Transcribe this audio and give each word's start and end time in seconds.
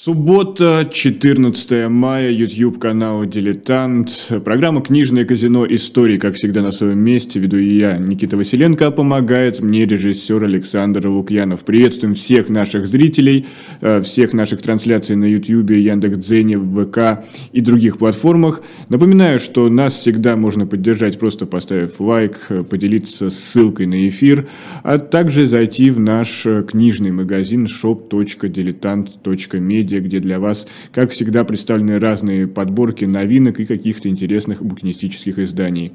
Суббота, 0.00 0.88
14 0.88 1.88
мая, 1.88 2.30
YouTube 2.30 2.78
канал 2.78 3.24
«Дилетант». 3.24 4.30
Программа 4.44 4.80
«Книжное 4.80 5.24
казино. 5.24 5.66
Истории», 5.68 6.18
как 6.18 6.36
всегда, 6.36 6.62
на 6.62 6.70
своем 6.70 7.00
месте. 7.00 7.40
Веду 7.40 7.56
и 7.56 7.78
я, 7.78 7.96
Никита 7.96 8.36
Василенко, 8.36 8.86
а 8.86 8.90
помогает 8.92 9.58
мне 9.58 9.86
режиссер 9.86 10.44
Александр 10.44 11.08
Лукьянов. 11.08 11.64
Приветствуем 11.64 12.14
всех 12.14 12.48
наших 12.48 12.86
зрителей, 12.86 13.46
э, 13.80 14.00
всех 14.02 14.34
наших 14.34 14.62
трансляций 14.62 15.16
на 15.16 15.24
YouTube, 15.24 15.70
Яндекс.Дзене, 15.70 16.60
ВК 16.60 17.24
и 17.50 17.60
других 17.60 17.98
платформах. 17.98 18.62
Напоминаю, 18.88 19.40
что 19.40 19.68
нас 19.68 19.94
всегда 19.94 20.36
можно 20.36 20.64
поддержать, 20.64 21.18
просто 21.18 21.44
поставив 21.44 21.98
лайк, 21.98 22.46
э, 22.50 22.62
поделиться 22.62 23.30
ссылкой 23.30 23.86
на 23.86 24.08
эфир, 24.08 24.46
а 24.84 25.00
также 25.00 25.48
зайти 25.48 25.90
в 25.90 25.98
наш 25.98 26.46
э, 26.46 26.62
книжный 26.62 27.10
магазин 27.10 27.66
shop.diletant.media 27.66 29.87
Медиа, 29.88 30.00
где 30.00 30.20
для 30.20 30.38
вас, 30.38 30.66
как 30.92 31.10
всегда, 31.10 31.44
представлены 31.44 31.98
разные 31.98 32.46
подборки 32.46 33.04
новинок 33.04 33.60
и 33.60 33.66
каких-то 33.66 34.08
интересных 34.08 34.62
букинистических 34.62 35.38
изданий. 35.38 35.92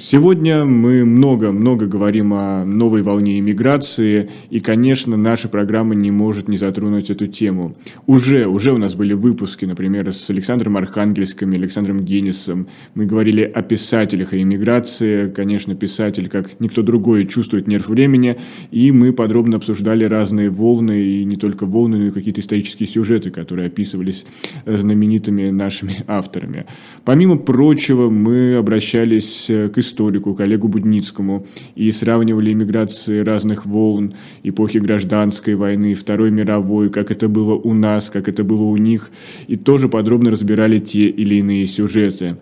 Сегодня 0.00 0.64
мы 0.64 1.04
много-много 1.04 1.86
говорим 1.86 2.32
о 2.32 2.64
новой 2.64 3.02
волне 3.02 3.38
иммиграции, 3.38 4.30
и, 4.48 4.58
конечно, 4.60 5.18
наша 5.18 5.48
программа 5.48 5.94
не 5.94 6.10
может 6.10 6.48
не 6.48 6.56
затронуть 6.56 7.10
эту 7.10 7.26
тему. 7.26 7.74
Уже, 8.06 8.46
уже 8.46 8.72
у 8.72 8.78
нас 8.78 8.94
были 8.94 9.12
выпуски, 9.12 9.66
например, 9.66 10.10
с 10.14 10.30
Александром 10.30 10.78
Архангельским, 10.78 11.52
Александром 11.52 12.06
Генисом. 12.06 12.68
Мы 12.94 13.04
говорили 13.04 13.42
о 13.42 13.60
писателях 13.60 14.32
и 14.32 14.40
иммиграции. 14.40 15.28
Конечно, 15.28 15.74
писатель, 15.74 16.30
как 16.30 16.58
никто 16.58 16.80
другой, 16.80 17.26
чувствует 17.26 17.66
нерв 17.66 17.88
времени, 17.88 18.38
и 18.70 18.90
мы 18.92 19.12
подробно 19.12 19.58
обсуждали 19.58 20.04
разные 20.04 20.48
волны, 20.48 21.02
и 21.02 21.24
не 21.24 21.36
только 21.36 21.66
волны, 21.66 21.98
но 21.98 22.06
и 22.06 22.10
какие-то 22.10 22.40
исторические 22.40 22.88
сюжеты, 22.88 23.30
которые 23.30 23.66
описывались 23.66 24.24
знаменитыми 24.64 25.50
нашими 25.50 26.02
авторами. 26.06 26.64
Помимо 27.04 27.36
прочего, 27.36 28.08
мы 28.08 28.54
обращались 28.54 29.50
к 29.68 29.78
историку, 29.78 30.34
коллегу 30.34 30.68
Будницкому, 30.68 31.46
и 31.74 31.90
сравнивали 31.90 32.52
иммиграции 32.52 33.20
разных 33.20 33.66
волн, 33.66 34.14
эпохи 34.42 34.78
гражданской 34.78 35.54
войны, 35.54 35.94
Второй 35.94 36.30
мировой, 36.30 36.90
как 36.90 37.10
это 37.10 37.28
было 37.28 37.54
у 37.54 37.74
нас, 37.74 38.10
как 38.10 38.28
это 38.28 38.44
было 38.44 38.62
у 38.62 38.76
них, 38.76 39.10
и 39.48 39.56
тоже 39.56 39.88
подробно 39.88 40.30
разбирали 40.30 40.78
те 40.78 41.08
или 41.08 41.36
иные 41.36 41.66
сюжеты. 41.66 42.36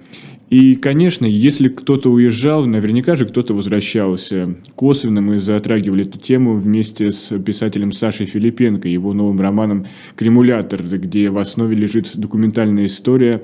И, 0.50 0.76
конечно, 0.76 1.26
если 1.26 1.68
кто-то 1.68 2.10
уезжал, 2.10 2.66
наверняка 2.66 3.16
же 3.16 3.26
кто-то 3.26 3.54
возвращался. 3.54 4.54
Косвенно 4.74 5.20
мы 5.20 5.38
затрагивали 5.38 6.04
эту 6.04 6.18
тему 6.18 6.54
вместе 6.54 7.12
с 7.12 7.36
писателем 7.40 7.92
Сашей 7.92 8.26
Филипенко, 8.26 8.86
его 8.86 9.14
новым 9.14 9.40
романом 9.40 9.86
«Кремулятор», 10.14 10.82
где 10.82 11.30
в 11.30 11.38
основе 11.38 11.74
лежит 11.74 12.12
документальная 12.14 12.86
история 12.86 13.42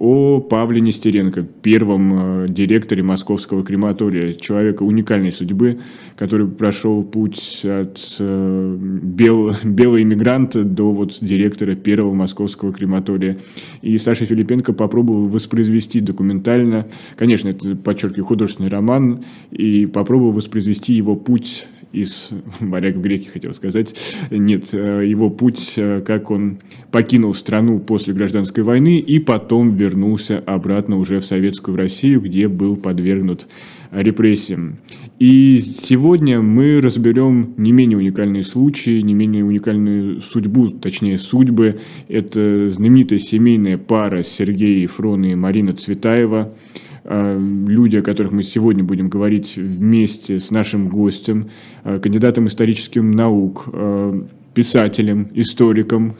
о 0.00 0.40
Павле 0.40 0.80
Нестеренко, 0.80 1.42
первом 1.42 2.44
э, 2.44 2.46
директоре 2.48 3.02
московского 3.02 3.62
крематория, 3.62 4.32
человека 4.32 4.82
уникальной 4.82 5.30
судьбы, 5.30 5.78
который 6.16 6.48
прошел 6.48 7.02
путь 7.04 7.60
от 7.64 8.16
э, 8.18 8.76
бел, 8.80 9.54
белого 9.62 10.02
иммигранта 10.02 10.64
до 10.64 10.90
вот 10.90 11.18
директора 11.20 11.74
первого 11.74 12.14
московского 12.14 12.72
крематория. 12.72 13.36
И 13.82 13.98
Саша 13.98 14.24
Филипенко 14.24 14.72
попробовал 14.72 15.28
воспроизвести 15.28 16.00
документально, 16.00 16.86
конечно, 17.16 17.50
это, 17.50 17.76
подчеркиваю, 17.76 18.24
художественный 18.24 18.70
роман, 18.70 19.22
и 19.50 19.84
попробовал 19.84 20.32
воспроизвести 20.32 20.94
его 20.94 21.14
путь 21.14 21.66
из 21.92 22.30
«Моряк 22.60 22.96
в 22.96 23.00
греке», 23.00 23.30
хотел 23.30 23.54
сказать. 23.54 23.94
Нет, 24.30 24.72
э, 24.72 25.04
его 25.06 25.30
путь, 25.30 25.74
э, 25.76 26.00
как 26.00 26.30
он 26.30 26.58
покинул 26.90 27.34
страну 27.34 27.78
после 27.78 28.14
гражданской 28.14 28.62
войны 28.64 28.98
и 28.98 29.18
потом 29.18 29.74
вернулся 29.74 30.38
обратно 30.38 30.98
уже 30.98 31.20
в 31.20 31.24
Советскую 31.24 31.76
Россию, 31.76 32.20
где 32.20 32.48
был 32.48 32.76
подвергнут 32.76 33.48
репрессиям. 33.90 34.78
И 35.18 35.62
сегодня 35.82 36.40
мы 36.40 36.80
разберем 36.80 37.54
не 37.56 37.72
менее 37.72 37.98
уникальные 37.98 38.42
случаи, 38.44 39.00
не 39.00 39.14
менее 39.14 39.44
уникальную 39.44 40.20
судьбу, 40.20 40.68
точнее 40.68 41.18
судьбы. 41.18 41.80
Это 42.08 42.70
знаменитая 42.70 43.18
семейная 43.18 43.78
пара 43.78 44.22
Сергей 44.22 44.86
Фрон 44.86 45.24
и 45.24 45.34
Марина 45.34 45.74
Цветаева– 45.74 46.54
люди, 47.04 47.96
о 47.96 48.02
которых 48.02 48.32
мы 48.32 48.42
сегодня 48.42 48.84
будем 48.84 49.08
говорить 49.08 49.56
вместе 49.56 50.38
с 50.38 50.50
нашим 50.50 50.88
гостем, 50.88 51.50
э, 51.84 51.98
кандидатом 51.98 52.46
исторических 52.46 53.02
наук, 53.02 53.64
э, 53.72 54.22
писателем, 54.54 55.28
историком 55.34 56.16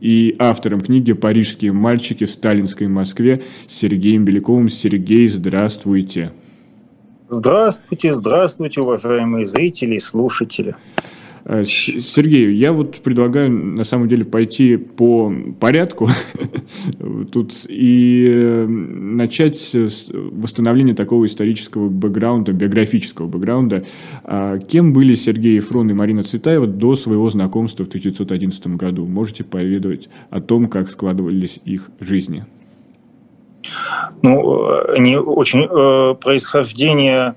и 0.00 0.36
автором 0.38 0.80
книги 0.80 1.12
«Парижские 1.12 1.72
мальчики 1.72 2.24
в 2.24 2.30
сталинской 2.30 2.88
Москве» 2.88 3.42
Сергеем 3.66 4.24
Беляковым. 4.24 4.68
Сергей, 4.68 5.28
здравствуйте. 5.28 6.32
Здравствуйте, 7.28 8.12
здравствуйте, 8.12 8.80
уважаемые 8.80 9.46
зрители 9.46 9.96
и 9.96 10.00
слушатели. 10.00 10.74
Э, 11.44 11.64
Сергей, 11.64 12.54
я 12.54 12.72
вот 12.72 12.98
предлагаю 12.98 13.50
на 13.50 13.84
самом 13.84 14.08
деле 14.08 14.24
пойти 14.24 14.76
по 14.76 15.32
порядку 15.58 16.08
тут 17.32 17.52
и 17.68 18.26
э, 18.28 18.66
начать 18.66 19.58
с 19.58 20.06
восстановления 20.10 20.94
такого 20.94 21.26
исторического 21.26 21.88
бэкграунда, 21.88 22.52
биографического 22.52 23.26
бэкграунда. 23.26 23.84
А 24.24 24.58
кем 24.58 24.92
были 24.92 25.14
Сергей 25.14 25.56
Ефрон 25.56 25.90
и 25.90 25.94
Марина 25.94 26.22
Цветаева 26.22 26.66
до 26.66 26.94
своего 26.96 27.30
знакомства 27.30 27.84
в 27.84 27.88
1911 27.88 28.66
году? 28.76 29.06
Можете 29.06 29.44
поведать 29.44 30.08
о 30.30 30.40
том, 30.40 30.68
как 30.68 30.90
складывались 30.90 31.60
их 31.64 31.90
жизни? 32.00 32.44
Ну, 34.22 34.70
они 34.92 35.16
очень 35.16 35.64
э, 35.64 36.14
происхождение 36.16 37.34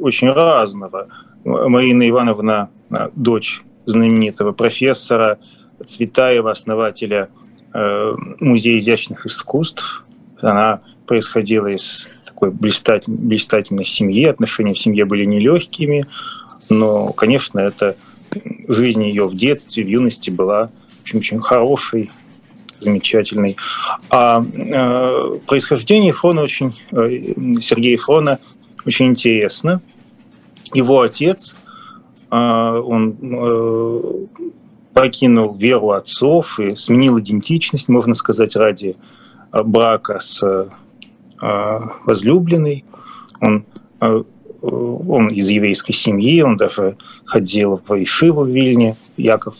очень 0.00 0.30
разного. 0.30 1.08
Марина 1.44 2.08
Ивановна 2.08 2.70
Э, 2.92 3.08
дочь 3.14 3.62
знаменитого 3.86 4.52
профессора 4.52 5.38
Цветаева, 5.84 6.50
основателя 6.50 7.30
э, 7.72 8.14
Музея 8.38 8.78
изящных 8.78 9.26
искусств. 9.26 10.04
Она 10.40 10.82
происходила 11.06 11.68
из 11.68 12.06
такой 12.24 12.50
блистатель, 12.50 13.12
блистательной 13.12 13.86
семьи, 13.86 14.24
отношения 14.26 14.74
в 14.74 14.78
семье 14.78 15.04
были 15.04 15.24
нелегкими, 15.24 16.06
но, 16.68 17.12
конечно, 17.12 17.58
это 17.58 17.96
жизнь 18.68 19.04
ее 19.04 19.26
в 19.26 19.36
детстве, 19.36 19.84
в 19.84 19.88
юности 19.88 20.30
была 20.30 20.70
очень, 21.04 21.18
очень 21.18 21.40
хорошей, 21.40 22.10
замечательной. 22.78 23.56
А 24.10 24.44
э, 24.44 25.38
происхождение 25.46 26.12
Фрона 26.12 26.42
очень, 26.42 26.74
э, 26.92 27.60
Сергея 27.60 27.96
Фрона 27.96 28.38
очень 28.84 29.06
интересно. 29.06 29.80
Его 30.74 31.00
отец 31.00 31.54
а, 32.34 32.80
он 32.80 33.14
э, 33.20 34.00
покинул 34.94 35.54
веру 35.54 35.90
отцов 35.90 36.58
и 36.58 36.76
сменил 36.76 37.20
идентичность, 37.20 37.90
можно 37.90 38.14
сказать, 38.14 38.56
ради 38.56 38.96
э, 39.52 39.62
брака 39.62 40.18
с 40.18 40.42
э, 40.42 41.80
возлюбленной. 42.06 42.86
Он, 43.40 43.66
он 44.00 45.28
из 45.28 45.48
еврейской 45.50 45.92
семьи, 45.92 46.40
он 46.40 46.56
даже 46.56 46.96
ходил 47.26 47.82
в 47.86 48.02
Ишиву 48.02 48.44
в 48.44 48.48
Вильне, 48.48 48.96
Яков. 49.18 49.56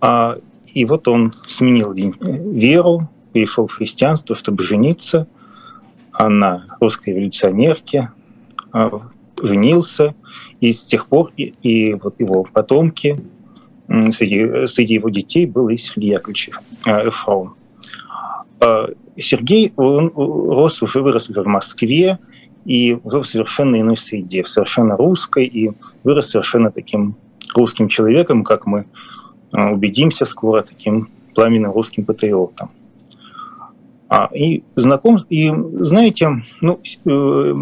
А, 0.00 0.38
и 0.72 0.84
вот 0.84 1.08
он 1.08 1.34
сменил 1.48 1.92
веру, 1.92 3.08
перешел 3.32 3.66
в 3.66 3.72
христианство, 3.72 4.36
чтобы 4.36 4.62
жениться 4.62 5.26
на 6.20 6.66
русской 6.80 7.14
революционерке, 7.14 8.10
женился– 9.42 10.14
и 10.60 10.72
с 10.72 10.84
тех 10.84 11.06
пор 11.06 11.32
и, 11.36 11.52
и 11.62 11.94
вот 11.94 12.20
его 12.20 12.44
потомки, 12.52 13.20
среди, 13.88 14.66
среди 14.66 14.94
его 14.94 15.08
детей 15.08 15.46
был 15.46 15.68
и 15.68 15.76
Сергей 15.76 16.12
Яковлевич 16.12 16.50
Эфрон. 16.84 17.54
А, 18.60 18.88
Сергей, 19.16 19.72
он 19.76 20.12
рос 20.14 20.82
уже, 20.82 21.00
вырос 21.00 21.28
уже 21.28 21.42
в 21.42 21.46
Москве, 21.46 22.18
и 22.66 22.96
уже 23.02 23.20
в 23.20 23.26
совершенно 23.26 23.80
иной 23.80 23.96
среде, 23.96 24.42
в 24.42 24.48
совершенно 24.48 24.96
русской, 24.96 25.46
и 25.46 25.72
вырос 26.04 26.30
совершенно 26.30 26.70
таким 26.70 27.16
русским 27.54 27.88
человеком, 27.88 28.44
как 28.44 28.66
мы 28.66 28.84
а, 29.52 29.72
убедимся 29.72 30.26
скоро, 30.26 30.62
таким 30.62 31.08
пламенным 31.34 31.72
русским 31.72 32.04
патриотом. 32.04 32.70
А, 34.10 34.28
и 34.34 34.64
знаком, 34.76 35.18
и 35.30 35.50
знаете, 35.80 36.42
ну, 36.60 36.80
э, 37.06 37.54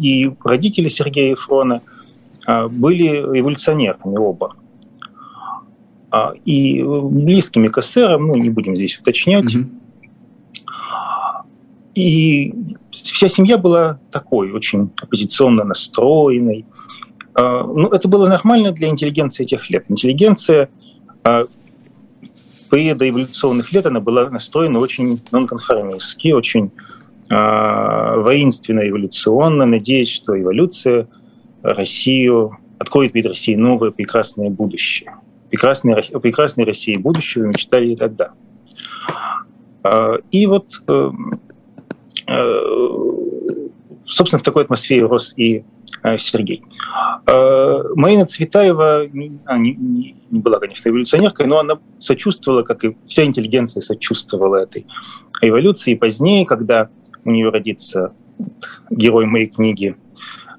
и 0.00 0.30
родители 0.42 0.88
Сергея 0.88 1.32
Ефрона– 1.32 1.82
а, 2.48 2.66
были 2.66 3.08
революционерами 3.08 4.16
оба. 4.16 4.56
А, 6.10 6.32
и 6.46 6.82
близкими 6.82 7.68
к 7.68 7.76
эсерам, 7.76 8.28
ну, 8.28 8.36
не 8.36 8.48
будем 8.48 8.74
здесь 8.74 8.98
уточнять. 8.98 9.54
Mm-hmm. 9.54 9.66
И 11.94 12.54
вся 12.92 13.28
семья 13.28 13.58
была 13.58 14.00
такой, 14.10 14.50
очень 14.52 14.90
оппозиционно 14.98 15.64
настроенной. 15.64 16.64
А, 17.34 17.64
ну, 17.64 17.88
это 17.88 18.08
было 18.08 18.26
нормально 18.26 18.72
для 18.72 18.88
интеллигенции 18.88 19.42
этих 19.42 19.68
лет. 19.68 19.84
Интеллигенция 19.90 20.70
при 22.68 22.92
доэволюционных 22.92 23.72
лет 23.72 23.86
она 23.86 24.00
была 24.00 24.28
настроена 24.30 24.78
очень 24.78 25.20
нонконформистски, 25.32 26.32
очень 26.32 26.70
э, 27.30 28.20
воинственно 28.20 28.88
эволюционно, 28.88 29.66
надеясь, 29.66 30.10
что 30.10 30.38
эволюция 30.38 31.08
Россию 31.62 32.58
откроет 32.78 33.12
перед 33.12 33.26
Россией 33.26 33.56
новое 33.56 33.90
прекрасное 33.90 34.50
будущее. 34.50 35.14
Прекрасное, 35.50 36.02
прекрасной 36.02 36.64
России 36.64 36.96
будущего 36.96 37.44
мечтали 37.44 37.92
и 37.92 37.96
тогда. 37.96 38.32
Э, 39.84 40.18
и 40.30 40.46
вот, 40.46 40.66
э, 40.86 41.10
э, 42.26 42.62
собственно, 44.06 44.38
в 44.38 44.42
такой 44.42 44.64
атмосфере 44.64 45.06
рос 45.06 45.34
и 45.36 45.64
Сергей. 46.18 46.62
Э, 47.26 47.82
Марина 47.94 48.26
Цветаева 48.26 49.06
не, 49.08 49.38
а, 49.46 49.58
не, 49.58 50.16
была, 50.30 50.58
конечно, 50.58 50.88
эволюционеркой, 50.88 51.46
но 51.46 51.58
она 51.58 51.78
сочувствовала, 51.98 52.62
как 52.62 52.84
и 52.84 52.96
вся 53.06 53.24
интеллигенция 53.24 53.80
сочувствовала 53.80 54.56
этой 54.56 54.86
эволюции. 55.42 55.92
И 55.92 55.96
позднее, 55.96 56.46
когда 56.46 56.88
у 57.24 57.30
нее 57.30 57.50
родится 57.50 58.12
герой 58.90 59.26
моей 59.26 59.46
книги 59.46 59.96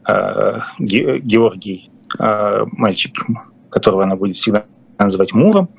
э, 0.08 0.60
Георгий, 0.80 1.92
мальчик, 2.18 3.14
которого 3.70 4.04
она 4.04 4.16
будет 4.16 4.36
всегда 4.36 4.66
называть 4.98 5.32
Муром, 5.32 5.70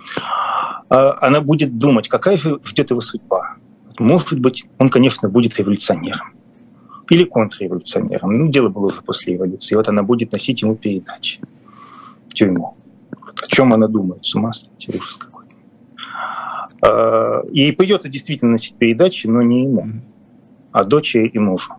она 0.89 1.41
будет 1.41 1.77
думать, 1.77 2.09
какая 2.09 2.37
же 2.37 2.61
ждет 2.65 2.91
его 2.91 3.01
судьба. 3.01 3.57
Может 3.99 4.39
быть, 4.39 4.65
он, 4.79 4.91
конечно, 4.91 5.29
будет 5.29 5.59
эволюционером 5.59 6.40
или 7.11 7.25
контрреволюционером. 7.25 8.39
Ну, 8.39 8.49
дело 8.49 8.69
было 8.69 8.87
уже 8.87 9.03
после 9.03 9.35
революции. 9.35 9.75
Вот 9.75 9.89
она 9.89 10.03
будет 10.03 10.33
носить 10.33 10.63
ему 10.63 10.77
передачи 10.77 11.41
в 12.29 12.35
тюрьму. 12.35 12.77
О 13.11 13.47
чем 13.49 13.75
она 13.75 13.89
думает? 13.89 14.25
С 14.25 14.35
ума 14.35 14.53
сойти, 14.53 14.97
ужас 14.97 15.17
какой. 15.17 15.47
А, 16.83 17.43
ей 17.51 17.73
придется 17.73 18.09
действительно 18.09 18.53
носить 18.53 18.77
передачи, 18.77 19.27
но 19.27 19.43
не 19.43 19.65
ему, 19.65 19.89
а 20.71 20.85
дочери 20.85 21.27
и 21.27 21.39
мужу. 21.39 21.75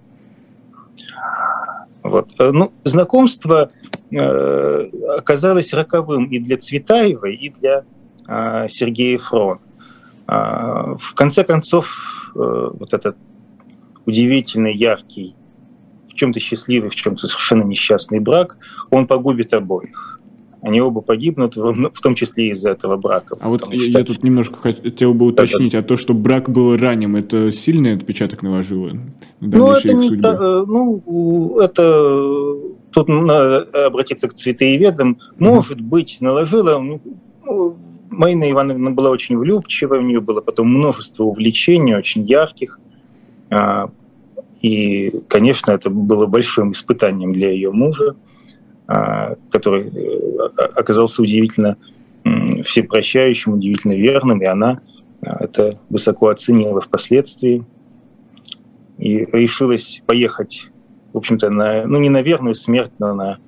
Вот. 2.04 2.30
Э, 2.40 2.52
ну, 2.52 2.74
знакомство 2.84 3.70
э, 4.12 4.86
оказалось 5.18 5.72
роковым 5.72 6.26
и 6.26 6.40
для 6.40 6.58
Цветаевой, 6.58 7.36
и 7.36 7.50
для 7.50 7.86
э, 8.28 8.68
Сергея 8.70 9.18
Фрон. 9.20 9.60
Э, 10.28 10.96
в 11.00 11.14
конце 11.14 11.44
концов, 11.44 11.88
э, 12.36 12.70
вот 12.74 12.94
этот 12.94 13.16
удивительный, 14.06 14.74
яркий, 14.74 15.36
в 16.10 16.14
чем-то 16.14 16.40
счастливый, 16.40 16.90
в 16.90 16.96
чем-то 16.96 17.28
совершенно 17.28 17.64
несчастный 17.64 18.20
брак, 18.20 18.58
он 18.90 19.08
погубит 19.08 19.54
обоих. 19.54 20.20
Они 20.62 20.80
оба 20.80 21.02
погибнут, 21.02 21.56
в 21.56 22.02
том 22.04 22.14
числе 22.14 22.50
из-за 22.50 22.70
этого 22.70 22.96
брака. 22.96 23.36
А 23.40 23.50
вот 23.50 23.68
я, 23.74 23.80
что... 23.80 24.00
я 24.00 24.06
тут 24.06 24.24
немножко 24.24 24.58
хотел 24.58 25.16
бы 25.16 25.26
уточнить, 25.26 25.74
а 25.74 25.82
то, 25.82 25.98
что 25.98 26.14
брак 26.14 26.52
был 26.52 26.78
ранним, 26.78 27.16
это 27.16 27.52
сильный 27.52 27.96
отпечаток 27.96 28.44
наложило? 28.44 28.92
Ну, 29.40 29.72
это 29.72 29.94
не 29.94 30.22
та, 30.22 30.34
э, 30.34 30.66
ну, 30.68 31.58
это 31.60 32.56
тут 32.92 33.08
надо 33.08 33.88
обратиться 33.88 34.28
к 34.28 34.36
цветоеведам. 34.36 35.18
Может 35.40 35.80
mm-hmm. 35.80 35.84
быть, 35.84 36.18
наложило. 36.20 36.78
Ну, 36.78 37.02
Марина 38.12 38.52
Ивановна 38.52 38.92
была 38.92 39.10
очень 39.10 39.38
влюбчива, 39.38 39.96
у 39.96 40.02
нее 40.02 40.20
было 40.20 40.42
потом 40.42 40.68
множество 40.68 41.24
увлечений, 41.24 41.96
очень 41.96 42.24
ярких. 42.24 42.80
А, 43.52 43.90
и, 44.62 45.10
конечно, 45.28 45.72
это 45.72 45.90
было 45.90 46.26
большим 46.26 46.72
испытанием 46.72 47.34
для 47.34 47.52
ее 47.52 47.72
мужа, 47.72 48.16
а, 48.88 49.36
который 49.52 49.90
э, 49.90 50.40
оказался 50.76 51.22
удивительно 51.22 51.78
всепрощающим, 52.66 53.54
удивительно 53.54 53.94
верным, 53.94 54.42
и 54.42 54.46
она 54.46 54.82
а, 55.22 55.44
это 55.44 55.80
высоко 55.90 56.30
оценила 56.30 56.82
впоследствии 56.82 57.66
и 58.98 59.26
решилась 59.32 60.02
поехать, 60.06 60.68
в 61.14 61.18
общем-то, 61.18 61.50
на, 61.50 61.86
ну 61.86 62.00
не 62.00 62.10
на 62.10 62.22
верную 62.22 62.56
смерть, 62.56 62.94
но 63.00 63.14
на 63.14 63.40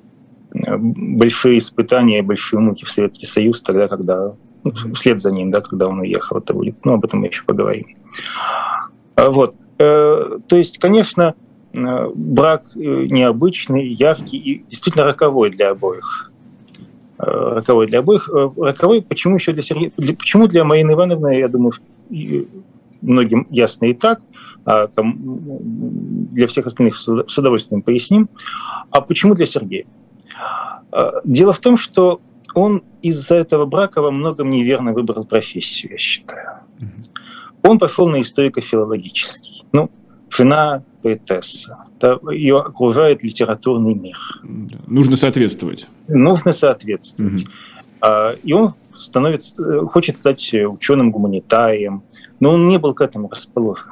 большие 0.52 1.60
испытания, 1.60 2.22
большие 2.22 2.60
муки 2.60 2.86
в 2.86 2.92
Советский 2.92 3.26
Союз 3.26 3.62
тогда, 3.62 3.88
когда 3.88 4.36
ну, 4.64 4.72
вслед 4.94 5.22
за 5.22 5.32
ним, 5.32 5.52
да, 5.52 5.62
когда 5.62 5.88
он 5.88 6.00
уехал, 6.00 6.38
это 6.38 6.54
будет. 6.54 6.84
Ну, 6.86 6.94
об 6.94 7.06
этом 7.06 7.22
мы 7.22 7.28
еще 7.28 7.44
поговорим. 7.44 7.98
Вот. 9.16 9.56
Э, 9.78 10.40
то 10.48 10.56
есть, 10.56 10.78
конечно, 10.78 11.36
э, 11.74 12.10
брак 12.14 12.64
э, 12.76 12.80
необычный, 12.80 13.88
яркий 13.88 14.38
и 14.38 14.64
действительно 14.70 15.06
роковой 15.06 15.50
для 15.50 15.72
обоих. 15.72 16.32
Роковой 17.18 17.88
для 17.88 18.00
обоих. 18.00 18.28
Роковой 18.58 19.02
почему 19.02 19.36
еще 19.36 19.54
для 19.54 19.62
Сергея? 19.62 19.92
Почему 19.92 20.48
для 20.48 20.64
Марины 20.64 20.92
Ивановны, 20.92 21.38
я 21.38 21.48
думаю, 21.48 21.74
многим 23.02 23.48
ясно 23.50 23.86
и 23.86 23.94
так, 23.94 24.20
а 24.66 24.90
для 24.96 26.48
всех 26.48 26.68
остальных 26.68 26.98
с 26.98 27.38
удовольствием 27.38 27.82
поясним. 27.82 28.30
А 28.90 29.00
почему 29.00 29.36
для 29.36 29.46
Сергея? 29.46 29.86
Дело 31.24 31.54
в 31.54 31.60
том, 31.60 31.78
что 31.78 32.20
он 32.56 32.84
из-за 33.02 33.36
этого 33.36 33.66
брака 33.66 34.02
во 34.02 34.12
многом 34.12 34.50
неверно 34.50 34.92
выбрал 34.92 35.24
профессию, 35.24 35.94
я 35.94 35.98
считаю. 35.98 36.60
Он 37.64 37.80
пошел 37.80 38.10
на 38.10 38.22
историко-филологический. 38.22 39.63
Жена 40.36 40.84
поэтесса, 41.02 41.78
ее 42.32 42.58
окружает 42.58 43.24
литературный 43.24 43.94
мир. 43.94 44.18
Нужно 44.88 45.16
соответствовать. 45.16 45.88
Нужно 46.08 46.54
соответствовать. 46.54 47.44
Угу. 47.44 48.10
И 48.44 48.54
он 48.54 48.74
становится, 48.98 49.56
э, 49.62 49.80
хочет 49.86 50.18
стать 50.18 50.54
ученым-гуманитарием, 50.54 52.04
но 52.40 52.52
он 52.52 52.68
не 52.68 52.78
был 52.78 52.94
к 52.94 53.02
этому 53.02 53.30
расположен. 53.30 53.88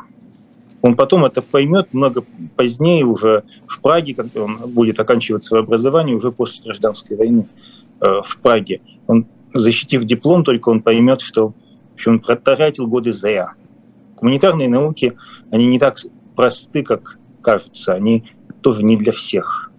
Он 0.81 0.95
потом 0.95 1.25
это 1.25 1.41
поймет 1.41 1.93
много 1.93 2.23
позднее, 2.55 3.05
уже 3.05 3.43
в 3.67 3.79
Праге, 3.81 4.15
когда 4.15 4.43
он 4.43 4.57
будет 4.67 4.99
оканчивать 4.99 5.43
свое 5.43 5.63
образование, 5.63 6.15
уже 6.15 6.31
после 6.31 6.63
гражданской 6.63 7.17
войны 7.17 7.47
э, 7.99 8.21
в 8.25 8.37
Праге. 8.41 8.81
Он, 9.07 9.25
защитив 9.53 10.05
диплом, 10.05 10.43
только 10.43 10.69
он 10.69 10.81
поймет, 10.81 11.21
что 11.21 11.53
общем, 12.01 12.13
он 12.13 12.19
протратил 12.19 12.87
годы 12.87 13.13
зря. 13.13 13.53
Гуманитарные 14.17 14.69
науки 14.69 15.13
они 15.51 15.67
не 15.67 15.79
так 15.79 15.97
просты, 16.41 16.81
как 16.81 17.19
кажется, 17.43 17.93
они 17.93 18.23
тоже 18.61 18.83
не 18.83 18.97
для 18.97 19.11
всех. 19.11 19.71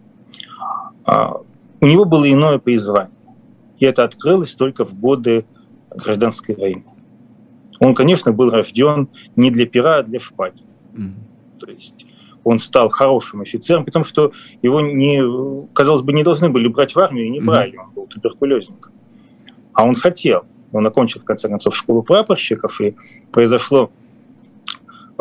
А, 1.04 1.40
у 1.80 1.86
него 1.86 2.04
было 2.04 2.30
иное 2.30 2.58
призвание, 2.58 3.10
и 3.80 3.84
это 3.84 4.04
открылось 4.04 4.54
только 4.54 4.84
в 4.84 4.94
годы 4.94 5.44
гражданской 5.90 6.54
войны. 6.54 6.84
Он, 7.80 7.96
конечно, 7.96 8.30
был 8.30 8.50
рожден 8.50 9.08
не 9.34 9.50
для 9.50 9.66
пера, 9.66 9.96
а 9.96 10.02
для 10.04 10.20
шпаги. 10.20 10.62
Mm-hmm. 10.92 11.58
То 11.58 11.66
есть 11.68 12.06
он 12.44 12.60
стал 12.60 12.90
хорошим 12.90 13.40
офицером, 13.40 13.84
потому 13.84 14.04
что 14.04 14.30
его, 14.62 14.80
не, 14.80 15.20
казалось 15.74 16.02
бы, 16.02 16.12
не 16.12 16.22
должны 16.22 16.48
были 16.48 16.68
брать 16.68 16.94
в 16.94 16.98
армию, 17.00 17.26
и 17.26 17.30
не 17.30 17.40
брали, 17.40 17.72
mm-hmm. 17.72 17.84
он 17.88 17.90
был 17.90 18.06
туберкулезник. 18.06 18.92
А 19.72 19.84
он 19.84 19.96
хотел. 19.96 20.44
Он 20.70 20.86
окончил, 20.86 21.22
в 21.22 21.24
конце 21.24 21.48
концов, 21.48 21.74
школу 21.74 22.04
прапорщиков, 22.04 22.80
и 22.80 22.94
произошло 23.32 23.90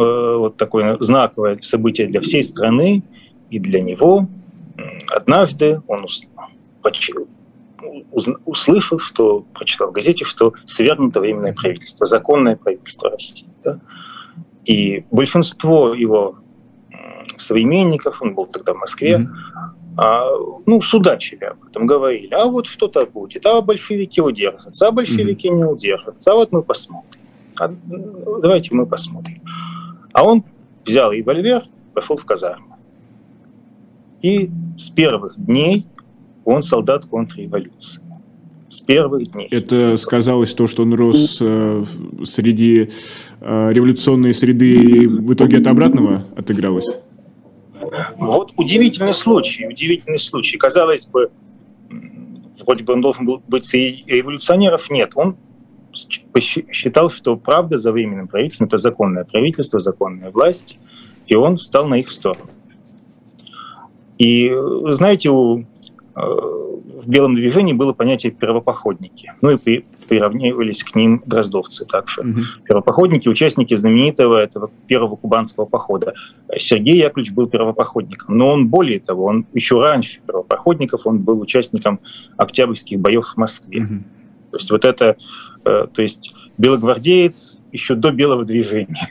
вот 0.01 0.57
такое 0.57 0.97
знаковое 0.99 1.59
событие 1.61 2.07
для 2.07 2.21
всей 2.21 2.43
страны 2.43 3.03
и 3.49 3.59
для 3.59 3.81
него. 3.81 4.27
Однажды 5.07 5.81
он 5.87 6.05
услышал, 8.45 8.99
что 8.99 9.45
прочитал 9.53 9.89
в 9.89 9.91
газете, 9.91 10.25
что 10.25 10.53
свергнуто 10.65 11.19
временное 11.19 11.53
правительство, 11.53 12.05
законное 12.05 12.55
правительство 12.55 13.09
России. 13.09 13.47
Да? 13.63 13.79
И 14.65 15.05
большинство 15.11 15.93
его 15.93 16.37
современников, 17.37 18.21
он 18.21 18.33
был 18.33 18.45
тогда 18.45 18.73
в 18.73 18.77
Москве, 18.77 19.17
mm-hmm. 19.17 19.97
а, 19.97 20.29
ну, 20.65 20.81
судачили 20.81 21.45
об 21.45 21.63
этом, 21.65 21.87
говорили, 21.87 22.33
а 22.33 22.45
вот 22.45 22.67
что-то 22.67 23.05
будет, 23.05 23.45
а 23.45 23.61
большевики 23.61 24.21
удержатся, 24.21 24.87
а 24.87 24.91
большевики 24.91 25.49
mm-hmm. 25.49 25.55
не 25.55 25.63
удержатся, 25.65 26.31
а 26.31 26.35
вот 26.35 26.51
мы 26.51 26.61
посмотрим. 26.61 27.21
А, 27.59 27.73
давайте 28.41 28.73
мы 28.73 28.85
посмотрим. 28.85 29.40
А 30.13 30.25
он 30.25 30.43
взял 30.85 31.11
револьвер, 31.11 31.65
пошел 31.93 32.17
в 32.17 32.25
казарму. 32.25 32.77
И 34.21 34.49
с 34.77 34.89
первых 34.89 35.33
дней 35.37 35.87
он 36.45 36.61
солдат 36.61 37.05
контрреволюции. 37.05 38.01
С 38.69 38.79
первых 38.79 39.31
дней. 39.31 39.47
Это 39.51 39.97
сказалось 39.97 40.53
то, 40.53 40.67
что 40.67 40.83
он 40.83 40.93
рос 40.93 41.39
э, 41.41 41.83
среди 42.23 42.89
э, 43.41 43.73
революционной 43.73 44.33
среды, 44.33 44.73
и 44.73 45.07
в 45.07 45.33
итоге 45.33 45.57
от 45.57 45.67
обратного 45.67 46.23
отыгралось? 46.37 46.87
Вот 48.17 48.53
удивительный 48.55 49.13
случай, 49.13 49.67
удивительный 49.67 50.19
случай. 50.19 50.57
Казалось 50.57 51.05
бы, 51.07 51.31
вроде 52.65 52.85
бы 52.85 52.93
он 52.93 53.01
должен 53.01 53.25
был 53.25 53.43
быть 53.47 53.73
революционеров, 53.73 54.89
нет, 54.89 55.11
он 55.15 55.35
посчитал, 56.31 57.09
что 57.09 57.35
правда 57.35 57.77
за 57.77 57.91
временным 57.91 58.27
правительством– 58.27 58.67
это 58.69 58.77
законное 58.77 59.23
правительство, 59.25 59.79
законная 59.79 60.31
власть, 60.31 60.79
и 61.27 61.35
он 61.35 61.57
встал 61.57 61.87
на 61.87 61.95
их 61.95 62.09
сторону. 62.09 62.49
И, 64.17 64.53
знаете, 64.91 65.29
у, 65.29 65.61
э, 65.61 65.65
в 66.15 67.07
белом 67.07 67.35
движении 67.35 67.73
было 67.73 67.93
понятие 67.93 68.31
первопоходники. 68.31 69.33
Ну 69.41 69.51
и 69.51 69.57
при, 69.57 69.85
приравнивались 70.07 70.83
к 70.83 70.93
ним 70.93 71.23
дроздовцы 71.25 71.85
также. 71.85 72.21
Угу. 72.21 72.39
Первопоходники, 72.65 73.29
участники 73.29 73.73
знаменитого 73.73 74.37
этого 74.37 74.69
первого 74.87 75.15
кубанского 75.15 75.65
похода. 75.65 76.13
Сергей 76.57 76.97
Яковлевич 76.97 77.33
был 77.33 77.47
первопоходником, 77.47 78.37
но 78.37 78.49
он 78.49 78.67
более 78.67 78.99
того, 78.99 79.25
он 79.25 79.45
еще 79.53 79.81
раньше 79.81 80.19
первопоходников, 80.27 81.07
он 81.07 81.19
был 81.19 81.39
участником 81.39 81.99
октябрьских 82.37 82.99
боев 82.99 83.25
в 83.25 83.37
Москве. 83.37 83.83
Угу. 83.83 83.95
То 84.51 84.57
есть 84.57 84.69
вот 84.69 84.83
это, 84.83 85.15
то 85.63 86.01
есть 86.01 86.33
белогвардеец 86.57 87.59
еще 87.71 87.95
до 87.95 88.11
белого 88.11 88.45
движения. 88.45 89.09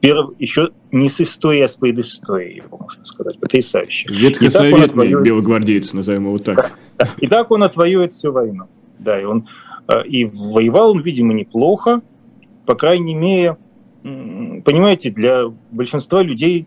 Перв, 0.00 0.32
еще 0.38 0.70
не 0.92 1.08
с 1.08 1.20
историей, 1.20 1.62
а 1.62 1.68
с 1.68 1.76
предысторией, 1.76 2.56
его 2.56 2.76
можно 2.76 3.04
сказать, 3.04 3.38
потрясающе. 3.38 4.06
Ветхосоветный 4.10 4.84
отвоюет... 4.84 5.24
белогвардеец, 5.24 5.94
назовем 5.94 6.26
его 6.26 6.38
так. 6.38 6.78
И 7.18 7.26
так 7.26 7.50
он 7.50 7.62
отвоюет 7.62 8.12
всю 8.12 8.30
войну. 8.30 8.64
Да, 8.98 9.18
и 9.20 9.24
он 9.24 9.48
э, 9.88 10.06
и 10.06 10.26
воевал 10.26 10.92
он, 10.92 11.00
видимо, 11.00 11.32
неплохо, 11.32 12.02
по 12.66 12.74
крайней 12.74 13.14
мере, 13.14 13.56
понимаете, 14.02 15.10
для 15.10 15.44
большинства 15.70 16.22
людей 16.22 16.66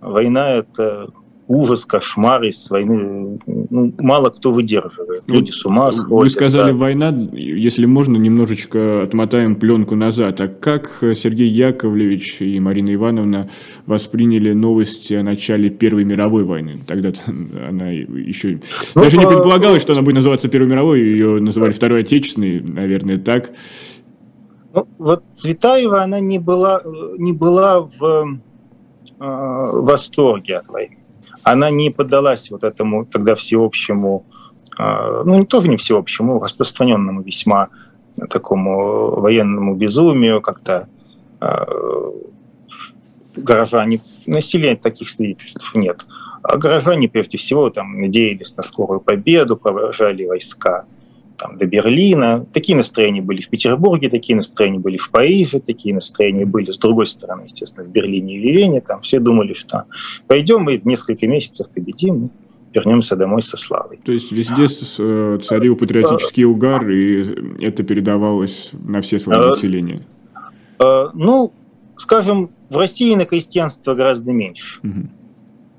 война 0.00 0.50
это 0.50 1.10
ужас, 1.48 1.86
кошмар 1.86 2.44
из 2.44 2.68
войны 2.68 3.40
ну, 3.46 3.94
мало 3.98 4.28
кто 4.28 4.52
выдерживает. 4.52 5.22
Ну, 5.26 5.34
Люди 5.34 5.50
с 5.50 5.64
ума 5.64 5.90
сходят. 5.90 6.10
Вы 6.10 6.28
сказали, 6.28 6.72
да. 6.72 6.74
война, 6.74 7.08
если 7.32 7.86
можно, 7.86 8.16
немножечко 8.18 9.02
отмотаем 9.02 9.56
пленку 9.56 9.94
назад. 9.96 10.40
А 10.40 10.48
как 10.48 10.98
Сергей 11.00 11.48
Яковлевич 11.48 12.42
и 12.42 12.60
Марина 12.60 12.94
Ивановна 12.94 13.48
восприняли 13.86 14.52
новости 14.52 15.14
о 15.14 15.22
начале 15.22 15.70
Первой 15.70 16.04
мировой 16.04 16.44
войны? 16.44 16.80
Тогда 16.86 17.12
она 17.66 17.90
еще... 17.90 18.60
Ну, 18.94 19.02
даже 19.02 19.16
по... 19.16 19.20
не 19.20 19.26
предполагалось, 19.26 19.80
что 19.80 19.94
она 19.94 20.02
будет 20.02 20.16
называться 20.16 20.48
Первой 20.48 20.68
мировой, 20.68 21.00
ее 21.00 21.40
называли 21.40 21.72
Второй 21.72 22.02
Отечественной, 22.02 22.60
наверное, 22.60 23.16
так. 23.16 23.52
Ну, 24.74 24.86
вот 24.98 25.24
Цветаева, 25.34 26.02
она 26.02 26.20
не 26.20 26.38
была, 26.38 26.82
не 27.16 27.32
была 27.32 27.80
в 27.80 28.38
э, 29.18 29.80
восторге 29.80 30.58
от 30.58 30.68
войны 30.68 30.98
она 31.42 31.70
не 31.70 31.90
поддалась 31.90 32.50
вот 32.50 32.64
этому 32.64 33.04
тогда 33.06 33.34
всеобщему, 33.34 34.24
а, 34.76 35.22
ну, 35.24 35.44
тоже 35.44 35.68
не 35.68 35.76
всеобщему, 35.76 36.40
распространенному 36.40 37.22
весьма 37.22 37.68
такому 38.30 39.20
военному 39.20 39.74
безумию, 39.74 40.40
как-то 40.40 40.88
а, 41.40 41.66
горожане, 43.36 44.00
населения 44.26 44.76
таких 44.76 45.10
свидетельств 45.10 45.74
нет. 45.74 46.04
А 46.42 46.56
горожане, 46.56 47.08
прежде 47.08 47.38
всего, 47.38 47.70
там, 47.70 48.00
надеялись 48.00 48.56
на 48.56 48.62
скорую 48.62 49.00
победу, 49.00 49.56
провожали 49.56 50.24
войска 50.24 50.84
там, 51.38 51.56
до 51.56 51.66
Берлина. 51.66 52.46
Такие 52.52 52.76
настроения 52.76 53.22
были 53.22 53.40
в 53.40 53.48
Петербурге, 53.48 54.10
такие 54.10 54.36
настроения 54.36 54.78
были 54.78 54.96
в 54.96 55.10
Париже, 55.10 55.60
такие 55.60 55.94
настроения 55.94 56.44
были 56.44 56.70
с 56.70 56.78
другой 56.78 57.06
стороны, 57.06 57.42
естественно, 57.42 57.86
в 57.86 57.90
Берлине 57.90 58.36
и 58.36 58.52
Вене. 58.52 58.80
Там 58.80 59.00
все 59.02 59.20
думали, 59.20 59.54
что 59.54 59.84
пойдем 60.26 60.68
и 60.68 60.76
в 60.78 60.84
несколько 60.84 61.26
месяцев 61.26 61.68
победим, 61.70 62.30
вернемся 62.74 63.16
домой 63.16 63.42
со 63.42 63.56
славой. 63.56 63.98
То 64.04 64.12
есть 64.12 64.32
везде 64.32 64.66
э, 64.98 65.38
царил 65.42 65.76
патриотический 65.76 66.44
угар, 66.44 66.88
и 66.88 67.64
это 67.64 67.82
передавалось 67.82 68.70
на 68.72 69.00
все 69.00 69.18
слои 69.18 69.38
э, 69.38 69.46
населения? 69.46 70.00
Ну, 70.80 71.52
скажем, 71.96 72.50
в 72.68 72.76
России 72.76 73.14
на 73.14 73.24
крестьянство 73.24 73.94
гораздо 73.94 74.32
меньше. 74.32 74.80
Угу. 74.82 75.08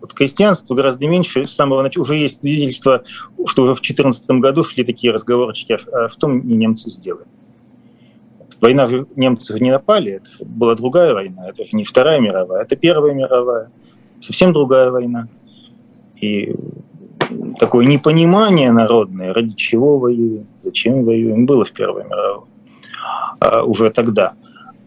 Вот 0.02 0.14
крестьянство 0.14 0.76
гораздо 0.76 1.08
меньше. 1.08 1.46
С 1.46 1.52
самого 1.52 1.82
начала 1.82 2.04
уже 2.04 2.16
есть 2.16 2.40
свидетельство, 2.40 3.04
что 3.46 3.64
уже 3.64 3.74
в 3.74 3.82
2014 3.82 4.30
году 4.32 4.64
шли 4.64 4.84
такие 4.84 5.12
разговорчики, 5.12 5.78
а 5.92 6.10
что 6.10 6.30
немцы 6.30 6.90
сделали. 6.90 7.26
Война 8.62 8.88
же 8.88 9.08
немцы 9.16 9.58
не 9.60 9.72
напали, 9.72 10.14
это 10.14 10.30
была 10.46 10.76
другая 10.76 11.14
война, 11.14 11.48
это 11.48 11.64
же 11.64 11.70
не 11.72 11.86
Вторая 11.86 12.20
мировая, 12.20 12.64
это 12.64 12.76
Первая 12.76 13.14
мировая, 13.14 13.72
совсем 14.22 14.52
другая 14.52 14.92
война. 14.92 15.30
И 16.20 16.54
такое 17.58 17.86
непонимание 17.86 18.72
народное, 18.74 19.34
ради 19.34 19.56
чего 19.56 19.98
воюем, 19.98 20.48
зачем 20.64 21.06
воюем, 21.06 21.46
было 21.46 21.64
в 21.64 21.72
Первой 21.72 22.04
мировой 22.04 22.48
а, 23.40 23.64
уже 23.64 23.90
тогда. 23.92 24.34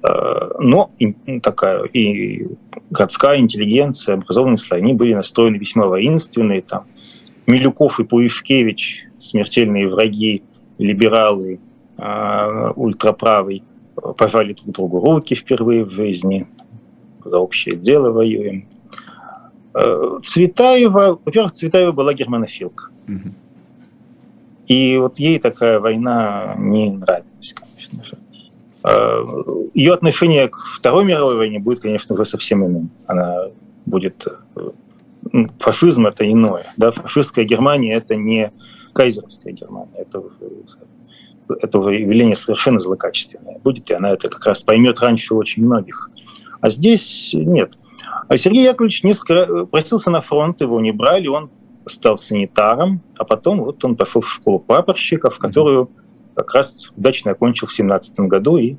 А, 0.02 0.50
но 0.58 0.90
и, 0.98 1.40
такая 1.40 1.84
и 1.84 2.46
городская 2.90 3.38
интеллигенция, 3.38 4.14
образованные 4.14 4.58
слои, 4.58 4.80
они 4.80 4.94
были 4.94 5.14
настроены 5.14 5.56
весьма 5.56 5.86
воинственные. 5.86 6.62
Там 6.62 6.84
Милюков 7.46 8.00
и 8.00 8.04
Пуишкевич, 8.04 9.06
смертельные 9.18 9.88
враги, 9.88 10.42
либералы, 10.78 11.60
э, 11.98 12.72
ультраправый, 12.76 13.62
пожали 14.16 14.52
друг 14.54 14.70
другу 14.74 15.00
руки 15.00 15.34
впервые 15.34 15.84
в 15.84 15.90
жизни, 15.90 16.46
за 17.24 17.38
общее 17.38 17.76
дело 17.76 18.10
воюем. 18.10 18.66
Э, 19.74 20.18
Цветаева, 20.24 21.20
во-первых, 21.24 21.52
Цветаева 21.52 21.92
была 21.92 22.14
германофилка. 22.14 22.90
И 24.66 24.96
вот 24.96 25.18
ей 25.18 25.38
такая 25.38 25.80
война 25.80 26.54
не 26.58 26.90
нравилась, 26.90 27.54
конечно 27.54 28.04
же. 28.04 28.16
Ее 28.84 29.92
отношение 29.92 30.48
к 30.48 30.56
Второй 30.56 31.04
мировой 31.04 31.36
войне 31.36 31.58
будет, 31.58 31.80
конечно, 31.80 32.14
уже 32.14 32.26
совсем 32.26 32.66
иным. 32.66 32.90
Она 33.06 33.46
будет... 33.86 34.26
Э, 34.56 34.70
фашизм— 35.60 36.06
это 36.08 36.30
иное. 36.30 36.72
Да? 36.76 36.90
Фашистская 36.90 37.44
Германия— 37.44 37.94
это 37.96 38.16
не 38.16 38.52
кайзеровская 38.92 39.52
Германия. 39.52 39.92
Это, 39.96 40.22
это 41.60 41.78
явление 41.90 42.36
совершенно 42.36 42.80
злокачественное 42.80 43.58
будет, 43.58 43.90
и 43.90 43.94
она 43.94 44.10
это 44.10 44.28
как 44.28 44.44
раз 44.46 44.62
поймет 44.62 45.00
раньше 45.00 45.34
очень 45.34 45.64
многих. 45.64 46.10
А 46.60 46.70
здесь 46.70 47.30
нет. 47.34 47.74
А 48.28 48.36
Сергей 48.36 48.64
Яковлевич 48.64 49.02
несколько 49.04 49.66
просился 49.66 50.10
на 50.10 50.22
фронт, 50.22 50.60
его 50.60 50.80
не 50.80 50.92
брали, 50.92 51.28
он 51.28 51.50
стал 51.86 52.18
санитаром, 52.18 53.00
а 53.16 53.24
потом 53.24 53.60
вот 53.60 53.84
он 53.84 53.96
пошел 53.96 54.22
в 54.22 54.30
школу 54.30 54.58
прапорщиков, 54.58 55.38
которую 55.38 55.90
как 56.34 56.54
раз 56.54 56.88
удачно 56.96 57.32
окончил 57.32 57.66
в 57.66 57.74
17 57.74 58.20
году. 58.20 58.56
И, 58.56 58.76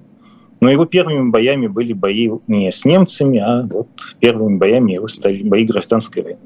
но 0.59 0.69
его 0.69 0.85
первыми 0.85 1.29
боями 1.29 1.67
были 1.67 1.93
бои 1.93 2.29
не 2.47 2.71
с 2.71 2.85
немцами, 2.85 3.39
а 3.39 3.63
вот 3.63 3.89
первыми 4.19 4.57
боями 4.57 4.93
его 4.93 5.07
стали 5.07 5.43
бои 5.43 5.65
гражданской 5.65 6.23
войны. 6.23 6.39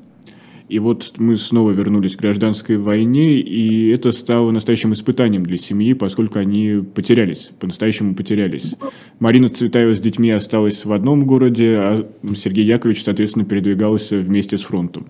И 0.69 0.79
вот 0.79 1.13
мы 1.17 1.37
снова 1.37 1.71
вернулись 1.71 2.17
к 2.17 2.19
гражданской 2.19 2.77
войне, 2.77 3.39
и 3.39 3.87
это 3.89 4.11
стало 4.11 4.51
настоящим 4.51 4.91
испытанием 4.91 5.45
для 5.45 5.55
семьи, 5.55 5.93
поскольку 5.93 6.39
они 6.39 6.83
потерялись, 6.93 7.51
по-настоящему 7.57 8.15
потерялись. 8.15 8.75
Марина 9.19 9.47
Цветаева 9.47 9.95
с 9.95 10.01
детьми 10.01 10.29
осталась 10.29 10.83
в 10.83 10.91
одном 10.91 11.25
городе, 11.25 11.77
а 11.77 12.09
Сергей 12.35 12.65
Яковлевич, 12.65 13.05
соответственно, 13.05 13.45
передвигался 13.45 14.17
вместе 14.17 14.57
с 14.57 14.63
фронтом 14.63 15.07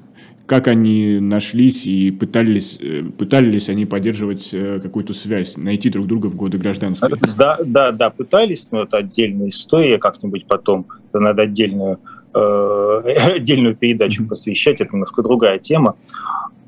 как 0.47 0.67
они 0.67 1.19
нашлись 1.19 1.85
и 1.85 2.09
пытались, 2.09 2.77
э, 2.79 3.03
пытались 3.03 3.67
они 3.67 3.85
поддерживать 3.85 4.49
э, 4.53 4.79
какую-то 4.81 5.13
связь, 5.13 5.57
найти 5.57 5.89
друг 5.89 6.07
друга 6.07 6.27
в 6.27 6.35
годы 6.35 6.57
гражданской? 6.57 7.09
Да, 7.37 7.57
да, 7.63 7.91
да, 7.91 8.09
пытались, 8.09 8.71
но 8.71 8.83
это 8.83 8.97
отдельная 8.97 9.49
история, 9.49 9.97
как-нибудь 9.97 10.45
потом, 10.47 10.87
это 11.09 11.19
надо 11.19 11.41
отдельную, 11.43 11.99
э, 12.33 13.01
отдельную 13.35 13.75
передачу 13.75 14.25
посвящать, 14.25 14.79
это 14.79 14.93
немножко 14.93 15.21
другая 15.21 15.59
тема. 15.59 15.97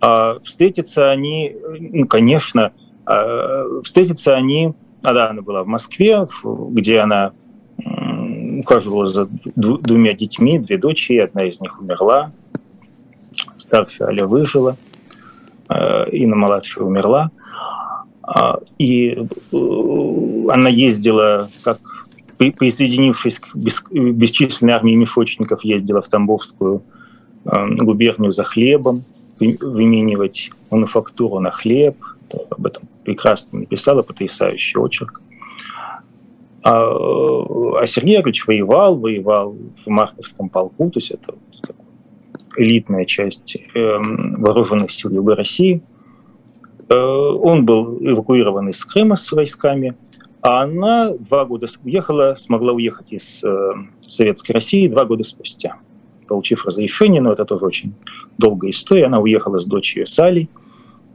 А 0.01 0.39
встретиться 0.43 1.09
они, 1.09 1.55
ну, 1.79 2.05
конечно, 2.05 2.74
а, 3.05 3.65
встретиться 3.83 4.36
они, 4.36 4.74
а 5.03 5.13
да, 5.13 5.29
она 5.29 5.41
была 5.41 5.63
в 5.63 5.67
Москве, 5.67 6.27
где 6.43 7.00
она 7.00 7.31
ухаживала 8.59 9.07
за 9.07 9.27
двумя 9.55 10.13
детьми, 10.13 10.59
две 10.59 10.77
дочери, 10.77 11.17
одна 11.17 11.45
из 11.45 11.59
них 11.59 11.81
умерла, 11.81 12.31
старшая 13.60 14.10
Аля 14.10 14.25
выжила, 14.25 14.78
э, 15.70 16.10
Инна 16.12 16.36
младшая 16.36 16.86
умерла. 16.86 17.32
А, 18.22 18.60
и 18.78 19.18
э, 19.51 20.48
она 20.50 20.70
ездила, 20.70 21.50
как 21.63 21.80
присоединившись 22.38 23.39
к 23.39 23.56
бесчисленной 23.56 24.74
армии 24.74 24.96
мешочников, 24.96 25.63
ездила 25.63 26.01
в 26.01 26.10
Тамбовскую 26.10 26.84
э, 27.46 27.68
губернию 27.75 28.32
за 28.32 28.44
хлебом, 28.44 29.04
выменивать 29.39 30.51
мануфактуру 30.70 31.39
на 31.39 31.51
хлеб. 31.51 31.98
Об 32.51 32.66
этом 32.66 32.84
прекрасно 33.04 33.60
написала, 33.60 34.04
потрясающий 34.04 34.78
очерк. 34.78 35.22
А, 36.63 37.82
а 37.82 37.88
Сергей 37.88 38.18
Яковлевич 38.18 38.46
воевал, 38.46 38.98
воевал 38.98 39.58
в 39.86 39.89
Марковском 39.89 40.50
полку, 40.50 40.92
то 40.92 41.00
есть 41.00 41.12
это 41.12 41.34
элитная 42.58 43.06
часть 43.06 43.58
эм, 43.74 44.41
вооруженных 44.41 44.91
сил 44.91 45.12
Юга 45.12 45.36
России. 45.36 45.82
Э, 46.89 46.96
он 46.96 47.65
был 47.65 47.98
эвакуирован 48.01 48.70
из 48.70 48.84
Крыма 48.84 49.15
с 49.15 49.32
войсками, 49.32 49.96
а 50.41 50.63
она 50.63 51.12
два 51.13 51.46
года 51.46 51.68
уехала, 51.84 52.36
смогла 52.38 52.74
уехать 52.74 53.12
из 53.12 53.44
э, 53.44 53.74
Советской 54.08 54.53
России 54.53 54.88
два 54.88 55.06
года 55.06 55.24
спустя, 55.24 55.77
получив 56.27 56.65
разрешение, 56.65 57.22
но 57.22 57.34
это 57.34 57.46
тоже 57.46 57.65
очень 57.65 57.94
долгая 58.38 58.72
история. 58.72 59.06
Она 59.06 59.20
уехала 59.20 59.60
с 59.60 59.65
дочерью 59.65 60.08
Салей 60.08 60.50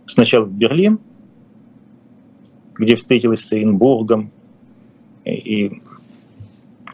сначала 0.07 0.45
в 0.45 0.53
Берлин, 0.53 0.99
где 2.75 2.97
встретилась 2.97 3.41
с 3.41 3.53
Оренбургом. 3.53 4.31
И, 5.25 5.81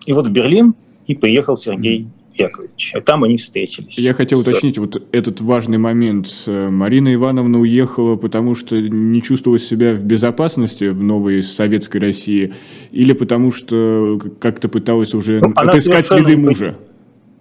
и 0.06 0.12
вот 0.12 0.28
в 0.28 0.30
Берлин 0.30 0.74
и 1.06 1.14
приехал 1.16 1.56
Сергей 1.56 2.06
Яковлевич. 2.34 2.92
А 2.94 3.00
там 3.00 3.24
они 3.24 3.36
встретились. 3.36 3.98
Я 3.98 4.14
хотел 4.14 4.40
уточнить 4.40 4.78
вот 4.78 5.02
этот 5.12 5.40
важный 5.40 5.78
момент. 5.78 6.28
Марина 6.46 7.12
Ивановна 7.12 7.60
уехала, 7.60 8.16
потому 8.16 8.54
что 8.54 8.80
не 8.80 9.22
чувствовала 9.22 9.58
себя 9.58 9.94
в 9.94 10.04
безопасности 10.04 10.88
в 10.88 11.02
новой 11.02 11.42
советской 11.42 11.98
России, 11.98 12.54
или 12.90 13.12
потому 13.12 13.50
что 13.50 14.20
как-то 14.40 14.68
пыталась 14.68 15.14
уже 15.14 15.40
ну, 15.40 15.52
отыскать 15.54 16.08
следы 16.08 16.36
мужа? 16.36 16.76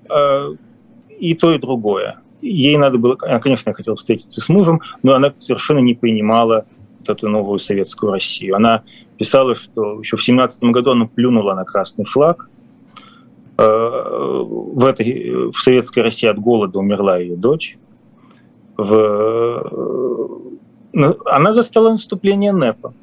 Э, 0.09 0.55
и 1.19 1.33
то, 1.35 1.53
и 1.53 1.59
другое. 1.59 2.19
Ей 2.41 2.77
надо 2.77 2.97
было, 2.97 3.17
она, 3.21 3.39
конечно, 3.39 3.73
хотела 3.73 3.95
встретиться 3.95 4.41
с 4.41 4.49
мужем, 4.49 4.81
но 5.03 5.13
она 5.13 5.33
совершенно 5.39 5.79
не 5.79 5.93
понимала 5.93 6.65
вот 6.99 7.09
эту 7.09 7.27
новую 7.27 7.59
советскую 7.59 8.13
Россию. 8.13 8.55
Она 8.55 8.83
писала, 9.17 9.55
что 9.55 9.99
еще 9.99 10.15
в 10.17 10.23
17 10.23 10.63
году 10.63 10.91
она 10.91 11.05
плюнула 11.05 11.53
на 11.53 11.65
красный 11.65 12.05
флаг, 12.05 12.49
в, 13.61 14.85
этой, 14.85 15.51
в 15.51 15.59
советской 15.59 15.99
России 15.99 16.27
от 16.27 16.39
голода 16.39 16.79
умерла 16.79 17.17
ее 17.17 17.35
дочь. 17.35 17.77
В, 18.77 20.39
ну, 20.93 21.17
она 21.25 21.53
застала 21.53 21.91
наступление 21.91 22.51
НЭПа. 22.51 22.93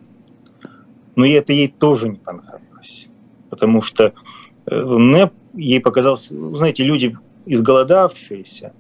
Но 1.15 1.27
это 1.27 1.53
ей 1.53 1.69
тоже 1.69 2.09
не 2.09 2.17
понравилось. 2.17 3.07
Потому 3.51 3.83
что 3.83 4.13
э, 4.67 4.75
НЭП 4.75 5.33
ей 5.55 5.81
показался... 5.81 6.35
Знаете, 6.57 6.85
люди 6.85 7.17
изголодавшиеся 7.47 8.73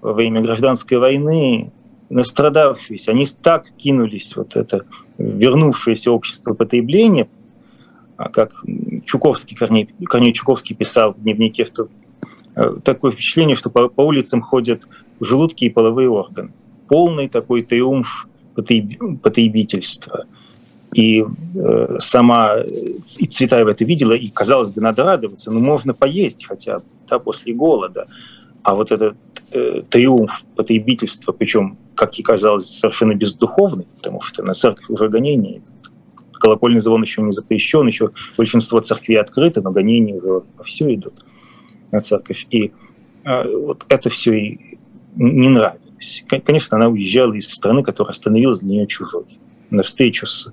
во 0.00 0.12
время 0.12 0.40
гражданской 0.40 0.98
войны, 0.98 1.72
настрадавшиеся, 2.10 3.12
они 3.12 3.26
так 3.42 3.70
кинулись 3.76 4.34
вот 4.36 4.56
это 4.56 4.86
вернувшееся 5.18 6.10
общество 6.10 6.54
потребления, 6.54 7.28
как 8.18 8.52
Чуковский, 9.06 9.56
Корней, 9.56 9.88
Корней 10.04 10.32
Чуковский 10.32 10.74
писал 10.74 11.14
в 11.14 11.22
дневнике, 11.22 11.64
что 11.64 11.88
э, 12.56 12.76
такое 12.84 13.12
впечатление, 13.12 13.54
что 13.54 13.70
по, 13.70 13.88
по 13.88 14.02
улицам 14.02 14.42
ходят 14.42 14.82
желудки 15.20 15.64
и 15.64 15.70
половые 15.70 16.10
органы. 16.10 16.50
Полный 16.88 17.28
такой 17.28 17.62
триумф 17.62 18.26
потребительства. 18.54 20.26
И 20.94 21.24
э, 21.54 21.96
сама 22.00 22.60
и 22.60 23.26
Цветаева 23.26 23.70
это 23.70 23.84
видела, 23.84 24.12
и, 24.12 24.28
казалось 24.28 24.72
бы, 24.72 24.80
надо 24.80 25.04
радоваться, 25.04 25.50
но 25.50 25.60
можно 25.60 25.94
поесть 25.94 26.46
хотя 26.46 26.78
бы 26.78 26.84
да, 27.08 27.18
после 27.18 27.52
голода. 27.52 28.06
А 28.62 28.74
вот 28.74 28.90
этот 28.90 29.16
э, 29.52 29.82
триумф 29.88 30.42
потребительства, 30.56 31.32
причем, 31.32 31.76
как 31.94 32.16
ей 32.18 32.24
казалось, 32.24 32.68
совершенно 32.68 33.14
бездуховный, 33.14 33.86
потому 33.96 34.20
что 34.22 34.42
на 34.42 34.54
церковь 34.54 34.88
уже 34.88 35.08
гонения 35.08 35.60
колокольный 36.38 36.80
звон 36.80 37.02
еще 37.02 37.22
не 37.22 37.32
запрещен, 37.32 37.86
еще 37.86 38.10
большинство 38.36 38.80
церквей 38.80 39.20
открыты, 39.20 39.60
но 39.60 39.70
гонения 39.70 40.14
уже 40.14 40.42
все 40.64 40.94
идут 40.94 41.24
на 41.90 42.00
церковь. 42.00 42.46
И 42.50 42.72
а, 43.24 43.44
вот 43.44 43.84
это 43.88 44.10
все 44.10 44.32
ей 44.32 44.78
не 45.16 45.48
нравилось. 45.48 46.24
Конечно, 46.44 46.76
она 46.76 46.88
уезжала 46.88 47.32
из 47.34 47.48
страны, 47.48 47.82
которая 47.82 48.14
становилась 48.14 48.60
для 48.60 48.68
нее 48.70 48.86
чужой. 48.86 49.24
На 49.70 49.82
встречу 49.82 50.26
с 50.26 50.52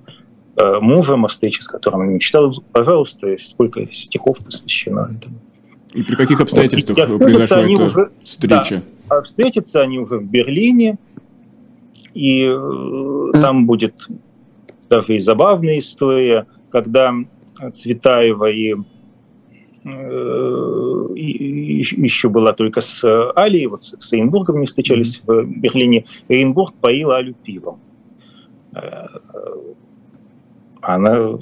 э, 0.56 0.78
мужем, 0.80 1.24
о 1.24 1.28
встрече 1.28 1.62
с 1.62 1.68
которым 1.68 2.02
она 2.02 2.12
мечтала, 2.12 2.52
пожалуйста, 2.72 3.36
сколько 3.40 3.86
стихов 3.92 4.38
посвящено 4.38 5.10
этому. 5.16 5.36
И 5.94 6.02
при 6.02 6.16
каких 6.16 6.40
обстоятельствах 6.40 7.08
вот, 7.08 7.22
произошла 7.22 7.62
эта 7.62 7.82
уже, 7.82 8.10
встреча? 8.22 8.82
Да, 9.08 9.16
а 9.16 9.22
встретятся 9.22 9.80
они 9.80 9.98
уже 9.98 10.18
в 10.18 10.28
Берлине, 10.28 10.98
и 12.12 12.44
э, 12.44 13.30
там 13.40 13.66
будет 13.66 13.94
даже 14.88 15.16
и 15.16 15.20
забавная 15.20 15.78
история, 15.78 16.46
когда 16.70 17.14
Цветаева 17.74 18.50
и, 18.50 18.74
э, 19.84 21.06
и 21.14 21.84
еще 22.02 22.28
была 22.28 22.52
только 22.52 22.80
с 22.80 23.04
Алией, 23.34 23.66
вот 23.66 23.84
с 23.84 24.12
Эйнбургом 24.12 24.60
не 24.60 24.66
встречались 24.66 25.22
в 25.26 25.44
Берлине. 25.44 26.04
Эйнбург 26.28 26.74
поил 26.74 27.12
Алю 27.12 27.34
пивом. 27.34 27.80
Э, 28.74 29.06
она 30.82 31.38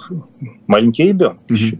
маленький 0.67 1.05
ребенок 1.09 1.39
еще. 1.49 1.79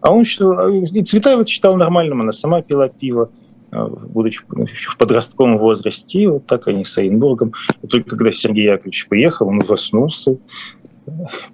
А 0.00 0.12
он 0.12 0.24
считал, 0.24 0.68
и 0.68 1.02
Цветаева 1.02 1.44
считал 1.46 1.76
нормальным, 1.76 2.20
она 2.20 2.32
сама 2.32 2.62
пила 2.62 2.88
пиво, 2.88 3.30
э, 3.72 3.86
будучи 3.88 4.40
еще 4.70 4.90
в 4.90 4.96
подростковом 4.98 5.58
возрасте, 5.58 6.20
и 6.20 6.26
вот 6.26 6.46
так 6.46 6.68
они 6.68 6.84
с 6.84 6.98
Эйнбургом. 6.98 7.52
И 7.82 7.86
только 7.86 8.10
когда 8.10 8.30
Сергей 8.30 8.66
Яковлевич 8.66 9.08
приехал, 9.08 9.48
он 9.48 9.62
ужаснулся, 9.62 10.38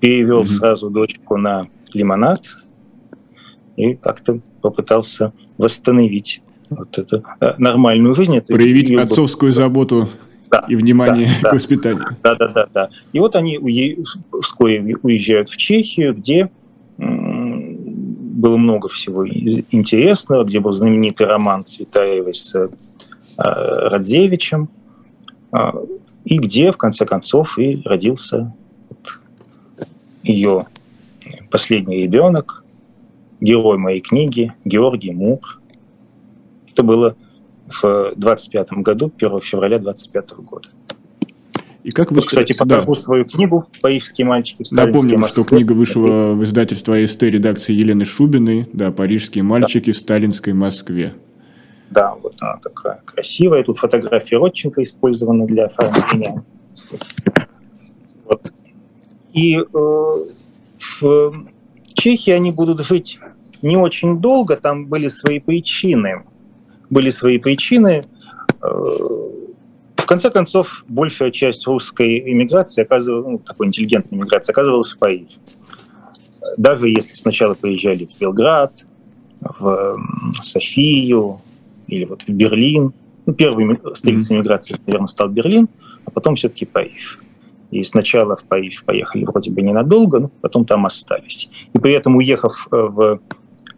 перевел 0.00 0.42
mm-hmm. 0.42 0.46
сразу 0.46 0.90
дочку 0.90 1.36
на 1.36 1.68
лимонад 1.92 2.42
и 3.76 3.94
как-то 3.94 4.40
попытался 4.60 5.32
восстановить 5.58 6.42
вот 6.70 6.98
эту 6.98 7.22
э, 7.40 7.54
нормальную 7.58 8.14
жизнь. 8.14 8.36
Это 8.36 8.52
Проявить 8.52 8.90
ее... 8.90 9.00
отцовскую 9.00 9.52
заботу 9.52 10.08
да, 10.50 10.64
и 10.68 10.76
внимание 10.76 11.28
да, 11.42 11.50
к 11.50 11.52
воспитанию. 11.54 12.06
Да, 12.22 12.34
да, 12.34 12.48
да, 12.48 12.66
да. 12.72 12.88
И 13.12 13.18
вот 13.18 13.36
они 13.36 13.58
вскоре 14.42 14.96
уезжают 15.02 15.50
в 15.50 15.56
Чехию, 15.56 16.14
где 16.14 16.50
было 16.98 18.56
много 18.56 18.88
всего 18.88 19.26
интересного, 19.26 20.44
где 20.44 20.60
был 20.60 20.72
знаменитый 20.72 21.26
роман 21.26 21.64
Цветаевой 21.64 22.34
с 22.34 22.54
э, 22.54 22.68
Радзевичем, 23.36 24.68
э, 25.52 25.58
и 26.24 26.38
где, 26.38 26.72
в 26.72 26.76
конце 26.76 27.06
концов, 27.06 27.58
и 27.58 27.80
родился 27.84 28.52
ее 30.22 30.66
последний 31.50 32.02
ребенок, 32.02 32.64
герой 33.40 33.78
моей 33.78 34.00
книги, 34.00 34.52
Георгий 34.64 35.12
Мур. 35.12 35.61
Это 36.70 36.82
было 36.82 37.16
в 37.82 38.14
25 38.16 38.72
году, 38.72 39.12
1 39.16 39.38
февраля 39.40 39.78
25 39.78 40.30
года. 40.38 40.68
И 41.82 41.90
как 41.90 42.11
вы, 42.11 42.16
вот, 42.16 42.26
кстати, 42.26 42.56
покажу 42.56 42.94
да. 42.94 43.00
свою 43.00 43.24
книгу 43.24 43.66
«Парижские 43.80 44.26
мальчики». 44.26 44.64
Напомним, 44.70 45.20
Москве. 45.20 45.42
что 45.42 45.56
книга 45.56 45.72
вышла 45.72 46.32
в 46.32 46.44
издательство 46.44 46.96
АСТ 46.96 47.24
редакции 47.24 47.72
Елены 47.72 48.04
Шубиной, 48.04 48.68
да, 48.72 48.92
«Парижские 48.92 49.42
мальчики 49.42 49.90
да. 49.90 49.92
в 49.92 49.98
сталинской 49.98 50.52
Москве». 50.52 51.14
Да, 51.90 52.14
вот 52.22 52.37
она 52.40 52.56
такая 52.58 53.02
красивая. 53.04 53.64
Тут 53.64 53.78
фотография 53.78 54.37
Родченко 54.37 54.80
использована 54.82 55.44
для 55.46 55.66
оформления. 55.66 56.44
Вот. 58.24 58.52
И 59.33 59.57
э, 59.57 59.64
в 61.01 61.33
Чехии 61.95 62.31
они 62.31 62.53
будут 62.53 62.85
жить 62.87 63.18
не 63.62 63.77
очень 63.77 64.18
долго, 64.18 64.57
там 64.57 64.87
были 64.87 65.09
свои 65.09 65.38
причины. 65.38 66.25
Были 66.90 67.11
свои 67.11 67.38
причины. 67.38 68.05
Э, 68.62 68.66
в 69.97 70.07
конце 70.07 70.31
концов, 70.31 70.85
большая 70.88 71.31
часть 71.31 71.66
русской 71.66 72.18
иммиграции, 72.33 72.83
оказывалась, 72.83 73.27
ну, 73.27 73.38
такой 73.38 73.68
интеллигентной 73.68 74.18
иммиграции, 74.18 74.53
оказывалась 74.53 74.90
в 74.90 74.99
Париже. 74.99 75.38
Даже 76.57 76.88
если 76.88 77.14
сначала 77.14 77.55
приезжали 77.55 78.07
в 78.12 78.18
Белград, 78.21 78.73
в 79.40 79.97
Софию 80.42 81.40
или 81.87 82.05
вот 82.05 82.23
в 82.27 82.29
Берлин, 82.29 82.92
ну, 83.27 83.33
первой 83.33 83.79
столицей 83.95 84.37
иммиграции, 84.37 84.77
наверное, 84.87 85.07
стал 85.07 85.29
Берлин, 85.29 85.68
а 86.05 86.11
потом 86.11 86.35
все-таки 86.35 86.64
Париж 86.64 87.21
и 87.72 87.82
сначала 87.85 88.37
в 88.37 88.44
Париж 88.44 88.85
поехали 88.85 89.24
вроде 89.24 89.50
бы 89.50 89.62
ненадолго, 89.62 90.20
но 90.20 90.30
потом 90.42 90.66
там 90.66 90.85
остались. 90.85 91.48
И 91.72 91.78
при 91.78 91.94
этом, 91.94 92.16
уехав 92.16 92.68
э, 92.70 92.76
в 92.76 93.20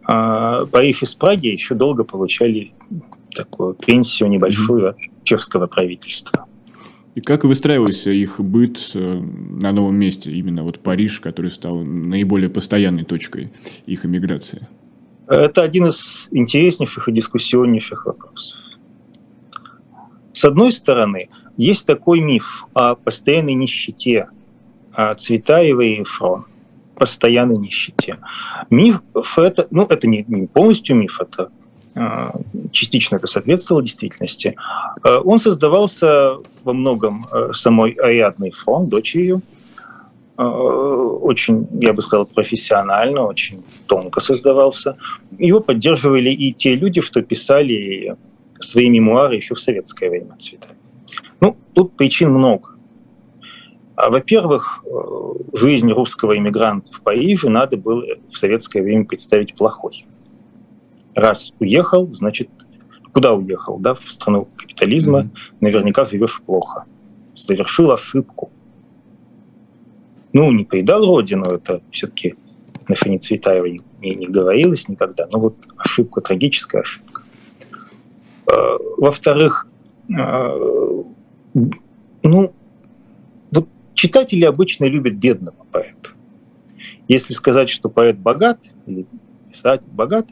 э, 0.07 0.65
Париж 0.69 1.03
из 1.03 1.15
Праги, 1.15 1.47
еще 1.47 1.75
долго 1.75 2.03
получали 2.03 2.73
такую 3.33 3.73
пенсию 3.73 4.29
небольшую 4.29 4.89
от 4.89 4.97
чешского 5.23 5.67
правительства. 5.67 6.45
И 7.15 7.21
как 7.21 7.45
выстраивался 7.45 8.09
их 8.09 8.41
быт 8.41 8.91
э, 8.95 9.21
на 9.49 9.71
новом 9.71 9.95
месте, 9.95 10.29
именно 10.29 10.63
вот 10.63 10.79
Париж, 10.79 11.21
который 11.21 11.49
стал 11.49 11.81
наиболее 11.81 12.49
постоянной 12.49 13.05
точкой 13.05 13.53
их 13.85 14.05
эмиграции? 14.05 14.67
Это 15.29 15.61
один 15.63 15.87
из 15.87 16.27
интереснейших 16.31 17.07
и 17.07 17.13
дискуссионнейших 17.13 18.05
вопросов. 18.05 18.59
С 20.33 20.43
одной 20.43 20.73
стороны, 20.73 21.29
есть 21.57 21.85
такой 21.85 22.19
миф 22.19 22.65
о 22.73 22.95
постоянной 22.95 23.53
нищете 23.53 24.29
Цветаевой 25.17 25.95
и 25.95 26.03
Фрон. 26.03 26.45
Постоянной 26.95 27.57
нищете. 27.57 28.19
Миф 28.69 29.01
это, 29.37 29.67
ну, 29.71 29.85
это 29.85 30.07
не, 30.07 30.23
не 30.27 30.47
полностью 30.47 30.95
миф, 30.95 31.19
это 31.19 31.49
а, 31.95 32.33
частично 32.71 33.15
это 33.15 33.27
соответствовало 33.27 33.81
действительности. 33.81 34.55
А, 35.01 35.19
он 35.19 35.39
создавался 35.39 36.37
во 36.63 36.73
многом 36.73 37.25
а, 37.31 37.53
самой 37.53 37.91
Ариадной 37.91 38.51
Фрон, 38.51 38.87
дочерью, 38.87 39.41
очень, 40.37 41.65
я 41.79 41.93
бы 41.93 42.01
сказал, 42.01 42.25
профессионально, 42.25 43.23
очень 43.23 43.63
тонко 43.85 44.19
создавался. 44.19 44.97
Его 45.39 45.61
поддерживали 45.61 46.29
и 46.29 46.51
те 46.51 46.75
люди, 46.75 46.99
что 46.99 47.21
писали 47.21 48.17
свои 48.59 48.89
мемуары 48.89 49.37
еще 49.37 49.55
в 49.55 49.61
советское 49.61 50.09
время 50.09 50.35
Цветаева. 50.37 50.75
Ну, 51.41 51.57
тут 51.73 51.95
причин 51.95 52.31
много. 52.31 52.69
А, 53.95 54.09
во-первых, 54.09 54.83
э, 54.85 55.57
жизнь 55.57 55.91
русского 55.91 56.37
иммигранта 56.37 56.91
в 56.91 57.01
Париже 57.01 57.49
надо 57.49 57.77
было 57.77 58.03
в 58.31 58.37
советское 58.37 58.81
время 58.81 59.05
представить 59.05 59.55
плохой. 59.55 60.05
Раз 61.13 61.53
уехал, 61.59 62.07
значит, 62.13 62.49
куда 63.13 63.33
уехал, 63.33 63.77
да, 63.77 63.93
в 63.93 64.11
страну 64.11 64.49
капитализма, 64.57 65.21
mm-hmm. 65.21 65.29
наверняка 65.61 66.05
живешь 66.05 66.41
плохо. 66.45 66.83
Совершил 67.35 67.91
ошибку. 67.91 68.51
Ну, 70.33 70.51
не 70.51 70.65
предал 70.65 71.05
родину, 71.05 71.45
это 71.45 71.81
все-таки 71.91 72.35
на 72.89 72.95
фоне 72.95 73.19
Цветаева 73.19 73.65
не, 73.65 74.15
не 74.15 74.27
говорилось 74.27 74.89
никогда, 74.89 75.27
но 75.31 75.39
вот 75.39 75.55
ошибка, 75.77 76.19
трагическая 76.19 76.81
ошибка. 76.81 77.21
А, 78.51 78.77
во-вторых, 78.97 79.67
а, 80.13 80.53
ну, 82.23 82.53
вот 83.51 83.67
читатели 83.93 84.43
обычно 84.43 84.85
любят 84.85 85.13
бедного 85.13 85.65
поэта. 85.71 86.09
Если 87.07 87.33
сказать, 87.33 87.69
что 87.69 87.89
поэт 87.89 88.17
богат, 88.17 88.59
или 88.85 89.05
писатель 89.51 89.87
богат, 89.91 90.27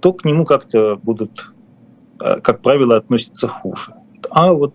то 0.00 0.12
к 0.12 0.24
нему 0.24 0.44
как-то 0.44 0.96
будут, 1.02 1.52
а, 2.18 2.40
как 2.40 2.60
правило, 2.60 2.96
относятся 2.96 3.48
хуже. 3.48 3.94
А 4.30 4.52
вот 4.52 4.74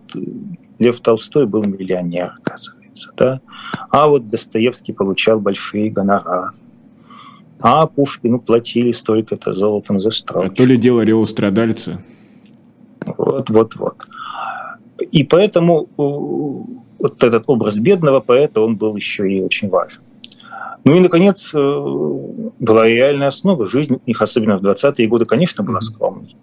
Лев 0.78 1.00
Толстой 1.00 1.46
был 1.46 1.62
миллионер, 1.62 2.34
оказывается, 2.38 3.12
да? 3.16 3.40
А 3.90 4.08
вот 4.08 4.28
Достоевский 4.28 4.92
получал 4.92 5.40
большие 5.40 5.90
гонорары. 5.90 6.50
А 7.60 7.86
Пушкину 7.86 8.40
платили 8.40 8.90
столько-то 8.90 9.54
золотом 9.54 10.00
за 10.00 10.10
строки. 10.10 10.48
А 10.48 10.50
то 10.50 10.64
ли 10.64 10.76
дело 10.76 11.02
Рео 11.02 11.24
страдальца. 11.26 12.02
Вот, 13.06 13.50
вот, 13.50 13.76
вот. 13.76 13.96
И 15.02 15.24
поэтому 15.24 15.82
э, 15.82 15.86
вот 15.96 17.24
этот 17.24 17.44
образ 17.46 17.76
бедного 17.76 18.20
поэта, 18.20 18.60
он 18.60 18.76
был 18.76 18.96
еще 18.96 19.30
и 19.30 19.40
очень 19.40 19.68
важен. 19.68 20.00
Ну 20.84 20.94
и, 20.94 21.00
наконец, 21.00 21.50
э, 21.54 21.58
была 22.58 22.86
реальная 22.86 23.28
основа. 23.28 23.66
Жизнь 23.66 24.00
их, 24.06 24.22
особенно 24.22 24.58
в 24.58 24.64
20-е 24.64 25.06
годы, 25.08 25.24
конечно, 25.24 25.64
была 25.64 25.80
скромной. 25.80 26.36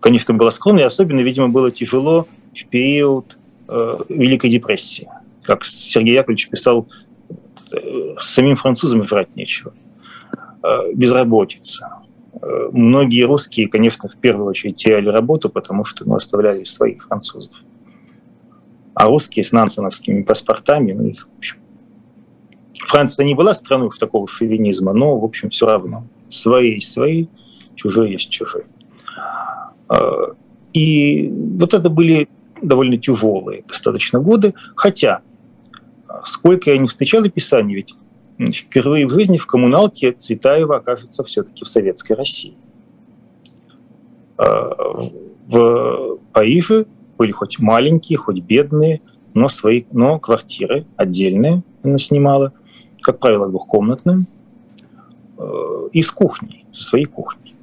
Конечно, 0.00 0.34
была 0.34 0.50
скромной, 0.52 0.84
особенно, 0.84 1.20
видимо, 1.20 1.48
было 1.48 1.70
тяжело 1.70 2.26
в 2.54 2.64
период 2.66 3.36
э, 3.68 3.92
Великой 4.08 4.50
депрессии. 4.50 5.08
Как 5.42 5.64
Сергей 5.64 6.14
Яковлевич 6.14 6.48
писал, 6.48 6.86
э, 7.72 8.14
самим 8.20 8.56
французам 8.56 9.02
жрать 9.02 9.34
нечего. 9.34 9.72
Э, 10.62 10.92
безработица. 10.94 11.88
Э, 12.40 12.68
многие 12.72 13.22
русские, 13.22 13.68
конечно, 13.68 14.08
в 14.08 14.16
первую 14.16 14.46
очередь 14.46 14.76
теряли 14.76 15.08
работу, 15.08 15.48
потому 15.48 15.84
что 15.84 16.04
ну, 16.04 16.16
оставляли 16.16 16.64
своих 16.64 17.06
французов. 17.06 17.52
А 18.98 19.06
русские 19.06 19.44
с 19.44 19.52
нансеновскими 19.52 20.24
паспортами, 20.24 20.90
ну, 20.90 21.06
их, 21.06 21.28
в 21.32 21.38
общем, 21.38 21.56
Франция 22.80 23.24
не 23.24 23.36
была 23.36 23.54
страной 23.54 23.86
уж 23.86 23.96
такого 23.96 24.26
шовинизма, 24.26 24.92
но, 24.92 25.16
в 25.16 25.24
общем, 25.24 25.50
все 25.50 25.66
равно. 25.66 26.04
Свои 26.30 26.74
есть 26.74 26.90
свои, 26.90 27.28
чужие 27.76 28.14
есть 28.14 28.28
чужие. 28.28 28.66
Э, 29.88 30.32
и 30.72 31.28
вот 31.30 31.74
это 31.74 31.88
были 31.88 32.28
довольно 32.60 32.98
тяжелые 32.98 33.62
достаточно 33.68 34.18
годы, 34.18 34.52
хотя 34.74 35.20
сколько 36.24 36.72
я 36.72 36.78
не 36.78 36.88
встречал 36.88 37.22
описаний, 37.22 37.76
ведь 37.76 37.94
впервые 38.52 39.06
в 39.06 39.10
жизни 39.10 39.38
в 39.38 39.46
коммуналке 39.46 40.10
Цветаева 40.10 40.78
окажется 40.78 41.22
все-таки 41.22 41.64
в 41.64 41.68
Советской 41.68 42.14
России. 42.14 42.56
А, 44.38 45.08
в 45.46 46.18
Париже 46.32 46.86
были 47.18 47.32
хоть 47.32 47.58
маленькие, 47.58 48.16
хоть 48.16 48.40
бедные, 48.40 49.02
но, 49.34 49.48
свои, 49.48 49.84
но 49.92 50.18
квартиры 50.18 50.86
отдельные 50.96 51.62
она 51.82 51.98
снимала, 51.98 52.52
как 53.00 53.18
правило, 53.18 53.48
двухкомнатные, 53.48 54.24
а, 55.36 55.88
и 55.92 56.02
с 56.02 56.10
кухней, 56.10 56.64
со 56.72 56.82
своей 56.84 57.04
кухней. 57.04 57.54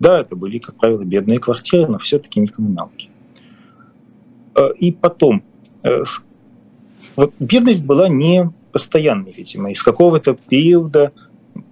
Да, 0.00 0.20
это 0.20 0.36
были, 0.36 0.58
как 0.58 0.76
правило, 0.76 1.04
бедные 1.04 1.38
квартиры, 1.38 1.86
но 1.86 1.98
все-таки 1.98 2.40
не 2.40 2.48
коммуналки. 2.48 3.10
А, 4.54 4.68
и 4.68 4.92
потом, 4.92 5.42
э, 5.82 6.04
вот 7.16 7.32
бедность 7.38 7.84
была 7.84 8.08
не 8.08 8.50
постоянный, 8.72 9.32
видимо. 9.32 9.70
Из 9.70 9.82
какого-то 9.82 10.34
периода 10.34 11.12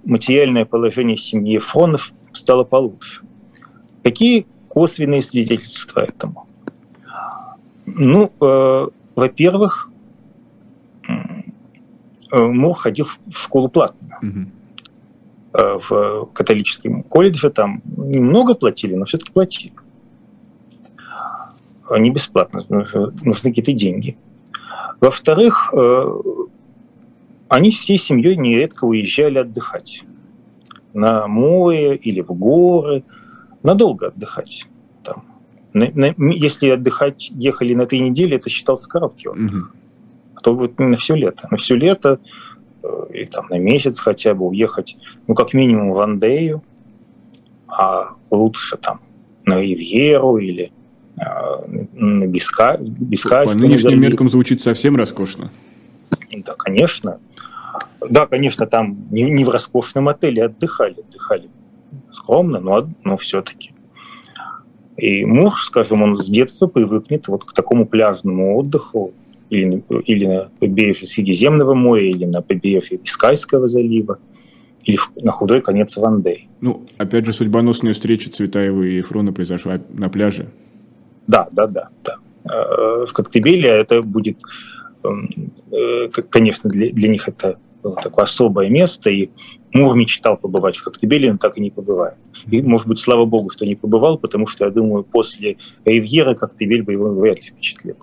материальное 0.05 0.65
положение 0.65 1.17
семьи 1.17 1.59
Фронов 1.59 2.13
стало 2.33 2.65
получше. 2.65 3.23
Какие 4.03 4.47
косвенные 4.69 5.23
свидетельства 5.23 6.01
этому? 6.01 6.47
Ну, 7.87 8.33
э, 8.41 8.89
во-первых, 9.15 9.91
э, 11.09 12.43
Мур 12.43 12.75
ходил 12.75 13.07
в 13.27 13.37
школу 13.37 13.69
платно. 13.69 14.19
Mm-hmm. 14.23 14.47
Э, 15.55 15.79
в 15.89 16.27
католическом 16.33 17.03
колледже 17.03 17.51
там 17.51 17.83
немного 17.85 18.55
платили, 18.55 18.95
но 18.95 19.05
все-таки 19.05 19.33
платили. 19.33 19.73
Не 21.99 22.11
бесплатно, 22.11 22.65
нужны 22.69 23.51
какие-то 23.51 23.73
деньги. 23.75 24.17
Во-вторых, 25.01 25.75
э, 25.75 26.19
они 27.49 27.71
всей 27.71 27.99
семьей 27.99 28.37
нередко 28.37 28.85
уезжали 28.85 29.39
отдыхать 29.39 30.05
на 30.95 31.27
море 31.27 31.97
или 31.97 32.23
в 32.23 32.33
горы, 32.33 33.05
надолго 33.63 34.07
отдыхать. 34.07 34.67
Там. 35.03 35.25
Если 35.75 36.69
отдыхать 36.69 37.31
ехали 37.31 37.75
на 37.75 37.87
три 37.87 38.01
недели, 38.01 38.37
это 38.37 38.51
считался 38.51 38.89
короткий 38.89 39.29
отдых. 39.29 39.53
Угу. 39.53 39.67
А 40.35 40.41
то 40.41 40.55
вот 40.55 40.79
на 40.79 40.97
все 40.97 41.15
лето. 41.15 41.49
На 41.51 41.57
все 41.57 41.75
лето 41.75 42.21
э, 42.83 43.07
или 43.11 43.25
там 43.25 43.47
на 43.49 43.59
месяц 43.59 43.99
хотя 43.99 44.35
бы 44.35 44.47
уехать, 44.47 44.99
ну, 45.27 45.35
как 45.35 45.55
минимум 45.55 45.93
в 45.93 46.01
Андею, 46.01 46.63
а 47.69 48.15
лучше 48.31 48.77
там 48.77 49.01
на 49.45 49.61
Ривьеру 49.61 50.37
или 50.37 50.73
э, 51.17 51.25
на 51.95 52.27
Биска, 52.27 52.77
Бискайском. 52.79 53.61
По 53.61 53.67
нынешним 53.67 54.01
меркам 54.01 54.29
звучит 54.29 54.61
совсем 54.61 54.97
роскошно. 54.97 55.51
Да, 56.45 56.55
конечно. 56.55 57.19
Да, 58.09 58.27
конечно, 58.27 58.67
там 58.67 58.97
не, 59.11 59.23
не 59.23 59.45
в 59.45 59.49
роскошном 59.49 60.09
отеле 60.09 60.45
отдыхали, 60.45 61.01
отдыхали 61.01 61.49
скромно, 62.11 62.61
но, 62.61 62.89
но 63.05 63.17
все-таки. 63.17 63.73
И 64.97 65.25
Мур, 65.25 65.55
скажем, 65.63 66.03
он 66.03 66.17
с 66.17 66.27
детства 66.29 66.67
привыкнет 66.67 67.29
вот 67.29 67.45
к 67.45 67.53
такому 67.53 67.87
пляжному 67.87 68.57
отдыху 68.57 69.13
или, 69.49 69.83
или 70.07 70.27
на 70.27 70.51
побережье 70.61 71.09
Средиземного 71.09 71.75
моря, 71.75 72.09
или 72.09 72.25
на 72.25 72.43
побережье 72.43 72.99
Бискайского 72.99 73.69
залива, 73.69 74.19
или 74.85 74.99
на 75.17 75.33
худой 75.33 75.63
конец 75.63 75.97
Вандее. 75.97 76.49
Ну, 76.61 76.87
опять 76.99 77.27
же, 77.27 77.33
судьбоносная 77.33 77.95
встреча 77.95 78.31
Цветаевой 78.31 78.83
и 78.83 79.01
Эфрона 79.01 79.33
произошла 79.33 79.81
на 79.91 80.09
пляже. 80.09 80.49
Да, 81.27 81.49
да, 81.53 81.67
да, 81.67 81.89
да. 82.05 82.17
Э, 82.45 83.07
в 83.07 83.13
Коктебеле 83.13 83.69
это 83.69 84.03
будет, 84.03 84.39
эм, 85.05 85.29
э, 85.71 86.09
конечно, 86.09 86.69
для, 86.69 86.91
для 86.91 87.09
них 87.09 87.29
это 87.29 87.59
было 87.83 87.97
такое 87.97 88.25
особое 88.25 88.69
место, 88.69 89.11
и 89.11 89.31
Мур 89.73 89.97
мечтал 89.97 90.37
побывать 90.37 90.77
в 90.77 90.85
Коктебеле, 90.85 91.33
но 91.33 91.39
так 91.39 91.57
и 91.57 91.61
не 91.61 91.71
побывает. 91.71 92.17
И, 92.51 92.63
может 92.63 92.87
быть, 92.87 92.99
слава 92.99 93.25
богу, 93.25 93.51
что 93.51 93.67
не 93.67 93.75
побывал, 93.75 94.19
потому 94.19 94.47
что, 94.47 94.65
я 94.65 94.71
думаю, 94.71 95.05
после 95.05 95.57
Ривьеры 95.85 96.35
Коктебель 96.35 96.83
бы 96.83 96.93
его 96.93 97.11
вряд 97.11 97.39
ли 97.39 97.51
впечатлил. 97.51 97.97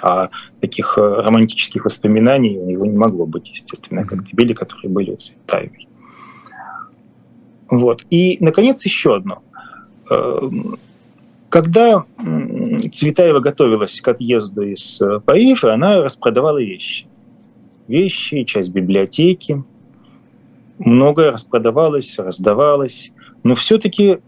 А 0.00 0.30
таких 0.60 0.98
э, 0.98 1.00
романтических 1.00 1.84
воспоминаний 1.84 2.58
у 2.58 2.66
него 2.66 2.86
не 2.86 2.96
могло 2.96 3.24
быть, 3.26 3.50
естественно, 3.50 4.02
о 4.02 4.04
Коктебеле, 4.04 4.54
которые 4.54 4.90
были 4.90 5.12
у 5.12 5.16
Цветаевой. 5.16 5.88
Вот. 7.70 8.04
И, 8.10 8.36
наконец, 8.40 8.84
еще 8.84 9.16
одно. 9.16 9.42
Эм, 10.10 10.76
когда 11.48 12.04
Цветаева 12.92 13.40
готовилась 13.40 14.00
к 14.00 14.08
отъезду 14.08 14.62
из 14.62 15.00
э, 15.00 15.20
Парижа, 15.24 15.72
она 15.72 16.02
распродавала 16.02 16.60
вещи 16.62 17.06
вещи, 17.88 18.44
часть 18.44 18.70
библиотеки. 18.70 19.62
Многое 20.78 21.30
распродавалось, 21.30 22.18
раздавалось, 22.18 23.12
но 23.42 23.54
все-таки 23.54 24.18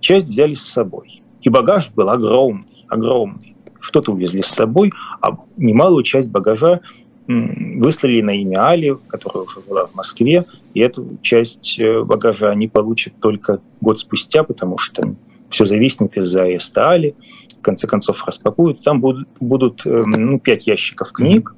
часть 0.00 0.28
взяли 0.28 0.54
с 0.54 0.62
собой. 0.62 1.22
И 1.42 1.48
багаж 1.48 1.90
был 1.90 2.08
огромный, 2.08 2.84
огромный. 2.88 3.54
Что-то 3.80 4.12
увезли 4.12 4.42
с 4.42 4.48
собой, 4.48 4.92
а 5.20 5.36
немалую 5.56 6.04
часть 6.04 6.30
багажа 6.30 6.80
выслали 7.26 8.20
на 8.20 8.30
имя 8.30 8.68
Али, 8.68 8.96
которая 9.08 9.44
уже 9.44 9.60
жила 9.66 9.86
в 9.86 9.94
Москве, 9.94 10.44
и 10.74 10.80
эту 10.80 11.18
часть 11.22 11.78
э, 11.80 12.02
багажа 12.02 12.50
они 12.50 12.68
получат 12.68 13.14
только 13.18 13.60
год 13.80 13.98
спустя, 13.98 14.42
потому 14.42 14.76
что 14.76 15.14
все 15.48 15.64
зависнет 15.64 16.16
из-за 16.18 16.42
ареста 16.42 16.90
Али. 16.90 17.14
В 17.58 17.62
конце 17.62 17.86
концов 17.86 18.22
распакуют. 18.26 18.82
Там 18.82 19.00
будут, 19.00 19.28
будут 19.40 19.86
эм, 19.86 20.10
ну, 20.10 20.38
пять 20.38 20.66
ящиков 20.66 21.12
книг, 21.12 21.54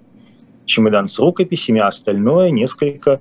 чемодан 0.67 1.09
с 1.09 1.19
рукописями, 1.19 1.81
а 1.81 1.89
остальное 1.89 2.51
несколько 2.51 3.21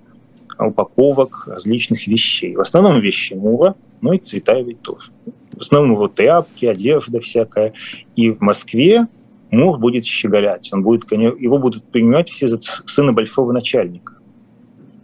упаковок 0.59 1.47
различных 1.47 2.07
вещей. 2.07 2.55
В 2.55 2.61
основном 2.61 2.99
вещи 2.99 3.33
Мура, 3.33 3.75
но 4.01 4.13
и 4.13 4.19
Цветаевой 4.19 4.75
тоже. 4.75 5.11
В 5.53 5.61
основном 5.61 5.95
вот 5.95 6.15
тряпки, 6.15 6.65
одежда 6.65 7.19
всякая. 7.19 7.73
И 8.15 8.29
в 8.29 8.41
Москве 8.41 9.07
Мур 9.51 9.77
будет 9.77 10.05
щеголять, 10.05 10.71
он 10.73 10.83
будет, 10.83 11.11
его 11.11 11.57
будут 11.57 11.85
принимать 11.85 12.29
все 12.29 12.47
за 12.47 12.59
сына 12.61 13.13
большого 13.13 13.51
начальника 13.51 14.13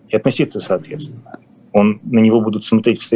и 0.09 0.15
относиться 0.15 0.59
соответственно. 0.59 1.39
Он, 1.73 2.01
на 2.03 2.19
него 2.19 2.41
будут 2.41 2.63
смотреть 2.63 3.01
в, 3.01 3.11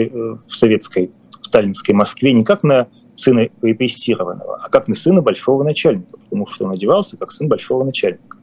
в 0.48 0.56
советской, 0.56 1.12
в 1.42 1.46
сталинской 1.46 1.94
Москве 1.94 2.32
не 2.32 2.44
как 2.44 2.64
на 2.64 2.88
сына 3.16 3.50
репрессированного, 3.62 4.62
а 4.64 4.70
как 4.70 4.88
на 4.88 4.96
сына 4.96 5.22
большого 5.22 5.64
начальника, 5.64 6.18
потому 6.18 6.48
что 6.48 6.66
он 6.66 6.72
одевался 6.72 7.18
как 7.18 7.32
сын 7.32 7.48
большого 7.48 7.84
начальника. 7.84 8.38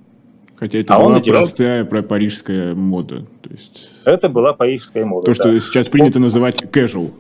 Хотя 0.63 0.79
это 0.79 0.95
а 0.95 1.01
была 1.01 1.17
одевался... 1.17 1.57
простая 1.57 1.85
парижская 1.85 2.75
мода. 2.77 3.25
То 3.41 3.51
есть... 3.51 3.91
Это 4.05 4.29
была 4.29 4.53
парижская 4.53 5.05
мода, 5.05 5.27
То, 5.27 5.35
что 5.35 5.51
да. 5.51 5.59
сейчас 5.59 5.89
принято 5.89 6.19
он... 6.19 6.23
называть 6.23 6.63
casual. 6.63 7.11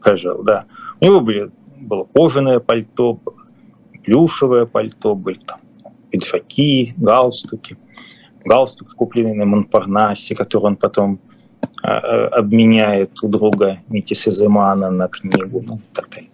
Casual, 0.00 0.44
да. 0.44 0.66
У 1.00 1.06
него 1.06 1.20
были, 1.20 1.50
было 1.80 2.04
кожаное 2.04 2.60
пальто, 2.60 3.18
плюшевое 4.04 4.64
пальто, 4.64 5.16
были 5.16 5.40
там 5.44 5.58
пиджаки, 6.10 6.94
галстуки. 6.96 7.76
Галстук, 8.44 8.94
купленный 8.94 9.34
на 9.34 9.44
Монпарнасе, 9.44 10.36
который 10.36 10.66
он 10.66 10.76
потом 10.76 11.18
э, 11.82 11.88
обменяет 11.88 13.10
у 13.24 13.28
друга 13.28 13.80
Мити 13.88 14.14
Сеземана 14.14 14.88
на 14.92 15.08
книгу. 15.08 15.64
Ну, 15.66 15.80
так 15.92 16.08
далее. 16.10 16.30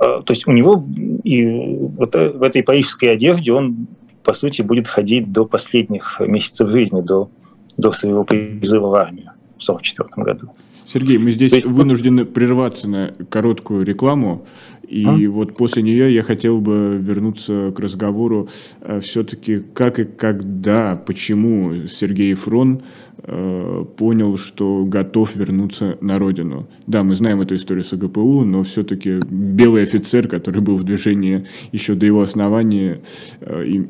Э, 0.00 0.22
то 0.24 0.32
есть 0.32 0.46
у 0.48 0.52
него 0.52 0.82
и 1.24 1.76
вот 1.98 2.14
э, 2.14 2.30
в 2.30 2.42
этой 2.42 2.62
парижской 2.62 3.12
одежде 3.12 3.52
он, 3.52 3.86
по 4.22 4.34
сути, 4.34 4.62
будет 4.62 4.88
ходить 4.88 5.32
до 5.32 5.44
последних 5.44 6.20
месяцев 6.20 6.70
жизни, 6.70 7.00
до, 7.00 7.30
до 7.76 7.92
своего 7.92 8.24
призыва 8.24 8.88
в 8.88 8.94
армию 8.94 9.32
в 9.58 9.62
1944 9.62 10.24
году. 10.24 10.50
Сергей, 10.86 11.18
мы 11.18 11.30
здесь 11.30 11.52
есть... 11.52 11.66
вынуждены 11.66 12.24
прерваться 12.24 12.88
на 12.88 13.12
короткую 13.28 13.84
рекламу. 13.84 14.44
И 14.88 15.06
а? 15.06 15.30
вот 15.30 15.56
после 15.56 15.84
нее 15.84 16.12
я 16.12 16.24
хотел 16.24 16.60
бы 16.60 16.98
вернуться 17.00 17.72
к 17.76 17.78
разговору 17.78 18.48
э, 18.80 19.00
все-таки 19.00 19.60
как 19.72 20.00
и 20.00 20.04
когда, 20.04 20.96
почему 20.96 21.86
Сергей 21.86 22.34
Фрон 22.34 22.82
э, 23.22 23.84
понял, 23.96 24.36
что 24.36 24.84
готов 24.84 25.34
вернуться 25.36 25.98
на 26.00 26.18
родину. 26.18 26.68
Да, 26.86 27.02
мы 27.02 27.14
знаем 27.14 27.40
эту 27.40 27.56
историю 27.56 27.84
с 27.84 27.92
АГПУ, 27.92 28.44
но 28.44 28.62
все-таки 28.62 29.20
белый 29.28 29.82
офицер, 29.82 30.28
который 30.28 30.60
был 30.60 30.76
в 30.76 30.84
движении 30.84 31.46
еще 31.72 31.94
до 31.94 32.06
его 32.06 32.22
основания, 32.22 33.02
э, 33.40 33.64
и, 33.66 33.88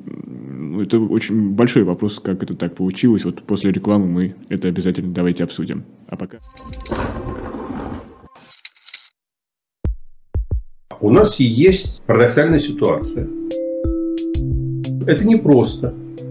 это 0.82 0.98
очень 0.98 1.50
большой 1.50 1.84
вопрос, 1.84 2.20
как 2.20 2.42
это 2.42 2.54
так 2.54 2.74
получилось. 2.74 3.24
Вот 3.24 3.42
после 3.42 3.72
рекламы 3.72 4.06
мы 4.06 4.34
это 4.48 4.68
обязательно 4.68 5.12
давайте 5.12 5.44
обсудим. 5.44 5.84
А 6.06 6.16
пока... 6.16 6.38
У 11.00 11.10
нас 11.10 11.40
есть 11.40 12.02
парадоксальная 12.02 12.58
ситуация. 12.58 13.26
Это 15.06 15.24
непросто, 15.24 15.94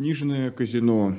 Книжное 0.00 0.50
казино 0.50 1.14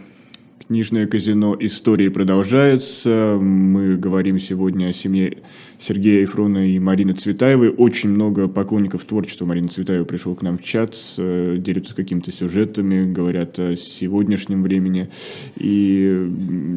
Книжное 0.68 1.06
казино 1.06 1.56
«Истории» 1.60 2.10
продолжается. 2.10 3.38
Мы 3.40 3.96
говорим 3.96 4.40
сегодня 4.40 4.88
о 4.88 4.94
семье 4.94 5.38
Сергея 5.82 6.22
Ефрона 6.22 6.70
и 6.70 6.78
Марины 6.78 7.14
Цветаевой. 7.14 7.70
Очень 7.70 8.10
много 8.10 8.48
поклонников 8.48 9.04
творчества 9.04 9.46
Марины 9.46 9.68
Цветаевой 9.68 10.06
пришло 10.06 10.36
к 10.36 10.44
нам 10.44 10.60
в 10.60 10.64
чат, 10.64 10.96
делятся 11.18 11.96
какими-то 11.96 12.32
сюжетами, 12.32 13.12
говорят 13.12 13.58
о 13.58 13.76
сегодняшнем 13.76 14.62
времени 14.62 15.10
и 15.58 16.28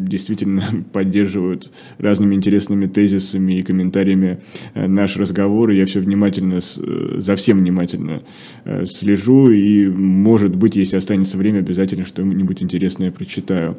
действительно 0.08 0.62
поддерживают 0.92 1.70
разными 1.98 2.34
интересными 2.34 2.86
тезисами 2.86 3.58
и 3.58 3.62
комментариями 3.62 4.38
э, 4.72 4.86
наш 4.86 5.16
разговор. 5.16 5.70
Я 5.70 5.84
все 5.84 6.00
внимательно, 6.00 6.60
э, 6.60 7.16
за 7.18 7.36
всем 7.36 7.58
внимательно 7.58 8.22
э, 8.64 8.86
слежу 8.86 9.50
и, 9.50 9.86
может 9.86 10.56
быть, 10.56 10.76
если 10.76 10.96
останется 10.96 11.36
время, 11.36 11.58
обязательно 11.58 12.06
что-нибудь 12.06 12.62
интересное 12.62 13.12
прочитаю. 13.12 13.76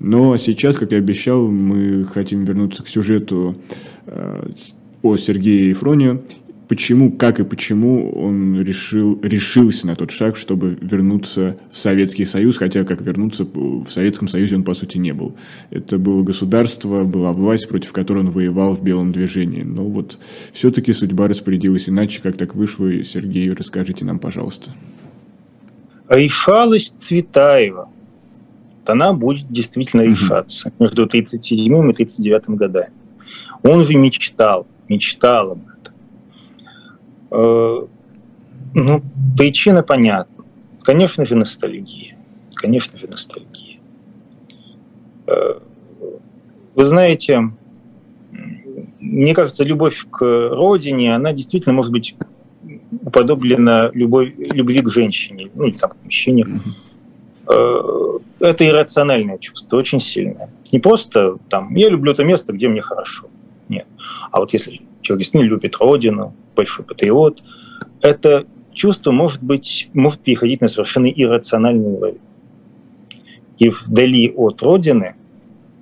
Но 0.00 0.36
сейчас, 0.36 0.76
как 0.76 0.92
и 0.92 0.96
обещал, 0.96 1.50
мы 1.50 2.04
хотим 2.04 2.44
вернуться 2.44 2.82
к 2.82 2.88
сюжету 2.88 3.56
э, 3.56 3.95
о 5.02 5.16
Сергее 5.16 5.70
Ефроне. 5.70 6.20
Почему, 6.68 7.12
как 7.12 7.38
и 7.38 7.44
почему 7.44 8.10
он 8.10 8.60
решил, 8.60 9.20
решился 9.22 9.86
на 9.86 9.94
тот 9.94 10.10
шаг, 10.10 10.36
чтобы 10.36 10.76
вернуться 10.80 11.56
в 11.70 11.78
Советский 11.78 12.24
Союз, 12.24 12.56
хотя 12.56 12.82
как 12.82 13.02
вернуться 13.02 13.44
в 13.44 13.88
Советском 13.88 14.26
Союзе 14.26 14.56
он, 14.56 14.64
по 14.64 14.74
сути, 14.74 14.98
не 14.98 15.12
был. 15.12 15.36
Это 15.70 15.96
было 15.96 16.24
государство, 16.24 17.04
была 17.04 17.32
власть, 17.32 17.68
против 17.68 17.92
которой 17.92 18.18
он 18.24 18.30
воевал 18.30 18.74
в 18.74 18.82
белом 18.82 19.12
движении. 19.12 19.62
Но 19.62 19.84
вот 19.84 20.18
все-таки 20.52 20.92
судьба 20.92 21.28
распорядилась 21.28 21.88
иначе, 21.88 22.20
как 22.20 22.36
так 22.36 22.56
вышло. 22.56 22.88
И, 22.88 23.04
Сергей, 23.04 23.48
расскажите 23.52 24.04
нам, 24.04 24.18
пожалуйста. 24.18 24.72
Решалась 26.08 26.88
Цветаева 26.88 27.90
она 28.88 29.12
будет 29.12 29.50
действительно 29.50 30.02
решаться 30.02 30.72
между 30.78 31.04
1937 31.04 31.66
и 31.66 31.92
1939 31.92 32.58
годами. 32.58 32.92
Он 33.68 33.84
же 33.84 33.94
мечтал, 33.94 34.66
мечтал 34.88 35.52
об 35.52 35.58
этом. 35.58 35.94
Э, 37.30 37.86
ну, 38.74 39.02
причина 39.36 39.82
понятна. 39.82 40.44
Конечно 40.82 41.26
же, 41.26 41.34
ностальгия. 41.34 42.16
Конечно 42.54 42.98
же, 42.98 43.08
ностальгия. 43.08 43.78
Э, 45.26 45.58
вы 46.74 46.84
знаете, 46.84 47.50
мне 49.00 49.34
кажется, 49.34 49.64
любовь 49.64 50.06
к 50.10 50.20
родине, 50.50 51.14
она 51.14 51.32
действительно 51.32 51.74
может 51.74 51.92
быть 51.92 52.16
уподоблена 53.02 53.90
любовь, 53.94 54.32
любви 54.36 54.78
к 54.78 54.90
женщине, 54.90 55.50
ну 55.54 55.64
или 55.64 55.72
там 55.72 55.90
к 55.90 56.04
мужчине. 56.04 56.44
Mm-hmm 56.44 56.72
это 58.40 58.66
иррациональное 58.66 59.38
чувство, 59.38 59.76
очень 59.76 60.00
сильное. 60.00 60.50
Не 60.72 60.78
просто 60.78 61.36
там, 61.48 61.74
я 61.74 61.88
люблю 61.88 62.12
это 62.12 62.24
место, 62.24 62.52
где 62.52 62.68
мне 62.68 62.82
хорошо. 62.82 63.28
А 64.30 64.40
вот 64.40 64.52
если 64.52 64.80
человек 65.02 65.24
действительно 65.24 65.48
любит 65.48 65.76
родину, 65.76 66.34
большой 66.54 66.84
патриот, 66.84 67.42
это 68.00 68.46
чувство 68.72 69.10
может 69.10 69.42
быть, 69.42 69.88
может 69.94 70.20
переходить 70.20 70.60
на 70.60 70.68
совершенно 70.68 71.06
иррациональный 71.06 71.86
уровень. 71.86 72.20
И 73.58 73.70
вдали 73.70 74.32
от 74.36 74.62
родины 74.62 75.14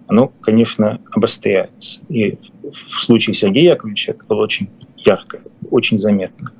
оно, 0.07 0.29
конечно, 0.41 1.01
обостряется. 1.11 2.01
И 2.09 2.39
в 2.63 3.03
случае 3.03 3.35
Сергея 3.35 3.73
Яковлевича 3.73 4.13
это 4.13 4.25
было 4.25 4.43
очень 4.43 4.69
ярко, 4.97 5.41
очень 5.71 5.97
заметно. 5.97 6.53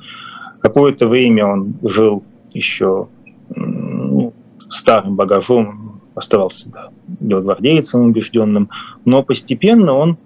Какое-то 0.61 1.09
время 1.09 1.47
он 1.47 1.75
жил 1.83 2.25
еще 2.53 3.09
ну, 3.55 4.33
старым 4.69 5.15
багажом, 5.15 6.01
оставался 6.15 6.69
да, 6.71 6.91
белогвардейцем 7.21 8.01
убежденным, 8.01 8.71
но 9.05 9.23
постепенно 9.23 9.93
он, 9.93 10.17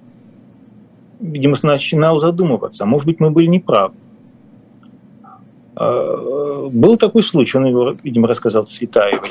видимо, 1.20 1.56
начинал 1.62 2.18
задумываться, 2.18 2.86
может 2.86 3.06
быть, 3.06 3.20
мы 3.20 3.30
были 3.30 3.46
неправы. 3.46 3.94
А, 5.76 6.68
был 6.68 6.96
такой 6.96 7.22
случай, 7.22 7.58
он 7.58 7.66
его, 7.66 7.96
видимо, 8.02 8.28
рассказал 8.28 8.66
Цветаевой. 8.66 9.30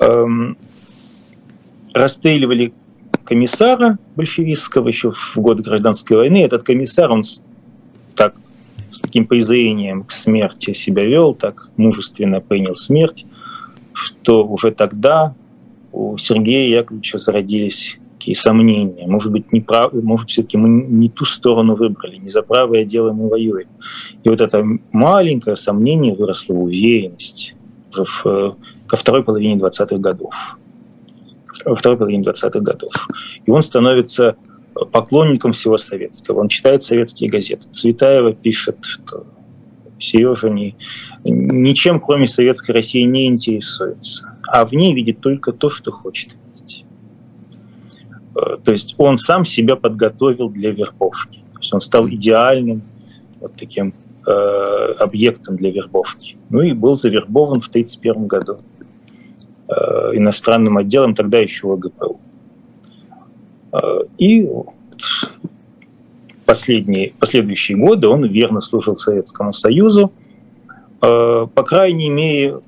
Эм, 0.00 0.56
расстреливали 1.92 2.72
комиссара 3.24 3.98
большевистского 4.16 4.88
еще 4.88 5.12
в 5.12 5.36
год 5.36 5.60
гражданской 5.60 6.16
войны. 6.16 6.38
Этот 6.38 6.64
комиссар, 6.64 7.10
он 7.10 7.22
так, 8.16 8.34
с 8.90 9.00
таким 9.00 9.26
презрением 9.26 10.04
к 10.04 10.12
смерти 10.12 10.72
себя 10.72 11.04
вел, 11.04 11.34
так 11.34 11.70
мужественно 11.76 12.40
принял 12.40 12.74
смерть, 12.74 13.26
что 13.92 14.44
уже 14.44 14.72
тогда 14.72 15.34
у 15.92 16.16
Сергея 16.18 16.78
Яковлевича 16.78 17.18
зародились 17.18 17.98
такие 18.22 18.36
сомнения. 18.36 19.06
Может 19.08 19.32
быть, 19.32 19.52
не 19.52 19.60
прав... 19.60 19.92
может, 19.92 20.30
все-таки 20.30 20.56
мы 20.56 20.68
не 20.68 21.08
ту 21.08 21.24
сторону 21.24 21.74
выбрали, 21.74 22.16
не 22.16 22.30
за 22.30 22.42
правое 22.42 22.84
дело 22.84 23.12
мы 23.12 23.28
воюем. 23.28 23.66
И 24.22 24.28
вот 24.28 24.40
это 24.40 24.64
маленькое 24.92 25.56
сомнение 25.56 26.14
выросло 26.14 26.54
в 26.54 26.62
уверенность 26.62 27.54
уже 27.90 28.04
в, 28.04 28.26
э, 28.26 28.52
ко 28.86 28.96
второй 28.96 29.24
половине 29.24 29.60
20-х 29.60 29.96
годов. 29.96 30.32
Во 31.64 31.74
второй 31.74 31.98
половине 31.98 32.22
20-х 32.22 32.60
годов. 32.60 32.92
И 33.44 33.50
он 33.50 33.60
становится 33.62 34.36
поклонником 34.92 35.52
всего 35.52 35.76
советского. 35.76 36.40
Он 36.40 36.48
читает 36.48 36.84
советские 36.84 37.28
газеты. 37.28 37.66
Цветаева 37.70 38.34
пишет, 38.34 38.76
что 38.82 39.26
Сережа 39.98 40.48
не, 40.48 40.76
ничем, 41.24 41.98
кроме 41.98 42.28
советской 42.28 42.70
России, 42.70 43.02
не 43.02 43.26
интересуется, 43.26 44.38
а 44.46 44.64
в 44.64 44.72
ней 44.72 44.94
видит 44.94 45.20
только 45.20 45.52
то, 45.52 45.68
что 45.68 45.90
хочет. 45.90 46.36
Э, 46.36 46.41
то 48.34 48.72
есть 48.72 48.94
он 48.98 49.18
сам 49.18 49.44
себя 49.44 49.76
подготовил 49.76 50.48
для 50.48 50.70
вербовки. 50.70 51.38
То 51.52 51.58
есть 51.60 51.74
он 51.74 51.80
стал 51.80 52.08
идеальным 52.08 52.82
вот 53.40 53.54
таким 53.56 53.94
э, 54.26 54.30
объектом 54.98 55.56
для 55.56 55.70
вербовки. 55.70 56.36
Ну 56.48 56.60
и 56.60 56.72
был 56.72 56.96
завербован 56.96 57.60
в 57.60 57.68
1931 57.68 58.26
году 58.26 58.56
э, 59.68 60.16
иностранным 60.16 60.78
отделом, 60.78 61.14
тогда 61.14 61.38
еще 61.38 61.72
ОГПУ. 61.72 62.20
Э, 63.72 63.78
и 64.18 64.48
последние, 66.46 67.12
последующие 67.18 67.76
годы 67.76 68.08
он 68.08 68.24
верно 68.24 68.60
служил 68.60 68.96
Советскому 68.96 69.52
Союзу, 69.52 70.12
Э, 71.02 71.48
по 71.52 71.64
крайней 71.64 72.08
мере, 72.08 72.60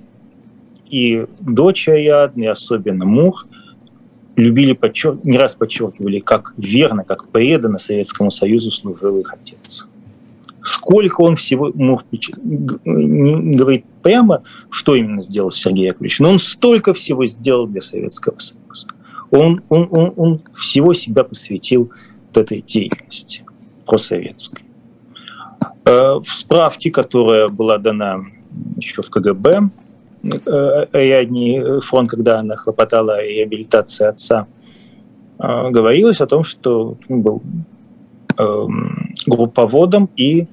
и 0.90 1.24
дочь 1.38 1.88
Ариадны, 1.88 2.48
особенно 2.48 3.04
Мур, 3.04 3.46
любили, 4.36 4.72
подчер... 4.72 5.18
не 5.22 5.38
раз 5.38 5.54
подчеркивали, 5.54 6.20
как 6.20 6.54
верно, 6.56 7.04
как 7.04 7.28
преданно 7.28 7.78
Советскому 7.78 8.30
Союзу 8.30 8.70
служил 8.70 9.18
их 9.18 9.32
отец. 9.32 9.86
Сколько 10.62 11.20
он 11.20 11.36
всего, 11.36 11.70
не 11.74 13.56
говорит 13.56 13.84
прямо, 14.02 14.42
что 14.70 14.94
именно 14.94 15.20
сделал 15.20 15.50
Сергей 15.50 15.86
Яковлевич, 15.88 16.20
но 16.20 16.30
он 16.30 16.38
столько 16.38 16.94
всего 16.94 17.26
сделал 17.26 17.66
для 17.66 17.82
Советского 17.82 18.38
Союза. 18.38 18.88
Он, 19.30 19.60
он, 19.68 19.88
он, 19.90 20.12
он 20.16 20.40
всего 20.54 20.94
себя 20.94 21.24
посвятил 21.24 21.92
вот 22.28 22.38
этой 22.38 22.62
деятельности 22.62 23.44
просоветской. 23.84 24.64
Э, 25.84 26.20
в 26.24 26.32
справке, 26.32 26.90
которая 26.90 27.48
была 27.48 27.76
дана 27.78 28.24
еще 28.76 29.02
в 29.02 29.10
КГБ, 29.10 29.68
Ариадне 30.92 31.60
э, 31.60 31.80
фронт, 31.80 32.10
когда 32.10 32.40
она 32.40 32.56
хлопотала 32.56 33.16
о 33.16 33.22
реабилитации 33.22 34.06
отца, 34.06 34.46
э, 35.38 35.70
говорилось 35.70 36.20
о 36.20 36.26
том, 36.26 36.44
что 36.44 36.96
он 37.08 37.22
был 37.22 37.42
эм, 38.38 39.14
групповодом 39.26 40.08
и 40.16 40.46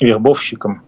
вербовщиком. 0.00 0.80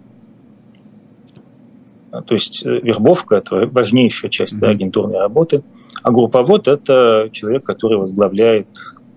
То 2.11 2.35
есть 2.35 2.65
вербовка– 2.65 3.37
это 3.37 3.67
важнейшая 3.67 4.31
часть 4.31 4.55
mm-hmm. 4.55 4.61
да, 4.61 4.71
агентурной 4.71 5.19
работы, 5.19 5.63
а 6.03 6.11
групповод– 6.11 6.67
это 6.69 7.29
человек, 7.33 7.65
который 7.65 7.99
возглавляет 7.99 8.67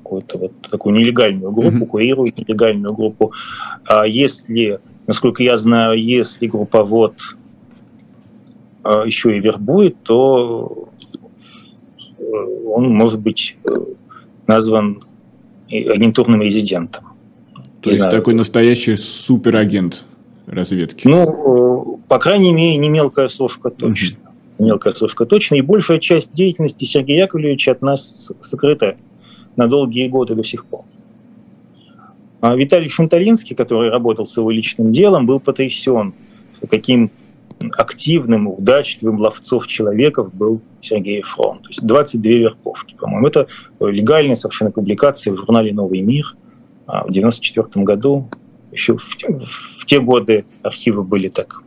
какую-то 0.04 0.38
вот 0.38 0.52
такую 0.70 0.96
нелегальную 0.96 1.52
группу, 1.54 1.78
mm-hmm. 1.78 1.88
курирует 1.88 2.38
нелегальную 2.38 2.94
группу. 2.94 3.32
А 3.86 4.06
если, 4.06 4.80
насколько 5.08 5.42
я 5.42 5.56
знаю, 5.56 6.04
если 6.04 6.48
групповод 6.48 7.16
а, 7.16 7.41
еще 8.84 9.36
и 9.38 9.40
вербует, 9.40 9.96
то 10.04 10.90
э, 12.18 12.24
он 12.68 12.90
может 12.90 13.20
быть 13.20 13.58
э, 13.64 13.70
назван 14.48 15.04
агентурным 15.70 16.42
резидентом. 16.42 17.06
То 17.82 17.90
не 17.90 17.96
есть 17.96 18.02
знаю, 18.02 18.12
такой 18.12 18.34
настоящий 18.34 18.96
суперагент 18.96 20.06
разведки? 20.46 21.08
Ну, 21.08 21.98
э, 21.98 22.08
по 22.08 22.20
крайней 22.20 22.54
мере, 22.54 22.78
не 22.78 22.90
мелкая 22.90 23.28
сошка 23.28 23.70
точно. 23.70 24.16
Mm-hmm. 24.16 24.64
Мелкая 24.66 24.94
сошка 24.94 25.26
точно. 25.26 25.56
И 25.56 25.62
большая 25.62 26.00
часть 26.00 26.34
деятельности 26.34 26.86
Сергея 26.86 27.24
Яковлевича 27.24 27.72
от 27.72 27.82
нас 27.82 28.32
сокрыта 28.42 28.98
на 29.56 29.68
долгие 29.68 30.08
годы 30.08 30.36
до 30.36 30.44
сих 30.44 30.66
пор. 30.66 30.86
А 32.42 32.56
Виталий 32.56 32.90
Шанталинский, 32.90 33.56
который 33.56 33.92
работал 33.92 34.26
с 34.26 34.36
его 34.36 34.50
личным 34.50 34.92
делом, 34.92 35.26
был 35.28 35.40
потрясен, 35.40 36.14
каким 36.70 37.12
активным, 37.78 38.48
удачливым 38.48 39.20
ловцов 39.20 39.68
человеков 39.68 40.34
был 40.34 40.62
Сергей 40.82 41.22
Фрон. 41.22 41.60
То 41.60 41.70
есть 41.70 41.86
22 41.86 42.32
верховки, 42.32 42.96
по-моему. 42.96 43.28
Это 43.28 43.48
легальная 43.80 44.36
совершенно 44.36 44.72
публикация 44.72 45.34
в 45.34 45.38
журнале 45.38 45.74
«Новый 45.74 46.02
мир» 46.02 46.36
а, 46.88 47.04
в 47.04 47.12
1994 47.12 47.86
году. 47.86 48.30
Еще 48.72 48.98
в, 48.98 49.04
в 49.80 49.86
те 49.86 50.00
годы 50.00 50.46
архивы 50.64 51.04
были 51.04 51.30
так 51.30 51.62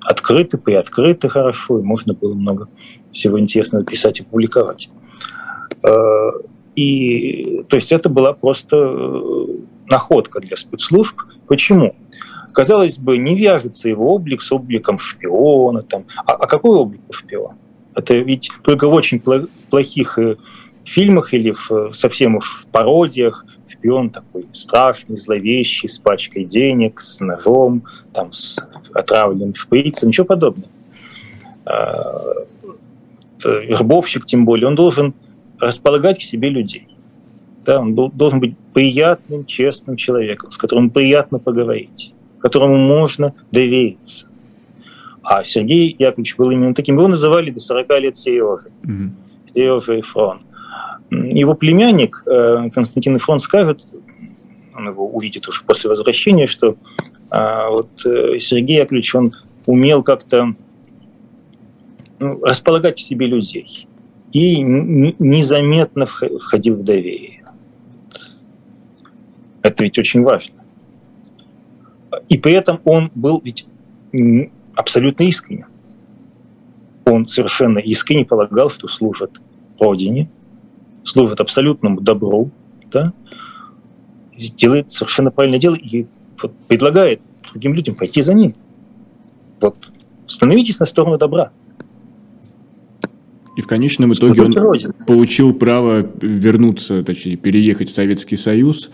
открыты, 0.00 0.58
приоткрыты 0.58 1.28
хорошо, 1.28 1.78
и 1.78 1.82
можно 1.82 2.12
было 2.14 2.34
много 2.34 2.68
всего 3.12 3.40
интересного 3.40 3.84
писать 3.84 4.20
и 4.20 4.22
публиковать. 4.22 4.90
А, 5.82 6.30
и, 6.76 7.64
то 7.68 7.76
есть 7.76 7.92
это 7.92 8.08
была 8.08 8.32
просто 8.32 8.76
э, 8.76 9.46
находка 9.86 10.40
для 10.40 10.56
спецслужб. 10.56 11.20
Почему? 11.46 11.94
Казалось 12.54 12.98
бы, 12.98 13.18
не 13.18 13.36
вяжется 13.36 13.88
его 13.88 14.14
облик 14.14 14.40
с 14.40 14.50
обликом 14.52 14.98
шпиона. 14.98 15.82
Там. 15.82 16.04
А, 16.24 16.32
а 16.32 16.46
какой 16.46 16.76
облик 16.76 17.00
у 17.08 17.12
шпиона? 17.12 17.56
Это 17.94 18.14
ведь 18.14 18.50
только 18.62 18.88
в 18.88 18.92
очень 18.92 19.20
плохих 19.70 20.18
э, 20.18 20.36
фильмах 20.84 21.34
или 21.34 21.52
в, 21.52 21.92
совсем 21.92 22.36
уж 22.36 22.62
в 22.62 22.66
пародиях 22.66 23.44
шпион 23.84 24.10
такой 24.10 24.46
страшный, 24.52 25.16
зловещий, 25.16 25.88
с 25.88 25.98
пачкой 25.98 26.44
денег, 26.44 27.00
с 27.00 27.20
ножом, 27.20 27.82
там, 28.12 28.32
с 28.32 28.58
отравленным 28.94 29.54
шприцем, 29.54 30.08
ничего 30.08 30.26
подобного. 30.26 30.70
А, 31.66 32.46
вербовщик, 33.44 34.26
тем 34.26 34.44
более, 34.44 34.68
он 34.68 34.74
должен 34.74 35.12
располагать 35.58 36.20
к 36.20 36.22
себе 36.22 36.48
людей. 36.48 36.88
Да, 37.64 37.80
он 37.80 37.94
должен 37.94 38.40
быть 38.40 38.56
приятным, 38.72 39.46
честным 39.46 39.96
человеком, 39.96 40.50
с 40.50 40.56
которым 40.56 40.90
приятно 40.90 41.38
поговорить, 41.38 42.14
которому 42.44 42.76
можно 42.76 43.32
довериться. 43.50 44.26
А 45.22 45.44
Сергей 45.44 45.96
Яковлевич 45.98 46.36
был 46.36 46.50
именно 46.50 46.74
таким. 46.74 46.98
Его 46.98 47.08
называли 47.08 47.50
до 47.50 47.58
40 47.58 47.88
лет 48.00 48.16
Сережей. 48.16 48.70
Mm-hmm. 48.82 49.10
Сережа 49.54 50.00
Эфрон. 50.00 50.42
Его 51.10 51.54
племянник 51.54 52.22
э, 52.26 52.68
Константин 52.68 53.16
Эфрон 53.16 53.38
скажет, 53.38 53.82
он 54.76 54.88
его 54.88 55.08
увидит 55.08 55.48
уже 55.48 55.62
после 55.62 55.88
возвращения, 55.88 56.46
что 56.46 56.76
а, 57.30 57.70
вот 57.70 57.88
э, 58.04 58.38
Сергей 58.40 58.76
Яковлевич, 58.76 59.14
он 59.14 59.34
умел 59.64 60.02
как-то 60.02 60.54
ну, 62.18 62.44
располагать 62.44 62.96
к 62.96 62.98
себе 62.98 63.26
людей 63.26 63.88
и 64.32 64.60
незаметно 64.60 66.04
входил 66.04 66.76
в 66.76 66.84
доверие. 66.84 67.42
Это 69.62 69.82
ведь 69.82 69.98
очень 69.98 70.22
важно. 70.22 70.63
И 72.28 72.38
при 72.38 72.52
этом 72.52 72.80
он 72.84 73.10
был 73.14 73.40
ведь 73.44 73.66
абсолютно 74.74 75.24
искренен. 75.24 75.66
Он 77.06 77.28
совершенно 77.28 77.78
искренне 77.78 78.24
полагал, 78.24 78.70
что 78.70 78.88
служит 78.88 79.30
Родине, 79.78 80.30
служит 81.04 81.40
абсолютному 81.40 82.00
добру, 82.00 82.50
да, 82.90 83.12
делает 84.56 84.92
совершенно 84.92 85.30
правильное 85.30 85.58
дело 85.58 85.74
и 85.74 86.06
вот 86.40 86.52
предлагает 86.68 87.20
другим 87.50 87.74
людям 87.74 87.94
пойти 87.94 88.22
за 88.22 88.34
ним. 88.34 88.54
Вот 89.60 89.76
становитесь 90.26 90.80
на 90.80 90.86
сторону 90.86 91.18
добра. 91.18 91.52
И 93.56 93.60
в 93.60 93.66
конечном 93.66 94.12
итоге 94.14 94.42
он 94.42 94.54
получил 95.06 95.52
право 95.52 96.08
вернуться, 96.20 97.02
точнее, 97.04 97.36
переехать 97.36 97.90
в 97.90 97.94
Советский 97.94 98.36
Союз. 98.36 98.90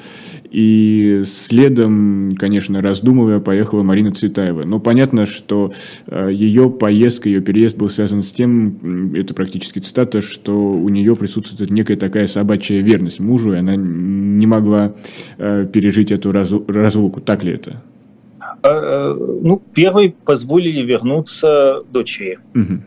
И 0.51 1.23
следом, 1.27 2.33
конечно, 2.37 2.83
раздумывая, 2.83 3.39
поехала 3.39 3.83
Марина 3.85 4.13
Цветаева. 4.13 4.65
Но 4.65 4.81
понятно, 4.81 5.25
что 5.25 5.73
э, 6.09 6.31
ее 6.33 6.69
поездка, 6.71 7.29
ее 7.29 7.41
переезд 7.41 7.77
был 7.77 7.89
связан 7.89 8.25
с 8.25 8.33
тем, 8.33 9.15
это 9.15 9.33
практически 9.33 9.79
цитата, 9.79 10.21
что 10.21 10.59
у 10.59 10.89
нее 10.89 11.15
присутствует 11.15 11.71
некая 11.71 11.97
такая 11.97 12.27
собачья 12.27 12.83
верность 12.83 13.21
мужу, 13.21 13.53
и 13.53 13.59
она 13.59 13.77
не 13.77 14.47
могла 14.47 14.93
э, 15.39 15.67
пережить 15.73 16.11
эту 16.11 16.33
разлуку. 16.33 17.21
Так 17.21 17.45
ли 17.45 17.53
это? 17.53 17.83
А, 18.63 19.13
э, 19.13 19.39
ну, 19.43 19.63
первой 19.73 20.15
позволили 20.25 20.83
вернуться 20.83 21.79
дочери. 21.93 22.39
Угу. 22.55 22.83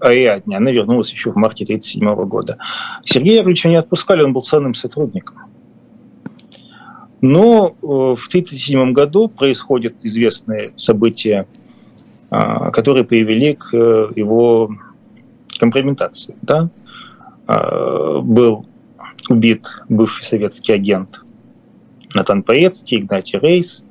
Ариадне. 0.00 0.56
Она 0.56 0.70
вернулась 0.70 1.12
еще 1.12 1.32
в 1.32 1.36
марте 1.36 1.64
1937 1.64 2.28
года. 2.28 2.58
Сергея 3.04 3.38
Яковлевича 3.38 3.68
не 3.68 3.76
отпускали, 3.76 4.22
он 4.22 4.32
был 4.32 4.42
ценным 4.42 4.74
сотрудником. 4.74 5.36
Но 7.20 7.68
э, 7.68 7.86
в 7.86 8.28
1937 8.28 8.92
году 8.92 9.28
происходят 9.28 9.94
известные 10.02 10.72
события, 10.76 11.46
а, 12.30 12.70
которые 12.70 13.04
привели 13.04 13.54
к 13.54 13.74
э, 13.74 14.12
его 14.16 14.70
компрометации. 15.58 16.34
Да? 16.40 16.70
А, 17.46 18.20
был 18.20 18.66
убит 19.28 19.66
бывший 19.88 20.24
советский 20.24 20.72
агент 20.72 21.20
Натан 22.14 22.42
Паецкий, 22.42 22.98
Игнатий 22.98 23.38
Рейс, 23.38 23.84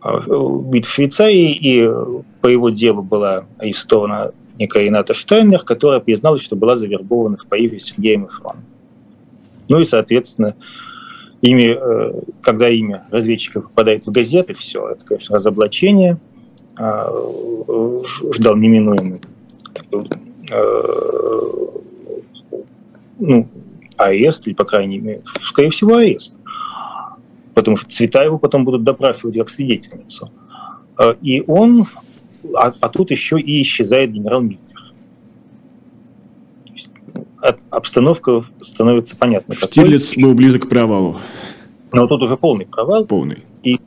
а, 0.00 0.18
убит 0.18 0.86
в 0.86 0.90
Швейцарии, 0.90 1.52
и 1.52 1.88
по 2.40 2.48
его 2.48 2.70
делу 2.70 3.02
была 3.02 3.46
арестована 3.58 4.32
некая 4.58 4.88
Ината 4.88 5.14
Штайнер, 5.14 5.60
которая 5.60 6.00
призналась, 6.00 6.42
что 6.42 6.56
была 6.56 6.76
завербована 6.76 7.36
в 7.36 7.46
Париже 7.46 7.78
Сергеем 7.78 8.26
Эфроном. 8.26 8.64
Ну 9.68 9.80
и, 9.80 9.84
соответственно, 9.84 10.54
Ими, 11.42 11.76
э, 11.76 12.20
когда 12.40 12.68
имя 12.70 13.04
разведчика 13.10 13.60
попадает 13.60 14.06
в 14.06 14.12
газеты, 14.12 14.54
все, 14.54 14.90
это, 14.90 15.04
конечно, 15.04 15.34
разоблачение, 15.34 16.18
а, 16.78 17.12
ждал 18.32 18.56
неминуемый 18.56 19.20
ну, 23.18 23.48
арест, 23.96 24.46
или, 24.46 24.54
по 24.54 24.64
крайней 24.64 24.98
мере, 24.98 25.22
скорее 25.42 25.70
всего, 25.70 25.96
арест. 25.96 26.36
Потому 27.54 27.76
что 27.76 27.90
Цветаеву 27.90 28.38
потом 28.38 28.64
будут 28.64 28.84
допрашивать 28.84 29.36
как 29.36 29.50
свидетельницу. 29.50 30.30
И 31.20 31.42
он, 31.46 31.88
а, 32.54 32.72
а 32.80 32.88
тут 32.88 33.10
еще 33.10 33.40
и 33.40 33.62
исчезает 33.62 34.12
генерал 34.12 34.42
Миллер 34.42 34.72
обстановка 37.70 38.44
становится 38.62 39.16
понятна. 39.16 39.54
Штирлиц 39.54 40.10
какой. 40.10 40.22
был 40.22 40.34
близок 40.34 40.62
к 40.62 40.68
провалу. 40.68 41.16
Но 41.92 42.06
тут 42.06 42.22
уже 42.22 42.36
полный 42.36 42.66
провал. 42.66 43.04
Полный. 43.04 43.38
И, 43.62 43.78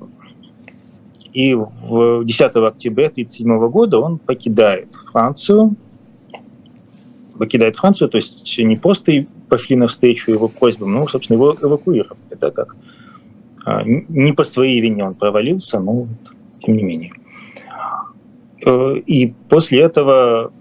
и 1.34 1.56
в 1.56 2.24
10 2.24 2.42
октября 2.42 3.08
1937 3.08 3.70
года 3.70 4.00
он 4.00 4.18
покидает 4.18 4.90
Францию. 5.12 5.76
Покидает 7.38 7.78
Францию, 7.78 8.10
то 8.10 8.18
есть 8.18 8.58
не 8.60 8.78
просто 8.78 9.26
пошли 9.50 9.76
навстречу 9.76 10.32
его 10.32 10.48
просьбам, 10.48 10.94
но, 10.94 11.08
собственно, 11.08 11.36
его 11.36 11.58
эвакуировали. 11.62 12.18
Это 12.30 12.52
как 12.52 12.76
а, 13.66 13.84
не 13.84 14.32
по 14.32 14.44
своей 14.46 14.80
вине 14.80 15.06
он 15.06 15.16
провалился, 15.16 15.80
но 15.80 16.08
тем 16.62 16.78
не 16.78 16.84
менее. 16.84 17.14
Э, 18.64 18.96
и 18.98 19.34
после 19.50 19.82
этого 19.82 20.52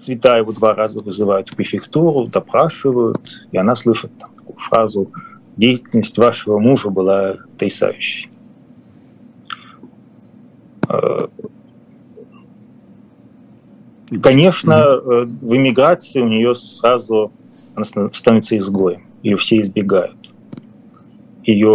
Цветаеву 0.00 0.52
два 0.52 0.74
раза 0.74 1.00
вызывают 1.00 1.50
в 1.50 1.56
префектуру, 1.56 2.26
допрашивают, 2.26 3.48
и 3.50 3.56
она 3.56 3.74
слышит 3.76 4.10
там, 4.18 4.30
такую 4.36 4.56
фразу 4.58 5.10
«Деятельность 5.56 6.16
вашего 6.16 6.58
мужа 6.58 6.90
была 6.90 7.36
потрясающей». 7.52 8.30
Э, 10.88 11.26
конечно, 14.22 14.72
э, 14.72 15.24
в 15.24 15.56
эмиграции 15.56 16.20
у 16.20 16.28
нее 16.28 16.54
сразу 16.54 17.32
она 17.74 17.84
становится 18.12 18.56
изгоем, 18.56 19.02
ее 19.22 19.36
все 19.36 19.60
избегают, 19.60 20.16
ее 21.42 21.72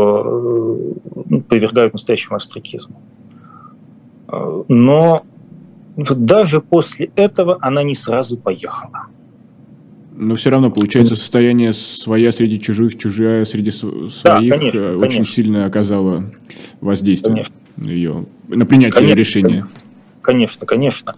ну, 1.30 1.43
настоящему 1.93 2.38
астракизму. 2.38 2.99
Но 4.67 5.23
даже 5.97 6.61
после 6.61 7.11
этого 7.15 7.57
она 7.61 7.84
не 7.84 7.95
сразу 7.95 8.38
поехала. 8.38 9.07
Но 10.15 10.36
все 10.36 10.49
равно, 10.51 10.69
получается, 10.69 11.15
состояние 11.15 11.73
своя 11.73 12.32
среди 12.32 12.59
чужих, 12.59 12.97
чужая 12.97 13.43
среди 13.45 13.71
своих 13.71 14.11
да, 14.23 14.36
конечно, 14.36 14.77
э, 14.77 14.95
очень 14.95 15.09
конечно. 15.09 15.25
сильно 15.25 15.65
оказало 15.65 16.25
воздействие 16.79 17.34
конечно. 17.34 17.55
на 17.77 17.89
ее, 17.89 18.25
на 18.47 18.65
принятие 18.65 18.93
конечно, 18.93 19.17
решения. 19.17 19.67
Конечно, 20.21 20.67
конечно. 20.67 21.13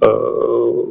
Э, 0.00 0.84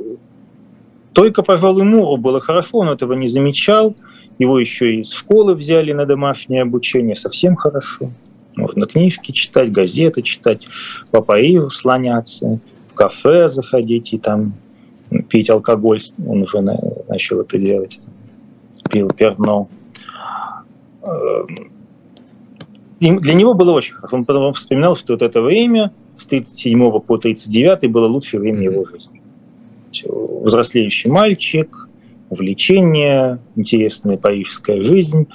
только, 1.13 1.41
пожалуй, 1.41 1.83
Муру 1.83 2.17
было 2.17 2.39
хорошо, 2.39 2.79
он 2.79 2.89
этого 2.89 3.13
не 3.13 3.27
замечал. 3.27 3.95
Его 4.39 4.59
еще 4.59 4.95
из 4.95 5.11
школы 5.11 5.55
взяли 5.55 5.93
на 5.93 6.05
домашнее 6.05 6.63
обучение, 6.63 7.15
совсем 7.15 7.55
хорошо. 7.55 8.11
Можно 8.57 8.87
книжки 8.87 9.31
читать, 9.31 9.71
газеты 9.71 10.23
читать, 10.23 10.67
по 11.11 11.21
Парижу 11.21 11.69
слоняться 11.69 12.59
кафе 12.95 13.47
заходить 13.47 14.13
и 14.13 14.17
там 14.17 14.53
пить 15.29 15.49
алкоголь, 15.49 16.01
он 16.25 16.41
уже 16.41 16.59
начал 16.61 17.39
это 17.41 17.57
делать, 17.57 18.01
пил 18.89 19.09
перно. 19.09 19.67
Эм, 21.03 21.71
для 22.99 23.33
него 23.33 23.53
было 23.53 23.71
очень 23.71 23.93
хорошо. 23.93 24.17
Он 24.17 24.25
потом 24.25 24.53
вспоминал, 24.53 24.97
что 24.97 25.13
вот 25.13 25.21
это 25.21 25.39
время 25.41 25.93
с 26.19 26.25
37 26.25 26.99
по 26.99 27.17
39 27.17 27.89
было 27.91 28.07
лучшее 28.07 28.41
время 28.41 28.63
его 28.63 28.83
жизни. 28.85 29.21
Взрослеющий 30.43 31.09
мальчик, 31.09 31.87
увлечение, 32.29 33.39
интересная 33.55 34.17
парижская 34.17 34.81
жизнь. 34.81 35.27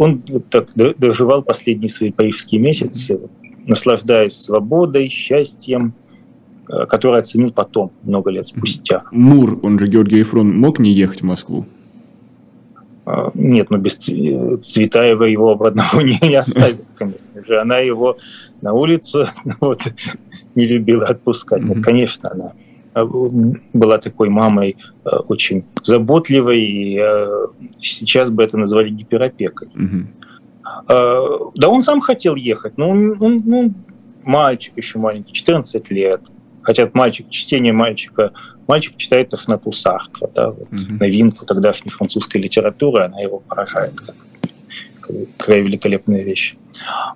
Он 0.00 0.22
вот 0.28 0.48
так 0.48 0.68
доживал 0.74 1.42
последние 1.42 1.90
свои 1.90 2.10
парижские 2.10 2.60
месяцы 2.60 3.20
наслаждаясь 3.66 4.36
свободой, 4.36 5.08
счастьем, 5.08 5.92
э, 6.68 6.86
который 6.86 7.20
оценил 7.20 7.52
потом, 7.52 7.92
много 8.02 8.30
лет 8.30 8.46
спустя. 8.46 9.04
Мур, 9.12 9.58
он 9.62 9.78
же 9.78 9.86
Георгий 9.86 10.18
Ефрон, 10.18 10.56
мог 10.58 10.78
не 10.78 10.90
ехать 10.92 11.20
в 11.20 11.24
Москву? 11.24 11.66
А, 13.06 13.30
нет, 13.34 13.70
но 13.70 13.78
без 13.78 13.94
Цветаева 13.96 15.24
его 15.24 15.52
одного 15.62 16.00
не, 16.02 16.18
не 16.22 16.36
оставит, 16.36 16.84
конечно 16.96 17.44
же. 17.46 17.60
Она 17.60 17.78
его 17.78 18.16
на 18.60 18.72
улицу 18.72 19.28
вот, 19.60 19.82
не 20.54 20.64
любила 20.64 21.06
отпускать. 21.06 21.62
Mm-hmm. 21.62 21.74
Ну, 21.76 21.82
конечно, 21.82 22.30
она 22.32 22.52
была 22.94 23.98
такой 23.98 24.28
мамой 24.28 24.76
э, 25.04 25.08
очень 25.28 25.64
заботливой, 25.82 26.60
и 26.60 27.00
сейчас 27.80 28.30
бы 28.30 28.42
это 28.42 28.56
назвали 28.56 28.90
гиперопекой. 28.90 29.68
Э, 30.88 31.22
да 31.54 31.68
он 31.68 31.82
сам 31.82 32.00
хотел 32.00 32.34
ехать, 32.34 32.76
но 32.78 32.90
он, 32.90 33.16
он, 33.20 33.42
ну, 33.44 33.74
мальчик 34.24 34.76
еще 34.76 34.98
маленький, 34.98 35.32
14 35.32 35.90
лет. 35.90 36.22
Хотя 36.62 36.90
мальчик, 36.92 37.30
чтение 37.30 37.72
мальчика, 37.72 38.32
мальчик 38.66 38.96
читает 38.96 39.30
Тошноту 39.30 39.72
Сартра, 39.72 40.28
да, 40.34 40.50
вот, 40.50 40.68
mm-hmm. 40.68 40.98
новинку 41.00 41.46
тогдашней 41.46 41.90
французской 41.90 42.38
литературы, 42.38 43.04
она 43.04 43.20
его 43.20 43.38
поражает 43.38 43.98
как, 44.00 44.14
как 45.00 45.16
какая 45.36 45.60
великолепная 45.60 46.22
вещь. 46.22 46.56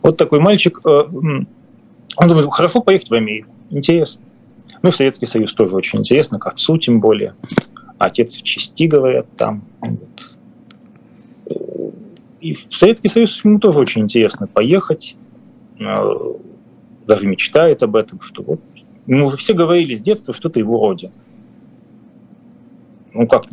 Вот 0.02 0.16
такой 0.16 0.40
мальчик, 0.40 0.80
э, 0.84 0.88
он 0.88 1.46
думает, 2.28 2.48
хорошо 2.50 2.80
поехать 2.80 3.10
в 3.10 3.14
Америку, 3.14 3.54
интересно. 3.70 4.24
Ну, 4.84 4.90
в 4.90 4.96
Советский 4.96 5.24
Союз 5.24 5.54
тоже 5.54 5.74
очень 5.74 6.00
интересно, 6.00 6.38
к 6.38 6.46
отцу 6.46 6.76
тем 6.76 7.00
более. 7.00 7.34
Отец 7.96 8.36
в 8.36 8.42
части, 8.42 8.86
говорят, 8.86 9.26
там. 9.34 9.64
И 12.42 12.52
в 12.52 12.66
Советский 12.70 13.08
Союз 13.08 13.42
ему 13.42 13.58
тоже 13.58 13.78
очень 13.78 14.02
интересно 14.02 14.46
поехать, 14.46 15.16
э, 15.80 15.84
даже 17.06 17.26
мечтает 17.26 17.82
об 17.82 17.96
этом, 17.96 18.20
что 18.20 18.42
вот 18.42 18.60
ему 19.06 19.28
уже 19.28 19.38
все 19.38 19.54
говорили 19.54 19.94
с 19.94 20.02
детства, 20.02 20.34
что 20.34 20.50
это 20.50 20.58
его 20.58 20.78
родина. 20.78 21.12
Ну 23.14 23.26
как, 23.26 23.46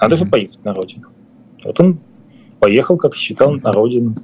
надо 0.00 0.16
же 0.16 0.26
поехать 0.26 0.64
на 0.64 0.74
родину. 0.74 1.08
Вот 1.64 1.80
он 1.80 1.98
поехал, 2.60 2.96
как 2.98 3.16
считал, 3.16 3.50
на 3.56 3.72
родину. 3.72 4.14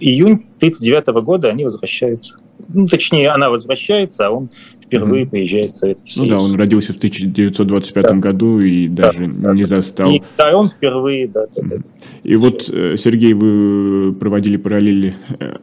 Июнь 0.00 0.44
1939 0.58 1.24
года 1.24 1.48
они 1.48 1.64
возвращаются. 1.64 2.36
Ну, 2.68 2.86
точнее, 2.86 3.30
она 3.30 3.50
возвращается, 3.50 4.26
а 4.26 4.30
он 4.30 4.50
впервые 4.94 5.24
mm-hmm. 5.24 5.30
приезжает 5.30 5.72
в 5.72 5.76
Советский 5.76 6.10
Союз. 6.10 6.28
Ну 6.28 6.36
да, 6.36 6.42
он 6.42 6.54
родился 6.56 6.92
в 6.92 6.96
1925 6.96 8.04
да. 8.04 8.14
году 8.14 8.60
и 8.60 8.88
даже 8.88 9.26
да, 9.26 9.52
не 9.54 9.64
застал. 9.64 10.12
И, 10.12 10.22
да, 10.36 10.56
он 10.56 10.70
впервые, 10.70 11.28
да. 11.28 11.46
да, 11.54 11.62
да. 11.62 11.76
И 12.22 12.36
вот, 12.36 12.70
э, 12.72 12.96
Сергей, 12.96 13.34
вы 13.34 14.14
проводили 14.14 14.56
параллели 14.56 15.14
э, 15.38 15.56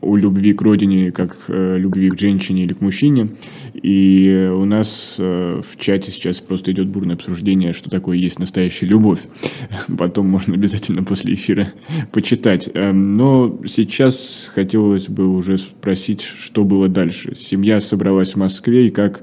о 0.00 0.16
любви 0.16 0.52
к 0.52 0.60
родине, 0.60 1.10
как 1.12 1.44
э, 1.48 1.78
любви 1.78 2.10
к 2.10 2.18
женщине 2.18 2.64
или 2.64 2.74
к 2.74 2.80
мужчине. 2.80 3.30
И 3.74 4.50
у 4.52 4.64
нас 4.64 5.16
в 5.18 5.78
чате 5.78 6.10
сейчас 6.10 6.38
просто 6.38 6.72
идет 6.72 6.88
бурное 6.88 7.16
обсуждение, 7.16 7.72
что 7.72 7.88
такое 7.90 8.16
есть 8.16 8.38
настоящая 8.38 8.86
любовь. 8.86 9.20
Потом 9.98 10.28
можно 10.28 10.54
обязательно 10.54 11.02
после 11.02 11.34
эфира 11.34 11.68
почитать. 12.12 12.70
Но 12.74 13.58
сейчас 13.66 14.50
хотелось 14.54 15.08
бы 15.08 15.28
уже 15.28 15.58
спросить, 15.58 16.20
что 16.22 16.64
было 16.64 16.88
дальше. 16.88 17.34
Семья 17.34 17.80
собралась 17.80 18.32
в 18.32 18.36
Москве 18.36 18.71
Москве 18.72 18.86
и 18.86 18.90
как 18.90 19.22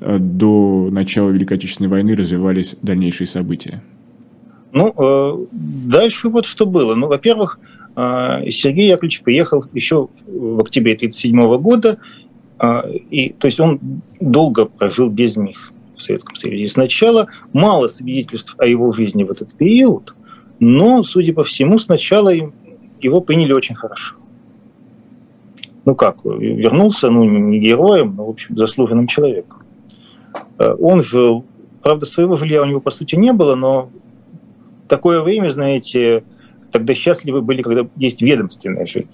э, 0.00 0.18
до 0.18 0.88
начала 0.90 1.30
Великой 1.30 1.56
Отечественной 1.56 1.88
войны 1.88 2.14
развивались 2.14 2.76
дальнейшие 2.82 3.26
события? 3.26 3.82
Ну, 4.72 4.94
э, 4.96 5.46
дальше 5.52 6.28
вот 6.28 6.46
что 6.46 6.66
было. 6.66 6.94
Ну, 6.94 7.08
во-первых, 7.08 7.58
э, 7.96 8.50
Сергей 8.50 8.88
Яковлевич 8.88 9.22
приехал 9.22 9.64
еще 9.72 10.08
в 10.26 10.60
октябре 10.60 10.94
1937 10.94 11.58
года, 11.58 11.98
и, 13.10 13.34
то 13.38 13.46
есть 13.46 13.58
он 13.58 13.80
долго 14.20 14.66
прожил 14.66 15.08
без 15.08 15.34
них 15.38 15.72
в 15.96 16.02
Советском 16.02 16.36
Союзе. 16.36 16.62
И 16.62 16.66
сначала 16.66 17.28
мало 17.54 17.88
свидетельств 17.88 18.54
о 18.58 18.66
его 18.66 18.92
жизни 18.92 19.24
в 19.24 19.30
этот 19.30 19.54
период, 19.54 20.14
но, 20.58 21.02
судя 21.02 21.32
по 21.32 21.42
всему, 21.42 21.78
сначала 21.78 22.30
его 23.00 23.20
приняли 23.22 23.54
очень 23.54 23.76
хорошо 23.76 24.16
ну 25.84 25.94
как, 25.94 26.24
вернулся, 26.24 27.10
ну, 27.10 27.24
не 27.24 27.58
героем, 27.58 28.14
но, 28.16 28.26
в 28.26 28.30
общем, 28.30 28.56
заслуженным 28.56 29.06
человеком. 29.06 29.58
Э, 30.58 30.74
он 30.78 31.02
жил, 31.02 31.44
правда, 31.82 32.06
своего 32.06 32.36
жилья 32.36 32.62
у 32.62 32.66
него, 32.66 32.80
по 32.80 32.90
сути, 32.90 33.16
не 33.16 33.32
было, 33.32 33.54
но 33.54 33.90
такое 34.88 35.20
время, 35.22 35.50
знаете, 35.50 36.24
тогда 36.70 36.94
счастливы 36.94 37.40
были, 37.40 37.62
когда 37.62 37.86
есть 37.96 38.20
ведомственное 38.22 38.86
жилье. 38.86 39.08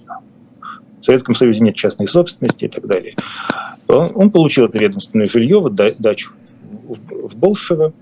В 0.99 1.05
Советском 1.05 1.35
Союзе 1.35 1.61
нет 1.61 1.75
частной 1.75 2.07
собственности 2.07 2.65
и 2.65 2.67
так 2.67 2.85
далее. 2.85 3.15
Он, 3.87 4.11
он 4.15 4.31
получил 4.31 4.65
это 4.65 4.77
ведомственное 4.77 5.27
жилье, 5.27 5.59
вот 5.59 5.75
дачу 5.75 6.31
в 6.87 7.35
Болшево. 7.35 7.93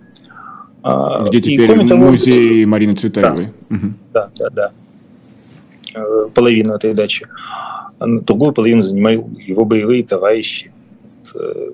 А, 0.81 1.25
Где 1.25 1.41
теперь 1.41 1.83
и, 1.83 1.87
того, 1.87 2.05
музей 2.05 2.65
Марины 2.65 2.95
Цветаевой. 2.95 3.49
Да, 3.69 3.75
угу. 3.75 3.93
да, 4.13 4.29
да, 4.37 4.49
да. 4.49 4.71
Э, 5.95 6.29
половину 6.33 6.73
этой 6.73 6.93
дачи. 6.93 7.27
А 7.99 8.07
другую 8.07 8.53
половину 8.53 8.81
занимали 8.81 9.23
его 9.45 9.65
боевые 9.65 10.03
товарищи. 10.03 10.71
Э, 11.33 11.71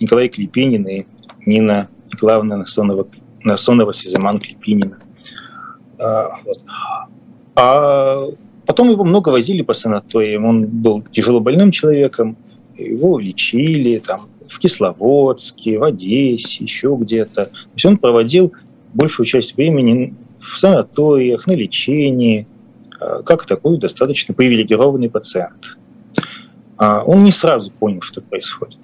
Николай 0.00 0.28
Клепинин 0.28 0.86
и 0.86 1.04
Нина 1.46 1.88
Николаевна 2.12 2.56
Насонова, 2.56 3.06
Насонова 3.42 3.92
Сизаман 3.92 4.38
Клепинина. 4.38 4.98
А, 5.98 6.30
а 7.56 8.26
потом 8.66 8.90
его 8.90 9.04
много 9.04 9.30
возили 9.30 9.62
по 9.62 9.74
санаториям. 9.74 10.44
Он 10.44 10.66
был 10.66 11.02
тяжело 11.02 11.40
больным 11.40 11.70
человеком, 11.70 12.36
его 12.76 13.18
лечили 13.18 13.98
там, 13.98 14.28
в 14.48 14.58
Кисловодске, 14.58 15.78
в 15.78 15.84
Одессе, 15.84 16.64
еще 16.64 16.96
где-то. 16.98 17.46
То 17.46 17.58
есть 17.74 17.86
он 17.86 17.98
проводил 17.98 18.52
большую 18.92 19.26
часть 19.26 19.56
времени 19.56 20.14
в 20.40 20.58
санаториях, 20.58 21.46
на 21.46 21.52
лечении, 21.52 22.46
как 23.24 23.46
такой 23.46 23.78
достаточно 23.78 24.34
привилегированный 24.34 25.10
пациент. 25.10 25.76
А 26.76 27.02
он 27.02 27.24
не 27.24 27.32
сразу 27.32 27.70
понял, 27.70 28.00
что 28.02 28.20
происходит. 28.20 28.78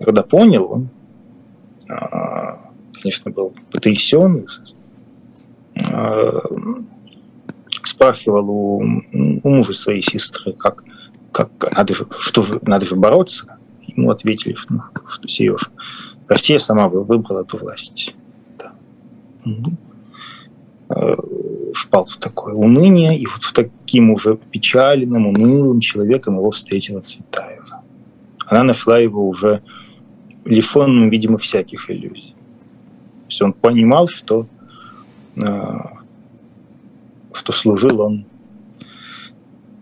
Когда 0.00 0.22
понял, 0.22 0.72
он, 0.72 0.88
а, 1.88 2.70
конечно, 2.92 3.30
был 3.30 3.54
потрясен, 3.70 4.46
спрашивал 7.82 8.50
у, 8.50 8.78
у 9.42 9.48
мужа 9.48 9.72
своей 9.72 10.02
сестры, 10.02 10.52
как, 10.52 10.84
как 11.32 11.50
надо 11.74 11.94
же, 11.94 12.06
что 12.18 12.42
же, 12.42 12.58
надо 12.62 12.86
же 12.86 12.96
бороться. 12.96 13.58
Ему 13.86 14.10
ответили, 14.10 14.56
ну, 14.68 14.80
что 15.08 15.28
Сереж, 15.28 15.70
Россия 16.28 16.58
сама 16.58 16.88
выбрала 16.88 17.42
эту 17.42 17.58
власть. 17.58 18.14
Да. 18.58 18.72
Э, 20.90 21.14
впал 21.74 22.06
в 22.06 22.16
такое 22.16 22.54
уныние, 22.54 23.18
и 23.18 23.26
вот 23.26 23.42
в 23.42 23.52
таким 23.52 24.10
уже 24.10 24.36
печальным, 24.50 25.26
унылым 25.26 25.80
человеком 25.80 26.36
его 26.36 26.50
встретила 26.50 27.00
Цветаева. 27.00 27.82
Она 28.46 28.62
нашла 28.62 28.98
его 28.98 29.28
уже 29.28 29.62
лишенным, 30.44 31.08
видимо, 31.08 31.38
всяких 31.38 31.90
иллюзий. 31.90 32.34
То 33.24 33.28
есть 33.28 33.42
он 33.42 33.52
понимал, 33.52 34.08
что, 34.08 34.46
э, 35.36 35.78
что 37.32 37.52
служил 37.52 38.00
он 38.00 38.26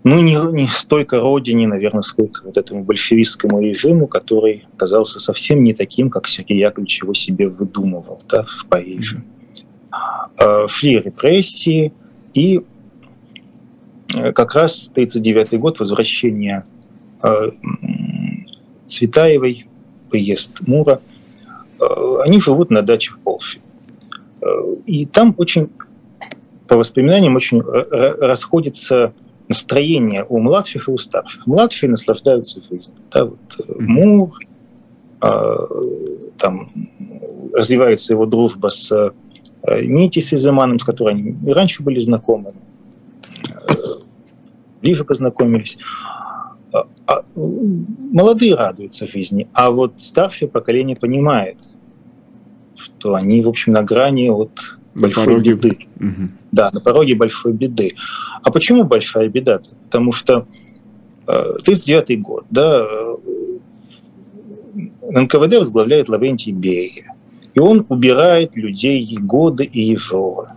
ну, 0.04 0.20
не, 0.20 0.34
не 0.52 0.66
столько 0.66 1.20
родине, 1.20 1.68
наверное, 1.68 2.02
сколько 2.02 2.44
вот 2.44 2.56
этому 2.56 2.82
большевистскому 2.82 3.60
режиму, 3.60 4.08
который 4.08 4.64
оказался 4.74 5.20
совсем 5.20 5.62
не 5.62 5.74
таким, 5.74 6.10
как 6.10 6.26
Сергей 6.26 6.58
Яковлевич 6.58 7.02
его 7.02 7.14
себе 7.14 7.48
выдумывал 7.48 8.20
да, 8.28 8.42
в 8.42 8.66
Париже. 8.66 9.22
Э, 10.38 10.66
шли 10.68 10.98
репрессии, 10.98 11.92
и 12.32 12.62
э, 14.14 14.32
как 14.32 14.54
раз 14.54 14.88
1939 14.90 15.60
год, 15.60 15.78
возвращение 15.78 16.64
э, 17.22 17.50
Цветаевой, 18.86 19.66
приезд 20.10 20.56
Мура, 20.66 21.00
они 22.24 22.40
живут 22.40 22.70
на 22.70 22.82
даче 22.82 23.12
в 23.12 23.18
Полше. 23.20 23.60
И 24.86 25.06
там 25.06 25.34
очень, 25.38 25.70
по 26.68 26.76
воспоминаниям, 26.76 27.34
очень 27.34 27.60
расходится 27.60 29.14
настроение 29.48 30.24
у 30.28 30.38
младших 30.38 30.88
и 30.88 30.90
у 30.92 30.98
старших. 30.98 31.46
Младшие 31.46 31.90
наслаждаются 31.90 32.60
жизнью. 32.60 32.94
Да, 33.10 33.24
вот, 33.24 33.40
Мур, 33.80 34.38
там 36.38 36.70
развивается 37.54 38.12
его 38.12 38.26
дружба 38.26 38.68
с 38.68 38.92
Э, 38.92 39.10
Нити 39.66 40.20
с 40.20 40.32
Изыманом, 40.32 40.78
с 40.78 40.84
которой 40.84 41.14
они 41.14 41.36
и 41.46 41.52
раньше 41.52 41.82
были 41.82 42.00
знакомы, 42.00 42.52
э, 43.50 43.72
ближе 44.80 45.04
познакомились. 45.04 45.78
А, 46.72 46.86
а, 47.06 47.24
молодые 47.36 48.54
радуются 48.54 49.06
жизни, 49.06 49.46
а 49.52 49.70
вот 49.70 49.94
старшее 49.98 50.48
поколение 50.48 50.96
понимает, 50.96 51.58
что 52.76 53.14
они, 53.14 53.42
в 53.42 53.48
общем, 53.48 53.72
на 53.72 53.82
грани 53.82 54.30
от 54.30 54.52
большой 54.94 55.24
пороге. 55.24 55.52
беды. 55.52 55.78
Угу. 56.00 56.28
Да, 56.52 56.70
на 56.72 56.80
пороге 56.80 57.14
большой 57.14 57.52
беды. 57.52 57.92
А 58.42 58.50
почему 58.50 58.84
большая 58.84 59.28
беда? 59.28 59.56
-то? 59.56 59.68
Потому 59.84 60.12
что 60.12 60.46
39 61.26 62.10
э, 62.10 62.16
год, 62.16 62.44
да, 62.50 62.86
НКВД 65.02 65.58
возглавляет 65.58 66.08
Лаврентий 66.08 66.52
Берия. 66.52 67.11
И 67.54 67.60
он 67.60 67.84
убирает 67.88 68.56
людей 68.56 69.00
Егоды 69.02 69.64
и 69.64 69.80
Ежова. 69.80 70.56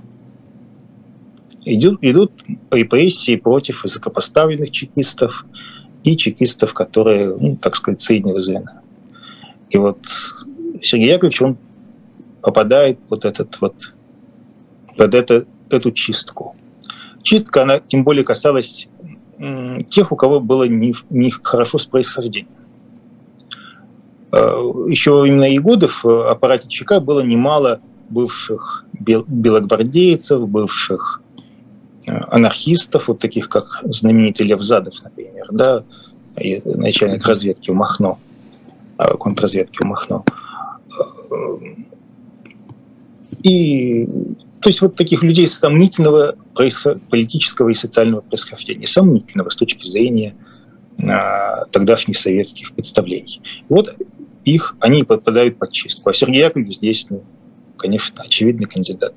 Идут, 1.65 1.99
идут 2.01 2.31
репрессии 2.71 3.35
против 3.35 3.83
высокопоставленных 3.83 4.71
чекистов 4.71 5.45
и 6.03 6.15
чекистов, 6.15 6.73
которые, 6.73 7.35
ну, 7.35 7.55
так 7.57 7.75
сказать, 7.75 8.01
среднего 8.01 8.39
звена. 8.39 8.81
И 9.71 9.77
вот 9.77 9.97
Сергей 10.81 11.09
Яковлевич, 11.09 11.41
он 11.41 11.57
попадает 12.41 12.99
под 12.99 13.25
этот 13.25 13.59
вот, 13.59 13.75
под 14.95 15.15
это, 15.15 15.45
эту 15.69 15.91
чистку. 15.91 16.55
Чистка, 17.23 17.63
она 17.63 17.79
тем 17.79 18.03
более 18.03 18.23
касалась 18.23 18.87
тех, 19.89 20.11
у 20.11 20.15
кого 20.15 20.39
было 20.39 20.63
не, 20.65 20.95
не 21.09 21.31
хорошо 21.31 21.77
с 21.77 21.85
происхождением. 21.85 22.47
Э, 24.35 24.85
еще 24.89 25.11
во 25.11 25.21
времена 25.21 25.47
Егодов 25.47 26.03
в 26.03 26.29
аппарате 26.29 26.67
ЧК 26.67 26.99
было 26.99 27.21
немало 27.21 27.79
бывших 28.09 28.85
белогвардейцев, 28.99 30.47
бывших 30.49 31.21
э, 32.05 32.11
анархистов, 32.11 33.07
вот 33.07 33.19
таких 33.19 33.47
как 33.47 33.81
знаменитый 33.85 34.45
Лев 34.45 34.61
Задов, 34.61 34.95
например, 35.03 35.47
да, 35.51 35.85
и 36.37 36.61
начальник 36.65 37.25
разведки 37.25 37.71
в 37.71 37.75
Махно, 37.75 38.19
э, 38.97 39.15
контрразведки 39.17 39.81
в 39.81 39.85
Махно. 39.85 40.25
И 43.41 44.05
то 44.59 44.69
есть 44.69 44.81
вот 44.81 44.95
таких 44.95 45.23
людей 45.23 45.47
сомнительного 45.47 46.35
политического 47.09 47.69
и 47.69 47.75
социального 47.75 48.19
происхождения, 48.19 48.87
сомнительного 48.87 49.49
с 49.49 49.55
точки 49.55 49.85
зрения 49.85 50.35
тогдашних 51.71 52.17
советских 52.17 52.73
представлений. 52.73 53.41
Вот 53.67 53.95
их, 54.45 54.75
они 54.79 55.03
попадают 55.03 55.57
под 55.57 55.71
чистку. 55.71 56.09
А 56.09 56.13
Сергей 56.13 56.41
Яковлевич 56.41 56.77
здесь, 56.77 57.07
ну, 57.09 57.23
конечно, 57.77 58.23
очевидный 58.23 58.67
кандидат. 58.67 59.15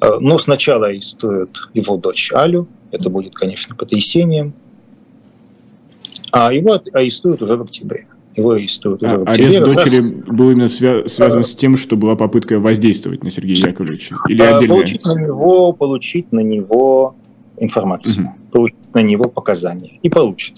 А, 0.00 0.18
но 0.20 0.38
сначала 0.38 0.88
арестуют 0.88 1.70
его 1.72 1.96
дочь 1.96 2.32
Алю, 2.32 2.68
это 2.90 3.08
будет, 3.08 3.34
конечно, 3.34 3.74
потрясением, 3.74 4.52
а 6.32 6.52
его 6.52 6.80
арестуют 6.92 7.42
уже 7.42 7.56
в 7.56 7.62
октябре. 7.62 8.06
Его 8.34 8.52
арестуют 8.52 9.02
уже 9.02 9.14
а, 9.14 9.18
в 9.18 9.22
октябре. 9.22 9.58
Арест 9.58 9.64
дочери 9.64 9.96
раз... 9.96 10.36
был 10.36 10.50
именно 10.50 10.64
свя- 10.64 11.08
связан 11.08 11.40
а, 11.40 11.44
с 11.44 11.54
тем, 11.54 11.76
что 11.76 11.96
была 11.96 12.16
попытка 12.16 12.58
воздействовать 12.58 13.22
на 13.22 13.30
Сергея 13.30 13.68
Яковлевича? 13.68 14.16
Или 14.28 14.42
а, 14.42 14.56
отдельно? 14.56 14.74
Получить 14.74 15.04
на 15.04 15.14
него, 15.14 15.72
получить 15.72 16.32
на 16.32 16.40
него 16.40 17.16
информацию, 17.56 18.26
угу. 18.26 18.34
получить 18.52 18.94
на 18.94 19.00
него 19.00 19.24
показания. 19.24 19.98
И 20.02 20.08
получит. 20.08 20.56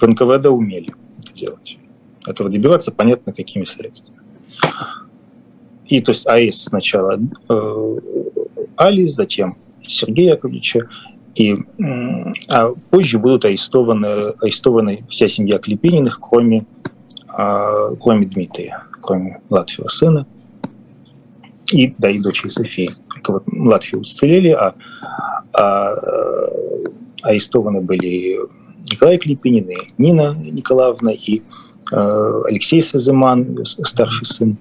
В 0.00 0.06
НКВД 0.06 0.46
умели 0.46 0.92
это 1.18 1.32
делать 1.32 1.78
этого 2.26 2.50
добиваться, 2.50 2.92
понятно, 2.92 3.32
какими 3.32 3.64
средствами. 3.64 4.18
И 5.86 6.00
то 6.00 6.12
есть 6.12 6.26
АЭС 6.26 6.64
сначала 6.64 7.18
э, 7.48 7.98
Али, 8.76 9.06
затем 9.06 9.56
Сергея 9.86 10.32
Яковлевича, 10.32 10.88
и, 11.34 11.56
а 12.48 12.70
позже 12.90 13.18
будут 13.18 13.44
арестованы, 13.44 14.34
арестованы 14.40 15.04
вся 15.10 15.28
семья 15.28 15.58
Клепининых, 15.58 16.20
кроме, 16.20 16.64
э, 17.36 17.96
кроме 18.00 18.26
Дмитрия, 18.26 18.82
кроме 19.02 19.40
младшего 19.50 19.88
сына 19.88 20.26
и, 21.70 21.92
да, 21.98 22.10
и 22.10 22.18
дочери 22.18 22.48
Софии. 22.48 22.92
Только 23.12 23.32
вот 23.32 23.46
младшие 23.46 24.00
уцелели, 24.00 24.50
а, 24.50 24.74
а 25.52 25.94
э, 25.94 26.84
арестованы 27.22 27.82
были 27.82 28.38
Николай 28.90 29.18
Клепинин 29.18 29.68
и 29.68 29.76
Нина 29.98 30.34
Николаевна 30.34 31.12
и 31.12 31.42
Э, 31.42 31.73
Алексей 31.90 32.82
Сазыман, 32.82 33.64
старший 33.64 34.26
сын. 34.26 34.56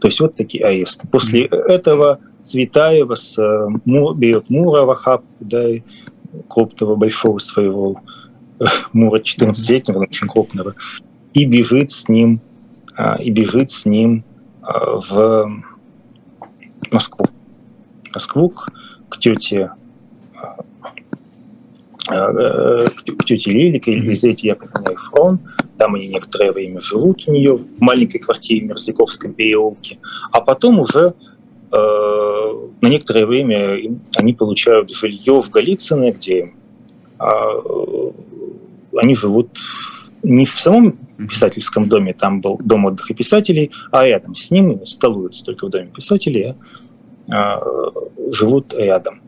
То 0.00 0.08
есть 0.08 0.20
вот 0.20 0.36
такие 0.36 0.64
аисты. 0.64 1.06
После 1.08 1.46
этого 1.46 2.20
Цветаева 2.42 3.14
с, 3.14 3.38
э, 3.38 3.68
берет 3.84 4.48
Мура 4.48 4.84
в 4.84 4.90
охапку, 4.90 5.26
да, 5.40 5.68
и 5.68 5.82
крупного 6.48 6.94
большого 6.94 7.38
своего 7.38 8.00
э, 8.60 8.64
Мура 8.92 9.18
14-летнего, 9.18 9.98
очень 9.98 10.28
крупного, 10.28 10.74
и 11.34 11.44
бежит 11.46 11.90
с 11.90 12.08
ним, 12.08 12.40
и 13.20 13.30
бежит 13.30 13.70
с 13.70 13.84
ним 13.84 14.24
в 14.60 15.62
Москву. 16.90 17.26
Москву 18.12 18.52
к 19.08 19.18
тете 19.18 19.70
к 22.08 23.24
тете 23.26 23.50
Лилике, 23.50 23.92
Елизавете 23.92 24.48
Яковлевне 24.48 24.96
Фрон, 24.96 25.38
там 25.76 25.94
они 25.94 26.08
некоторое 26.08 26.52
время 26.52 26.80
живут 26.80 27.24
у 27.26 27.32
нее 27.32 27.54
в 27.56 27.80
маленькой 27.80 28.18
квартире 28.18 28.66
в 28.66 28.68
Мерзляковском 28.70 29.34
переулке, 29.34 29.98
а 30.32 30.40
потом 30.40 30.80
уже 30.80 31.14
э, 31.70 31.76
на 32.80 32.88
некоторое 32.88 33.26
время 33.26 33.78
они 34.16 34.32
получают 34.32 34.90
жилье 34.90 35.42
в 35.42 35.50
Голицыно, 35.50 36.10
где 36.10 36.52
э, 37.20 38.10
они 38.96 39.14
живут 39.14 39.50
не 40.22 40.46
в 40.46 40.58
самом 40.58 40.98
писательском 41.30 41.88
доме, 41.88 42.14
там 42.14 42.40
был 42.40 42.58
дом 42.62 42.86
отдыха 42.86 43.14
писателей, 43.14 43.70
а 43.92 44.06
рядом 44.06 44.34
с 44.34 44.50
ним 44.50 44.84
столуются 44.86 45.44
только 45.44 45.66
в 45.66 45.70
доме 45.70 45.88
писателей, 45.94 46.54
а, 47.30 47.60
э, 47.60 48.32
живут 48.32 48.72
рядом. 48.74 49.20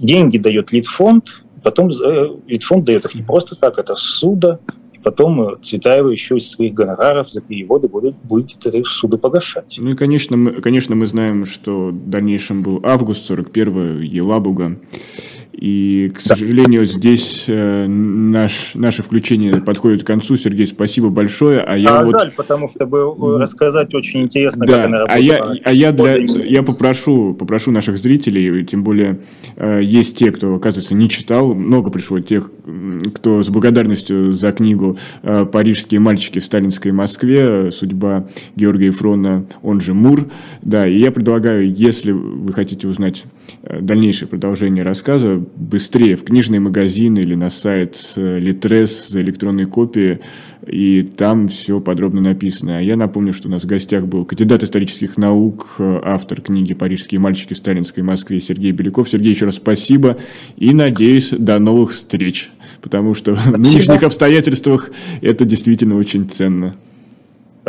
Э, 0.00 0.06
деньги 0.06 0.38
дает 0.38 0.72
Литфонд, 0.72 1.42
потом 1.62 1.90
э, 1.90 2.28
Литфонд 2.46 2.84
дает 2.84 3.04
их 3.04 3.14
не 3.14 3.22
просто 3.22 3.56
так, 3.56 3.78
это 3.78 3.94
суда, 3.96 4.58
и 4.92 4.98
потом 4.98 5.60
Цветаева 5.62 6.08
еще 6.08 6.36
из 6.36 6.50
своих 6.50 6.74
гонораров 6.74 7.30
за 7.30 7.40
переводы 7.40 7.88
будет, 7.88 8.14
будет 8.16 8.64
это 8.64 8.82
суда 8.84 9.16
погашать. 9.18 9.76
Ну 9.78 9.90
и, 9.90 9.94
конечно 9.94 10.36
мы, 10.36 10.52
конечно, 10.52 10.94
мы 10.94 11.06
знаем, 11.06 11.46
что 11.46 11.88
в 11.88 12.10
дальнейшем 12.10 12.62
был 12.62 12.80
август 12.84 13.26
41 13.26 14.00
Елабуга. 14.02 14.76
И, 15.60 16.10
к 16.14 16.20
сожалению, 16.20 16.86
здесь 16.86 17.44
э, 17.46 17.86
наш, 17.86 18.74
наше 18.74 19.02
включение 19.02 19.56
подходит 19.60 20.04
к 20.04 20.06
концу. 20.06 20.38
Сергей, 20.38 20.66
спасибо 20.66 21.10
большое. 21.10 21.60
А 21.60 21.76
я 21.76 21.98
а 21.98 22.04
вот... 22.04 22.14
жаль, 22.14 22.32
потому 22.34 22.70
что 22.70 22.86
бы 22.86 23.38
рассказать 23.38 23.94
очень 23.94 24.22
интересно, 24.22 24.64
да. 24.64 24.72
как 24.72 24.86
она 24.86 24.98
работала. 25.00 25.18
А 25.18 25.20
я, 25.20 25.54
а 25.62 25.72
я, 25.72 25.92
для, 25.92 26.16
я 26.16 26.62
попрошу, 26.62 27.34
попрошу 27.34 27.72
наших 27.72 27.98
зрителей, 27.98 28.64
тем 28.64 28.82
более 28.82 29.20
э, 29.56 29.80
есть 29.82 30.16
те, 30.16 30.32
кто, 30.32 30.54
оказывается, 30.54 30.94
не 30.94 31.10
читал, 31.10 31.54
много 31.54 31.90
пришло 31.90 32.20
тех, 32.20 32.50
кто 33.16 33.44
с 33.44 33.50
благодарностью 33.50 34.32
за 34.32 34.52
книгу 34.52 34.96
э, 35.22 35.44
«Парижские 35.44 36.00
мальчики 36.00 36.38
в 36.38 36.44
сталинской 36.46 36.92
Москве. 36.92 37.70
Судьба 37.70 38.26
Георгия 38.56 38.92
Фрона, 38.92 39.44
он 39.62 39.82
же 39.82 39.92
Мур». 39.92 40.26
Да, 40.62 40.86
и 40.86 40.96
я 40.98 41.12
предлагаю, 41.12 41.70
если 41.70 42.12
вы 42.12 42.50
хотите 42.54 42.88
узнать 42.88 43.24
Э, 43.24 43.39
дальнейшее 43.62 44.28
продолжение 44.28 44.82
рассказа 44.82 45.42
быстрее 45.56 46.16
в 46.16 46.24
книжные 46.24 46.60
магазины 46.60 47.20
или 47.20 47.34
на 47.34 47.50
сайт 47.50 48.12
э, 48.16 48.38
Литрес 48.38 49.08
за 49.08 49.20
электронной 49.20 49.66
копии, 49.66 50.20
и 50.66 51.02
там 51.02 51.48
все 51.48 51.80
подробно 51.80 52.20
написано. 52.20 52.78
А 52.78 52.80
я 52.80 52.96
напомню, 52.96 53.32
что 53.32 53.48
у 53.48 53.50
нас 53.50 53.64
в 53.64 53.66
гостях 53.66 54.06
был 54.06 54.24
кандидат 54.24 54.62
исторических 54.62 55.16
наук, 55.16 55.76
э, 55.78 56.00
автор 56.04 56.40
книги 56.40 56.74
«Парижские 56.74 57.20
мальчики 57.20 57.54
в 57.54 57.58
сталинской 57.58 58.02
Москве» 58.02 58.40
Сергей 58.40 58.72
Беляков. 58.72 59.08
Сергей, 59.08 59.32
еще 59.32 59.46
раз 59.46 59.56
спасибо 59.56 60.18
и 60.56 60.72
надеюсь, 60.72 61.30
до 61.30 61.58
новых 61.58 61.92
встреч, 61.92 62.50
потому 62.80 63.14
что 63.14 63.34
спасибо. 63.34 63.54
в 63.54 63.58
нынешних 63.58 64.02
обстоятельствах 64.02 64.90
это 65.20 65.44
действительно 65.44 65.96
очень 65.96 66.28
ценно. 66.28 66.76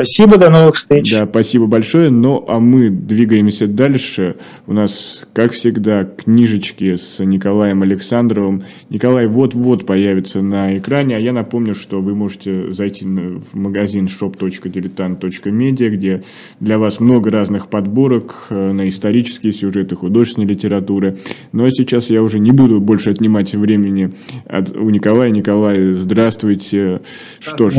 Спасибо, 0.01 0.37
до 0.37 0.49
новых 0.49 0.77
встреч. 0.77 1.11
Да, 1.11 1.27
спасибо 1.27 1.67
большое. 1.67 2.09
Ну, 2.09 2.43
а 2.47 2.59
мы 2.59 2.89
двигаемся 2.89 3.67
дальше. 3.67 4.35
У 4.65 4.73
нас, 4.73 5.27
как 5.33 5.51
всегда, 5.51 6.05
книжечки 6.05 6.95
с 6.95 7.23
Николаем 7.23 7.83
Александровым. 7.83 8.63
Николай 8.89 9.27
вот-вот 9.27 9.85
появится 9.85 10.41
на 10.41 10.75
экране, 10.75 11.17
а 11.17 11.19
я 11.19 11.33
напомню, 11.33 11.75
что 11.75 12.01
вы 12.01 12.15
можете 12.15 12.71
зайти 12.71 13.05
в 13.05 13.53
магазин 13.53 14.07
shop.diletant.media, 14.07 15.89
где 15.89 16.23
для 16.59 16.79
вас 16.79 16.99
много 16.99 17.29
разных 17.29 17.67
подборок 17.67 18.47
э, 18.49 18.71
на 18.71 18.89
исторические 18.89 19.53
сюжеты, 19.53 19.95
художественной 19.95 20.47
литературы. 20.47 21.19
Но 21.51 21.69
сейчас 21.69 22.09
я 22.09 22.23
уже 22.23 22.39
не 22.39 22.51
буду 22.51 22.81
больше 22.81 23.11
отнимать 23.11 23.53
времени 23.53 24.13
от, 24.47 24.75
у 24.75 24.89
Николая. 24.89 25.29
Николай, 25.29 25.93
здравствуйте. 25.93 27.01
Что 27.39 27.69
ж, 27.69 27.75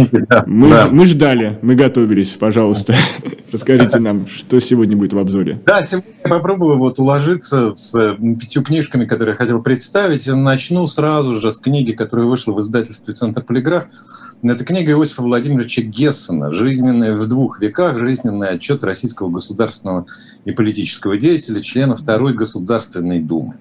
мы, 0.46 0.88
мы 0.92 1.06
ждали, 1.06 1.58
мы 1.62 1.74
готовы 1.74 2.11
готовились, 2.12 2.36
пожалуйста, 2.38 2.94
расскажите 3.52 3.98
нам, 3.98 4.26
что 4.26 4.60
сегодня 4.60 4.96
будет 4.96 5.12
в 5.12 5.18
обзоре. 5.18 5.60
Да, 5.64 5.82
сегодня 5.82 6.10
я 6.24 6.30
попробую 6.30 6.78
вот 6.78 6.98
уложиться 6.98 7.74
с 7.74 8.16
пятью 8.38 8.62
книжками, 8.62 9.06
которые 9.06 9.32
я 9.32 9.36
хотел 9.36 9.62
представить. 9.62 10.26
Начну 10.26 10.86
сразу 10.86 11.34
же 11.34 11.50
с 11.50 11.58
книги, 11.58 11.92
которая 11.92 12.26
вышла 12.26 12.52
в 12.52 12.60
издательстве 12.60 13.14
«Центр 13.14 13.42
полиграф». 13.42 13.86
Это 14.42 14.64
книга 14.64 14.92
Иосифа 14.92 15.22
Владимировича 15.22 15.82
Гессена 15.82 16.52
«Жизненная 16.52 17.16
в 17.16 17.26
двух 17.26 17.60
веках. 17.60 17.98
Жизненный 17.98 18.48
отчет 18.48 18.84
российского 18.84 19.30
государственного 19.30 20.06
и 20.44 20.52
политического 20.52 21.16
деятеля, 21.16 21.62
члена 21.62 21.96
Второй 21.96 22.34
Государственной 22.34 23.20
Думы». 23.20 23.54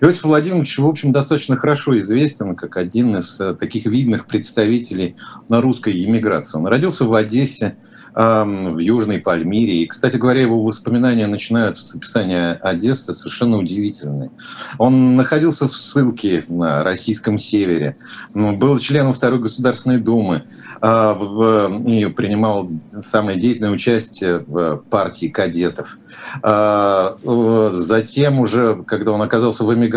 Иосиф 0.00 0.24
Владимирович, 0.24 0.78
в 0.78 0.86
общем, 0.86 1.12
достаточно 1.12 1.56
хорошо 1.56 1.98
известен 2.00 2.56
как 2.56 2.76
один 2.76 3.18
из 3.18 3.38
э, 3.38 3.54
таких 3.54 3.84
видных 3.84 4.26
представителей 4.26 5.16
на 5.48 5.60
русской 5.60 6.04
иммиграции. 6.04 6.56
Он 6.56 6.66
родился 6.66 7.04
в 7.04 7.14
Одессе, 7.14 7.76
в 8.14 8.78
Южной 8.78 9.18
Пальмире. 9.18 9.82
И, 9.82 9.86
кстати 9.86 10.16
говоря, 10.16 10.40
его 10.40 10.62
воспоминания 10.62 11.26
начинаются 11.26 11.84
с 11.86 11.94
описания 11.94 12.52
Одессы 12.54 13.14
совершенно 13.14 13.58
удивительные. 13.58 14.30
Он 14.78 15.16
находился 15.16 15.68
в 15.68 15.76
ссылке 15.76 16.44
на 16.48 16.82
российском 16.82 17.38
севере, 17.38 17.96
был 18.34 18.78
членом 18.78 19.12
Второй 19.12 19.40
Государственной 19.40 19.98
Думы, 19.98 20.44
а, 20.80 21.68
и 21.86 22.06
принимал 22.06 22.68
самое 23.00 23.38
деятельное 23.38 23.70
участие 23.70 24.38
в 24.46 24.78
партии 24.90 25.26
кадетов. 25.26 25.98
А, 26.42 27.16
затем 27.74 28.40
уже, 28.40 28.82
когда 28.86 29.12
он 29.12 29.22
оказался 29.22 29.64
в 29.64 29.72
эмиграции, 29.72 29.89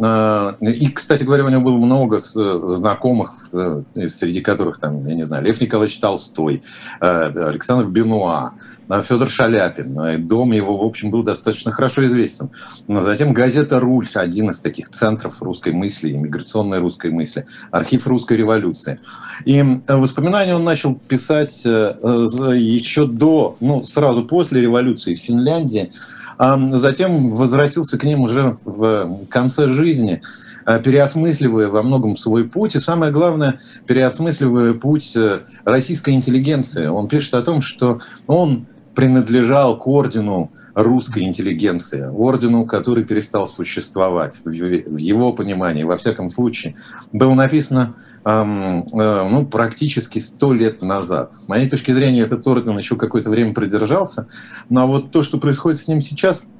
а, 0.00 0.56
и, 0.60 0.88
кстати 0.90 1.24
говоря, 1.24 1.44
у 1.44 1.48
него 1.48 1.60
было 1.62 1.76
много 1.76 2.20
знакомых, 2.20 3.48
э, 3.52 3.82
среди 4.08 4.40
которых, 4.40 4.78
там, 4.78 5.04
я 5.06 5.14
не 5.14 5.26
знаю, 5.26 5.44
Лев 5.44 5.60
Николаевич 5.60 5.98
Толстой, 5.98 6.62
э, 7.00 7.04
Александр 7.04 7.86
Бенуа, 7.86 8.52
э, 8.88 9.02
Федор 9.02 9.28
Шаляпин. 9.28 10.28
Дом 10.28 10.52
его, 10.52 10.76
в 10.76 10.84
общем, 10.84 11.10
был 11.10 11.24
достаточно 11.24 11.72
хорошо 11.72 12.06
известен. 12.06 12.50
Но 12.86 13.00
затем 13.00 13.32
газета 13.32 13.80
«Руль», 13.80 14.06
один 14.14 14.50
из 14.50 14.60
таких 14.60 14.90
центров 14.90 15.42
русской 15.42 15.72
мысли, 15.72 16.12
иммиграционной 16.12 16.78
русской 16.78 17.10
мысли, 17.10 17.46
архив 17.72 18.06
русской 18.06 18.36
революции. 18.36 19.00
И 19.46 19.64
воспоминания 19.88 20.54
он 20.54 20.62
начал 20.62 20.94
писать 20.94 21.64
еще 21.64 23.06
до, 23.06 23.56
ну, 23.58 23.82
сразу 23.82 24.24
после 24.24 24.60
революции 24.60 25.14
в 25.14 25.18
Финляндии, 25.18 25.92
а 26.38 26.58
затем 26.70 27.34
возвратился 27.34 27.98
к 27.98 28.04
ним 28.04 28.20
уже 28.20 28.56
в 28.64 29.26
конце 29.28 29.72
жизни, 29.72 30.22
а, 30.64 30.78
переосмысливая 30.78 31.68
во 31.68 31.82
многом 31.82 32.16
свой 32.16 32.44
путь, 32.44 32.76
и 32.76 32.78
самое 32.78 33.10
главное, 33.10 33.58
переосмысливая 33.86 34.74
путь 34.74 35.16
э, 35.16 35.40
российской 35.64 36.10
интеллигенции. 36.10 36.86
Он 36.86 37.08
пишет 37.08 37.34
о 37.34 37.42
том, 37.42 37.60
что 37.60 38.00
он 38.26 38.66
принадлежал 38.94 39.78
к 39.78 39.86
ордену 39.86 40.50
русской 40.78 41.24
интеллигенции, 41.24 42.06
ордену, 42.06 42.64
который 42.64 43.04
перестал 43.04 43.48
существовать 43.48 44.38
в 44.44 44.50
его 44.96 45.32
понимании, 45.32 45.82
во 45.82 45.96
всяком 45.96 46.28
случае, 46.30 46.76
было 47.12 47.34
написано 47.34 47.96
эм, 48.24 48.78
э, 48.78 49.28
ну, 49.28 49.44
практически 49.44 50.20
сто 50.20 50.52
лет 50.52 50.80
назад. 50.80 51.32
С 51.32 51.48
моей 51.48 51.68
точки 51.68 51.90
зрения, 51.90 52.20
этот 52.20 52.46
орден 52.46 52.78
еще 52.78 52.96
какое-то 52.96 53.28
время 53.28 53.54
продержался, 53.54 54.28
но 54.68 54.86
вот 54.86 55.10
то, 55.10 55.22
что 55.24 55.38
происходит 55.38 55.80
с 55.80 55.88
ним 55.88 56.00
сейчас– 56.00 56.44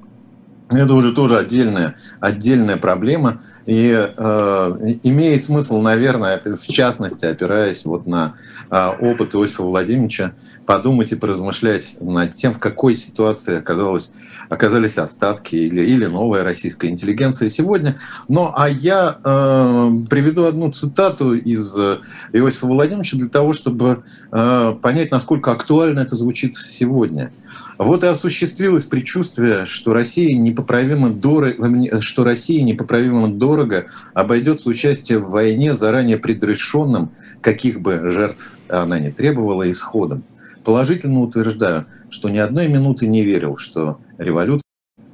это 0.69 0.93
уже 0.93 1.13
тоже 1.13 1.37
отдельная, 1.37 1.95
отдельная 2.19 2.77
проблема. 2.77 3.41
И 3.65 3.91
э, 3.91 4.95
имеет 5.03 5.43
смысл, 5.43 5.81
наверное, 5.81 6.39
в 6.43 6.67
частности, 6.67 7.25
опираясь 7.25 7.85
вот 7.85 8.05
на 8.05 8.35
э, 8.69 8.89
опыт 8.99 9.33
Иосифа 9.33 9.63
Владимировича, 9.63 10.33
подумать 10.65 11.11
и 11.11 11.15
поразмышлять 11.15 11.97
над 12.01 12.35
тем, 12.35 12.53
в 12.53 12.59
какой 12.59 12.95
ситуации 12.95 13.57
оказалось, 13.57 14.11
оказались 14.49 14.97
остатки 14.97 15.55
или, 15.55 15.81
или 15.81 16.05
новая 16.05 16.43
российская 16.43 16.89
интеллигенция 16.89 17.49
сегодня. 17.49 17.97
Ну, 18.27 18.51
а 18.55 18.67
я 18.67 19.19
э, 19.23 19.91
приведу 20.09 20.45
одну 20.45 20.71
цитату 20.71 21.35
из 21.35 21.75
Иосифа 22.33 22.67
Владимировича 22.67 23.17
для 23.17 23.29
того, 23.29 23.53
чтобы 23.53 24.03
э, 24.31 24.75
понять, 24.81 25.11
насколько 25.11 25.51
актуально 25.51 25.99
это 25.99 26.15
звучит 26.15 26.55
сегодня. 26.55 27.31
Вот 27.77 28.03
и 28.03 28.07
осуществилось 28.07 28.83
предчувствие, 28.83 29.65
что 29.65 29.93
Россия 29.93 30.37
непоправимо 30.37 31.11
дорого, 31.11 32.01
что 32.01 32.25
Россия 32.25 32.61
непоправимо 32.61 33.29
дорого 33.29 33.85
обойдется 34.13 34.67
участие 34.67 35.19
в 35.19 35.29
войне 35.29 35.73
заранее 35.73 36.17
предрешенным, 36.17 37.11
каких 37.39 37.79
бы 37.79 38.09
жертв 38.09 38.57
она 38.67 38.99
не 38.99 39.11
требовала, 39.11 39.69
исходом. 39.71 40.23
Положительно 40.65 41.21
утверждаю, 41.21 41.85
что 42.09 42.29
ни 42.29 42.37
одной 42.37 42.67
минуты 42.67 43.07
не 43.07 43.23
верил, 43.23 43.57
что 43.57 43.99
революция 44.17 44.63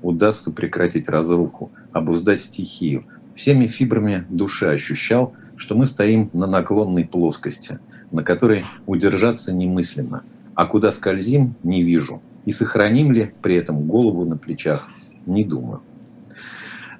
удастся 0.01 0.51
прекратить 0.51 1.09
разруху, 1.09 1.71
обуздать 1.91 2.41
стихию. 2.41 3.05
Всеми 3.35 3.67
фибрами 3.67 4.25
души 4.29 4.67
ощущал, 4.67 5.33
что 5.55 5.75
мы 5.75 5.85
стоим 5.85 6.29
на 6.33 6.47
наклонной 6.47 7.05
плоскости, 7.05 7.79
на 8.11 8.23
которой 8.23 8.65
удержаться 8.85 9.51
немыслимо, 9.53 10.23
а 10.53 10.65
куда 10.65 10.91
скользим, 10.91 11.55
не 11.63 11.83
вижу 11.83 12.21
и 12.45 12.51
сохраним 12.51 13.11
ли 13.11 13.33
при 13.41 13.55
этом 13.55 13.87
голову 13.87 14.23
на 14.25 14.37
плечах, 14.37 14.87
не 15.25 15.43
думаю. 15.43 15.81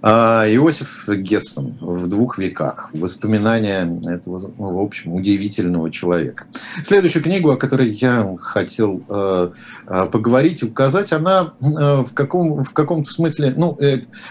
А, 0.08 0.46
Иосиф 0.48 1.10
Гессен 1.10 1.78
в 1.80 2.06
двух 2.06 2.38
веках. 2.38 2.92
Воспоминания 2.94 3.90
этого, 4.08 4.52
ну, 4.56 4.78
в 4.78 4.80
общем, 4.80 5.16
удивительного 5.16 5.90
человека. 5.90 6.46
Следующую 6.84 7.24
книгу, 7.24 7.50
о 7.50 7.58
которой 7.58 7.90
я 7.90 8.38
хотел 8.40 9.04
э, 9.10 9.50
э, 9.88 10.06
поговорить 10.06 10.62
и 10.62 10.68
указать, 10.68 11.12
она 11.12 11.56
э, 11.60 12.04
в, 12.04 12.14
каком, 12.14 12.64
в 12.64 12.72
каком-то 12.72 13.10
смысле, 13.10 13.56
ну, 13.58 13.80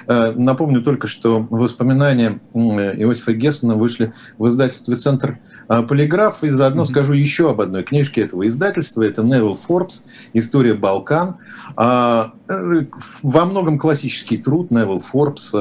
напомню 0.07 0.81
только, 0.81 1.09
что 1.09 1.45
воспоминания 1.51 2.39
Иосифа 2.55 3.33
Гессена 3.33 3.75
вышли 3.75 4.13
в 4.39 4.47
издательстве 4.47 4.95
«Центр 4.95 5.41
Полиграф», 5.67 6.45
и 6.45 6.51
заодно 6.51 6.83
mm-hmm. 6.83 6.87
скажу 6.87 7.15
еще 7.15 7.51
об 7.51 7.61
одной 7.61 7.83
книжке 7.83 8.21
этого 8.21 8.47
издательства. 8.47 9.03
Это 9.03 9.25
Невил 9.25 9.55
Форбс 9.55 10.05
«История 10.35 10.75
Балкан». 10.75 11.39
А, 11.75 12.33
во 13.23 13.45
многом 13.45 13.79
классический 13.79 14.37
труд 14.37 14.71
Невил 14.71 15.01
Форбс 15.01 15.53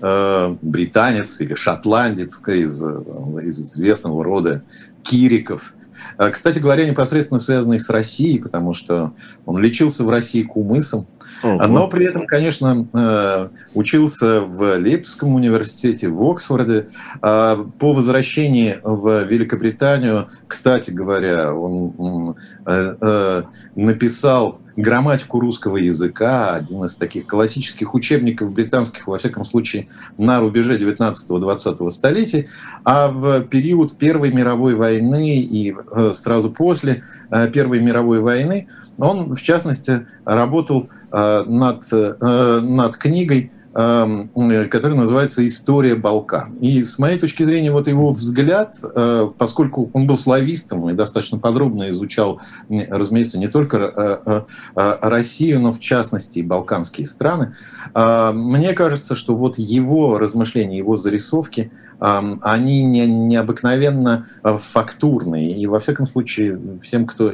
э, 0.00 0.56
британец 0.62 1.40
или 1.40 1.54
шотландец 1.54 2.40
из, 2.46 2.82
из 2.82 3.58
известного 3.60 4.22
рода 4.24 4.62
Кириков. 5.02 5.74
Э, 6.18 6.30
кстати 6.30 6.58
говоря, 6.58 6.88
непосредственно 6.88 7.40
связанный 7.40 7.80
с 7.80 7.88
Россией, 7.90 8.38
потому 8.38 8.74
что 8.74 9.12
он 9.46 9.58
лечился 9.58 10.04
в 10.04 10.10
России 10.10 10.42
кумысом, 10.42 11.06
Ого. 11.42 11.66
Но 11.66 11.88
при 11.88 12.06
этом, 12.06 12.26
конечно, 12.26 12.86
э, 12.92 13.48
учился 13.74 14.40
в 14.40 14.76
Лейпцигском 14.78 15.34
университете, 15.34 16.08
в 16.08 16.22
Оксфорде. 16.22 16.88
А 17.20 17.56
по 17.78 17.92
возвращении 17.92 18.78
в 18.82 19.24
Великобританию, 19.24 20.28
кстати 20.46 20.90
говоря, 20.90 21.54
он 21.54 22.36
э, 22.66 22.94
э, 23.00 23.42
написал 23.74 24.60
грамматику 24.76 25.40
русского 25.40 25.76
языка, 25.76 26.54
один 26.54 26.84
из 26.84 26.96
таких 26.96 27.26
классических 27.26 27.94
учебников 27.94 28.52
британских, 28.52 29.06
во 29.06 29.18
всяком 29.18 29.44
случае, 29.44 29.88
на 30.18 30.40
рубеже 30.40 30.78
19-20 30.78 31.90
столетий, 31.90 32.48
а 32.84 33.08
в 33.08 33.42
период 33.42 33.96
Первой 33.96 34.32
мировой 34.32 34.74
войны 34.74 35.38
и 35.38 35.74
сразу 36.16 36.50
после 36.50 37.04
Первой 37.52 37.80
мировой 37.80 38.20
войны 38.20 38.68
он, 38.98 39.34
в 39.34 39.42
частности, 39.42 40.06
работал 40.24 40.88
Э, 41.16 41.44
над, 41.46 41.84
э, 41.92 42.60
над 42.60 42.96
книгой, 42.96 43.52
эм, 43.74 44.28
которая 44.68 44.98
называется 44.98 45.46
«История 45.46 45.94
Балкан». 45.94 46.54
И 46.56 46.82
с 46.84 46.98
моей 46.98 47.18
точки 47.18 47.42
зрения, 47.42 47.72
вот 47.72 47.86
его 47.86 48.12
взгляд, 48.12 48.76
э, 48.82 49.28
поскольку 49.36 49.90
он 49.92 50.06
был 50.06 50.16
славистом 50.16 50.88
и 50.90 50.94
достаточно 50.94 51.38
подробно 51.38 51.90
изучал, 51.90 52.40
разумеется, 52.68 53.38
не 53.38 53.48
только 53.48 54.44
Россию, 54.74 55.60
но 55.60 55.72
в 55.72 55.80
частности 55.80 56.38
и 56.38 56.42
балканские 56.42 57.06
страны, 57.06 57.54
мне 57.94 58.72
кажется, 58.72 59.14
что 59.14 59.34
вот 59.34 59.58
его 59.58 60.18
размышления, 60.18 60.78
его 60.78 60.96
зарисовки, 60.96 61.70
эм, 62.00 62.38
они 62.42 62.82
не, 62.82 63.06
необыкновенно 63.06 64.26
фактурные. 64.42 65.56
И, 65.56 65.66
во 65.66 65.78
всяком 65.80 66.06
случае, 66.06 66.58
всем, 66.82 67.06
кто 67.06 67.32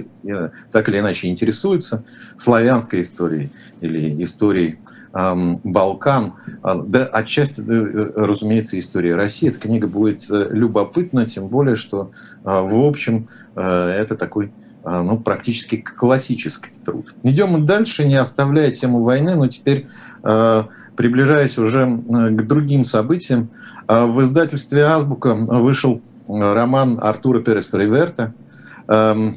так 0.71 0.89
или 0.89 0.99
иначе 0.99 1.29
интересуется 1.29 2.05
славянской 2.37 3.03
историей, 3.03 3.51
или 3.81 4.23
истории 4.23 4.79
Балкан, 5.13 6.35
а, 6.63 6.77
да 6.77 7.05
отчасти, 7.05 7.61
э, 7.61 8.13
разумеется, 8.15 8.79
история 8.79 9.17
России. 9.17 9.49
Эта 9.49 9.59
книга 9.59 9.89
будет 9.89 10.31
э, 10.31 10.49
любопытна, 10.51 11.27
тем 11.27 11.49
более, 11.49 11.75
что, 11.75 12.13
а, 12.45 12.63
в 12.63 12.81
общем, 12.81 13.29
э, 13.57 13.89
это 13.89 14.17
такой 14.17 14.53
ну, 14.83 15.19
практически 15.19 15.77
классический 15.77 16.71
труд. 16.83 17.13
Идем 17.23 17.67
дальше, 17.67 18.07
не 18.07 18.15
оставляя 18.15 18.71
тему 18.71 19.03
войны, 19.03 19.35
но 19.35 19.47
теперь 19.47 19.87
приближаясь 20.97 21.59
уже 21.59 21.85
к 21.87 22.47
другим 22.47 22.87
событиям. 22.87 23.51
В 23.87 24.23
издательстве 24.23 24.85
«Азбука» 24.85 25.35
вышел 25.35 26.01
роман 26.27 26.99
Артура 26.99 27.41
Перес 27.41 27.75
Риверта 27.75 28.33
«На 28.89 29.35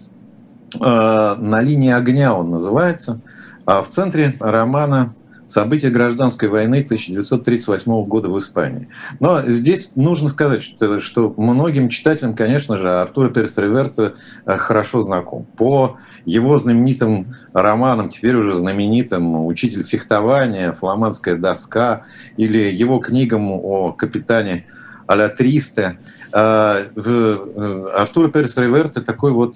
линии 0.79 1.91
огня» 1.91 2.33
он 2.33 2.49
называется– 2.49 3.19
а 3.65 3.81
в 3.81 3.87
центре 3.87 4.35
романа 4.39 5.13
события 5.45 5.89
гражданской 5.89 6.47
войны 6.49 6.81
1938 6.81 8.05
года 8.05 8.29
в 8.29 8.37
Испании. 8.37 8.89
Но 9.19 9.41
здесь 9.43 9.91
нужно 9.95 10.29
сказать, 10.29 10.63
что, 10.63 10.99
что 10.99 11.33
многим 11.37 11.89
читателям, 11.89 12.35
конечно 12.35 12.77
же, 12.77 12.91
Артур 12.91 13.31
Перес 13.31 13.57
Реверта 13.57 14.15
э, 14.45 14.57
хорошо 14.57 15.01
знаком. 15.01 15.45
По 15.57 15.97
его 16.25 16.57
знаменитым 16.57 17.35
романам, 17.53 18.09
теперь 18.09 18.35
уже 18.35 18.55
знаменитым 18.55 19.45
«Учитель 19.45 19.83
фехтования», 19.83 20.71
«Фламандская 20.71 21.35
доска» 21.35 22.03
или 22.37 22.71
его 22.71 22.99
книгам 22.99 23.51
о 23.51 23.91
капитане 23.91 24.65
а-ля 25.07 25.29
Триста. 25.29 25.97
Э, 26.31 26.85
э, 26.95 27.87
Артур 27.95 28.31
Перес 28.31 28.57
Реверта 28.57 29.01
такой 29.01 29.31
вот 29.31 29.55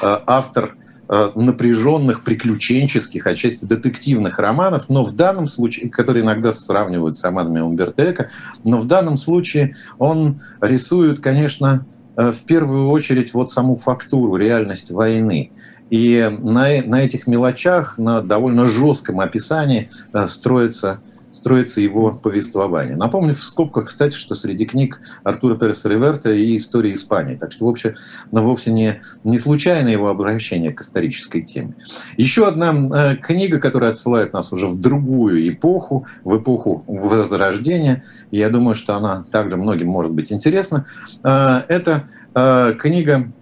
автор– 0.00 0.76
напряженных, 1.08 2.24
приключенческих, 2.24 3.26
отчасти 3.26 3.64
детективных 3.64 4.38
романов, 4.38 4.88
но 4.88 5.04
в 5.04 5.12
данном 5.12 5.48
случае, 5.48 5.90
которые 5.90 6.24
иногда 6.24 6.52
сравнивают 6.52 7.16
с 7.16 7.22
романами 7.22 7.60
Умберто 7.60 8.10
Эко, 8.10 8.30
но 8.64 8.78
в 8.78 8.86
данном 8.86 9.16
случае 9.16 9.76
он 9.98 10.40
рисует, 10.60 11.20
конечно, 11.20 11.86
э, 12.16 12.32
в 12.32 12.44
первую 12.44 12.88
очередь 12.88 13.34
вот 13.34 13.50
саму 13.50 13.76
фактуру, 13.76 14.36
реальность 14.36 14.90
войны. 14.90 15.52
И 15.90 16.30
на, 16.40 16.68
на 16.82 17.02
этих 17.02 17.26
мелочах, 17.26 17.98
на 17.98 18.22
довольно 18.22 18.64
жестком 18.64 19.20
описании 19.20 19.90
э, 20.12 20.26
строится 20.26 21.00
строится 21.34 21.80
его 21.80 22.12
повествование. 22.12 22.96
Напомню 22.96 23.34
в 23.34 23.42
скобках, 23.42 23.86
кстати, 23.86 24.14
что 24.14 24.36
среди 24.36 24.66
книг 24.66 25.00
Артура 25.24 25.56
Переса 25.56 25.88
Реверта 25.88 26.32
и 26.32 26.56
«История 26.56 26.94
Испании». 26.94 27.34
Так 27.34 27.50
что, 27.50 27.66
в 27.66 27.68
общем, 27.68 27.94
ну, 28.30 28.44
вовсе 28.44 28.70
не, 28.70 29.00
не 29.24 29.40
случайно 29.40 29.88
его 29.88 30.08
обращение 30.08 30.72
к 30.72 30.80
исторической 30.80 31.42
теме. 31.42 31.74
Еще 32.16 32.46
одна 32.46 32.72
э, 32.72 33.16
книга, 33.16 33.58
которая 33.58 33.90
отсылает 33.90 34.32
нас 34.32 34.52
уже 34.52 34.68
в 34.68 34.80
другую 34.80 35.48
эпоху, 35.48 36.06
в 36.22 36.38
эпоху 36.38 36.84
Возрождения, 36.86 38.04
я 38.30 38.48
думаю, 38.48 38.76
что 38.76 38.94
она 38.94 39.24
также 39.32 39.56
многим 39.56 39.88
может 39.88 40.12
быть 40.12 40.30
интересна, 40.30 40.86
э, 41.24 41.62
это 41.68 42.08
э, 42.34 42.74
книга 42.78 43.32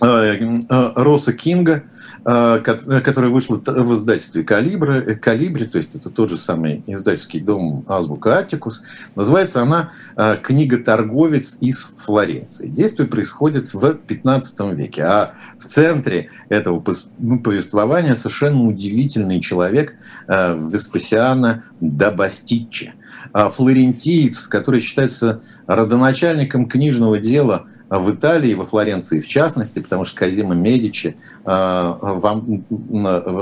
Росса 0.00 1.32
Кинга 1.32 1.84
которая 2.24 3.30
вышла 3.30 3.56
в 3.56 3.94
издательстве 3.96 4.44
«Калибри», 4.44 5.14
«Калибри», 5.16 5.66
то 5.66 5.76
есть 5.76 5.94
это 5.94 6.08
тот 6.08 6.30
же 6.30 6.38
самый 6.38 6.82
издательский 6.86 7.40
дом 7.40 7.84
«Азбука 7.86 8.38
Аттикус». 8.38 8.80
Называется 9.14 9.60
она 9.60 9.90
э, 10.16 10.36
«Книга 10.42 10.78
торговец 10.78 11.58
из 11.60 11.82
Флоренции». 11.98 12.68
Действие 12.68 13.08
происходит 13.08 13.74
в 13.74 13.94
15 13.94 14.60
веке, 14.74 15.02
а 15.02 15.34
в 15.58 15.64
центре 15.64 16.30
этого 16.48 16.82
ну, 17.18 17.40
повествования 17.40 18.14
совершенно 18.14 18.64
удивительный 18.64 19.40
человек 19.40 19.94
э, 20.26 20.58
Веспасиана 20.72 21.64
да 21.80 22.10
Бастиччи, 22.10 22.94
флорентиец, 23.32 24.46
который 24.46 24.80
считается 24.80 25.42
родоначальником 25.66 26.68
книжного 26.68 27.18
дела 27.18 27.66
в 27.98 28.14
Италии, 28.14 28.54
во 28.54 28.64
Флоренции 28.64 29.20
в 29.20 29.26
частности, 29.26 29.80
потому 29.80 30.04
что 30.04 30.18
Казима 30.18 30.54
Медичи 30.54 31.16
э, 31.44 31.94
вам, 32.00 32.64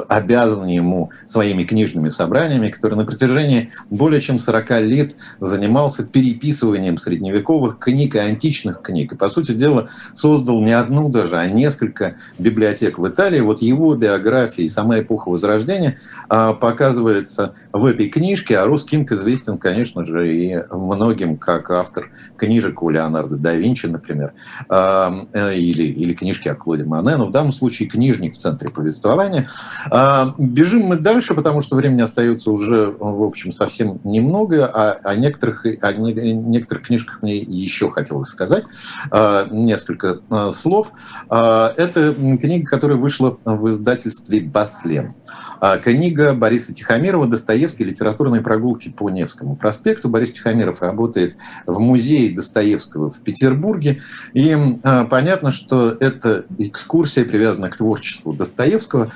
обязан 0.08 0.66
ему 0.66 1.10
своими 1.26 1.64
книжными 1.64 2.08
собраниями, 2.08 2.70
который 2.70 2.94
на 2.94 3.04
протяжении 3.04 3.70
более 3.90 4.20
чем 4.20 4.38
40 4.38 4.70
лет 4.82 5.16
занимался 5.40 6.04
переписыванием 6.04 6.98
средневековых 6.98 7.78
книг 7.78 8.14
и 8.14 8.18
античных 8.18 8.82
книг. 8.82 9.12
И, 9.12 9.16
по 9.16 9.28
сути 9.28 9.52
дела, 9.52 9.88
создал 10.14 10.60
не 10.62 10.72
одну 10.72 11.08
даже, 11.08 11.38
а 11.38 11.46
несколько 11.46 12.16
библиотек 12.38 12.98
в 12.98 13.08
Италии. 13.08 13.40
Вот 13.40 13.62
его 13.62 13.94
биография 13.94 14.64
и 14.64 14.68
сама 14.68 15.00
эпоха 15.00 15.28
Возрождения 15.28 15.98
э, 16.28 16.54
показывается 16.60 17.54
в 17.72 17.86
этой 17.86 18.08
книжке, 18.08 18.58
а 18.58 18.66
Рус 18.66 18.84
Кинг 18.84 19.12
известен, 19.12 19.58
конечно 19.58 20.04
же, 20.04 20.34
и 20.36 20.62
многим 20.70 21.36
как 21.36 21.70
автор 21.70 22.10
книжек 22.36 22.82
у 22.82 22.90
Леонардо 22.90 23.36
да 23.36 23.54
Винчи, 23.54 23.86
например. 23.86 24.32
Э, 24.68 25.10
или, 25.54 25.82
или 25.82 26.14
книжки 26.14 26.48
о 26.48 26.54
Клоде 26.54 26.84
Мане, 26.84 27.16
но 27.16 27.26
в 27.26 27.30
данном 27.30 27.52
случае 27.52 27.88
книжник 27.88 28.34
в 28.34 28.38
центре 28.38 28.70
повествования. 28.70 29.48
Бежим 30.38 30.82
мы 30.82 30.96
дальше, 30.96 31.34
потому 31.34 31.60
что 31.60 31.76
времени 31.76 32.00
остается 32.00 32.50
уже, 32.50 32.86
в 32.86 33.22
общем, 33.22 33.52
совсем 33.52 34.00
немного, 34.04 34.66
а 34.66 34.98
о 35.02 35.14
некоторых, 35.14 35.64
о 35.64 35.92
некоторых 35.92 36.86
книжках 36.86 37.22
мне 37.22 37.36
еще 37.36 37.90
хотелось 37.90 38.28
сказать 38.28 38.64
несколько 39.50 40.20
слов. 40.52 40.92
Это 41.28 42.14
книга, 42.14 42.66
которая 42.66 42.96
вышла 42.96 43.38
в 43.44 43.68
издательстве 43.68 44.40
«Баслен». 44.40 45.08
Книга 45.82 46.34
Бориса 46.34 46.74
Тихомирова 46.74 47.26
«Достоевский. 47.26 47.84
Литературные 47.84 48.42
прогулки 48.42 48.88
по 48.88 49.10
Невскому 49.10 49.56
проспекту». 49.56 50.08
Борис 50.08 50.32
Тихомиров 50.32 50.82
работает 50.82 51.36
в 51.66 51.78
музее 51.80 52.34
Достоевского 52.34 53.10
в 53.10 53.20
Петербурге. 53.20 54.00
И 54.32 54.50
э, 54.50 55.04
понятно, 55.10 55.50
что 55.50 55.96
эта 55.98 56.44
экскурсия 56.58 57.24
привязана 57.24 57.70
к 57.70 57.76
творчеству 57.76 58.32
Достоевского, 58.32 59.10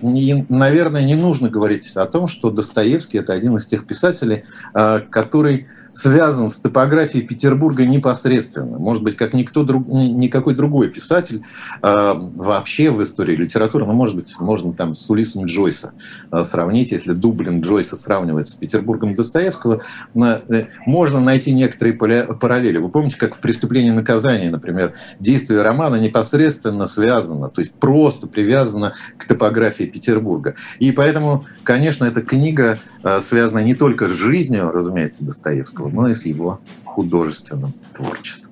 не, 0.00 0.46
наверное, 0.48 1.02
не 1.02 1.14
нужно 1.14 1.48
говорить 1.48 1.90
о 1.94 2.06
том, 2.06 2.26
что 2.26 2.50
Достоевский 2.50 3.18
это 3.18 3.32
один 3.32 3.56
из 3.56 3.66
тех 3.66 3.86
писателей, 3.86 4.44
э, 4.74 5.00
который 5.10 5.66
связан 5.92 6.50
с 6.50 6.58
топографией 6.58 7.26
Петербурга 7.26 7.84
непосредственно. 7.86 8.78
Может 8.78 9.02
быть, 9.02 9.16
как 9.16 9.32
никто 9.32 9.64
друг, 9.64 9.86
никакой 9.88 10.54
другой 10.54 10.88
писатель 10.88 11.42
э, 11.82 12.14
вообще 12.14 12.90
в 12.90 13.02
истории 13.02 13.36
литературы, 13.36 13.86
ну, 13.86 13.92
может 13.92 14.16
быть, 14.16 14.34
можно 14.38 14.72
там 14.72 14.94
с 14.94 15.08
Улисом 15.10 15.46
Джойса 15.46 15.92
э, 16.30 16.44
сравнить, 16.44 16.92
если 16.92 17.12
Дублин 17.12 17.60
Джойса 17.60 17.96
сравнивать 17.96 18.48
с 18.48 18.54
Петербургом 18.54 19.14
Достоевского, 19.14 19.82
э, 20.14 20.66
можно 20.86 21.20
найти 21.20 21.52
некоторые 21.52 21.94
параллели. 21.94 22.78
Вы 22.78 22.88
помните, 22.88 23.16
как 23.16 23.34
в 23.34 23.40
«Преступлении 23.40 23.90
и 23.90 23.94
наказании», 23.94 24.48
например, 24.48 24.94
действие 25.18 25.62
романа 25.62 25.96
непосредственно 25.96 26.86
связано, 26.86 27.48
то 27.48 27.60
есть 27.60 27.72
просто 27.72 28.26
привязано 28.26 28.94
к 29.16 29.26
топографии 29.26 29.84
Петербурга. 29.84 30.54
И 30.78 30.92
поэтому, 30.92 31.44
конечно, 31.64 32.04
эта 32.04 32.22
книга 32.22 32.78
э, 33.02 33.20
связана 33.20 33.60
не 33.60 33.74
только 33.74 34.08
с 34.08 34.12
жизнью, 34.12 34.70
разумеется, 34.70 35.24
Достоевского, 35.24 35.79
Но 35.88 36.08
и 36.08 36.14
с 36.14 36.26
его 36.26 36.60
художественным 36.84 37.72
творчеством. 37.94 38.49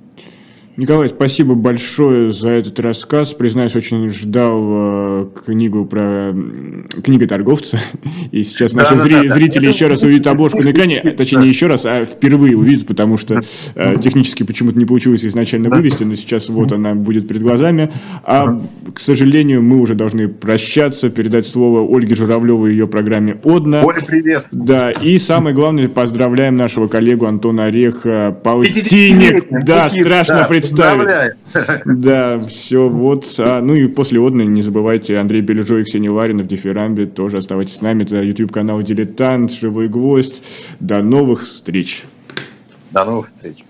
Николай, 0.79 1.09
спасибо 1.09 1.57
большое 1.57 2.33
за 2.33 2.51
этот 2.51 2.79
рассказ. 2.79 3.33
Признаюсь, 3.33 3.75
очень 3.75 4.09
ждал 4.11 4.63
э, 4.63 5.27
книгу 5.45 5.85
про 5.85 6.33
книга 7.03 7.27
торговца. 7.27 7.81
И 8.31 8.45
сейчас 8.45 8.75
наши 8.75 8.95
да, 8.95 9.03
зри... 9.03 9.29
да, 9.29 9.35
зрители 9.35 9.65
да. 9.65 9.73
еще 9.73 9.89
раз 9.89 10.05
увидят 10.05 10.29
обложку 10.29 10.63
на 10.63 10.71
экране. 10.71 11.01
Точнее, 11.19 11.41
не 11.41 11.49
еще 11.49 11.67
раз, 11.67 11.85
а 11.85 12.05
впервые 12.05 12.57
увидят, 12.57 12.87
потому 12.87 13.19
что 13.19 13.41
э, 13.75 13.97
технически 14.01 14.45
почему-то 14.45 14.79
не 14.79 14.85
получилось 14.85 15.25
изначально 15.25 15.69
вывести, 15.69 16.05
но 16.05 16.15
сейчас 16.15 16.49
вот 16.49 16.71
она 16.71 16.95
будет 16.95 17.27
перед 17.27 17.43
глазами. 17.43 17.91
А, 18.23 18.65
к 18.95 19.01
сожалению, 19.01 19.63
мы 19.63 19.81
уже 19.81 19.97
должны 19.97 20.29
прощаться, 20.29 21.11
передать 21.11 21.49
слово 21.49 21.85
Ольге 21.93 22.15
Журавлевой 22.15 22.71
и 22.71 22.75
ее 22.75 22.87
программе 22.87 23.37
«Одна». 23.43 23.83
Оля, 23.83 24.01
привет! 24.07 24.47
Да, 24.53 24.93
и 24.93 25.19
самое 25.19 25.57
главное, 25.57 25.89
поздравляем 25.89 26.55
нашего 26.55 26.87
коллегу 26.87 27.27
Антона 27.27 27.65
Ореха, 27.65 28.31
полтинник. 28.45 29.49
Да, 29.51 29.89
страшно 29.89 30.47
представить 30.49 30.68
представить. 30.71 31.37
Да, 31.85 32.41
все, 32.41 32.89
вот. 32.89 33.27
А, 33.39 33.61
ну 33.61 33.75
и 33.75 33.87
после 33.89 34.25
Одны 34.25 34.43
не 34.43 34.63
забывайте 34.63 35.19
Андрей 35.19 35.41
Бележой 35.41 35.83
и 35.83 35.85
Ксения 35.85 36.11
Ларина 36.11 36.43
в 36.43 36.47
Дифирамбе. 36.47 37.07
Тоже 37.07 37.39
оставайтесь 37.39 37.77
с 37.77 37.81
нами. 37.81 38.05
Это 38.05 38.23
YouTube-канал 38.23 38.83
«Дилетант», 38.83 39.53
«Живой 39.53 39.89
гвоздь». 39.89 40.43
До 40.81 41.03
новых 41.03 41.43
встреч. 41.43 42.05
До 42.91 43.05
новых 43.05 43.27
встреч. 43.27 43.65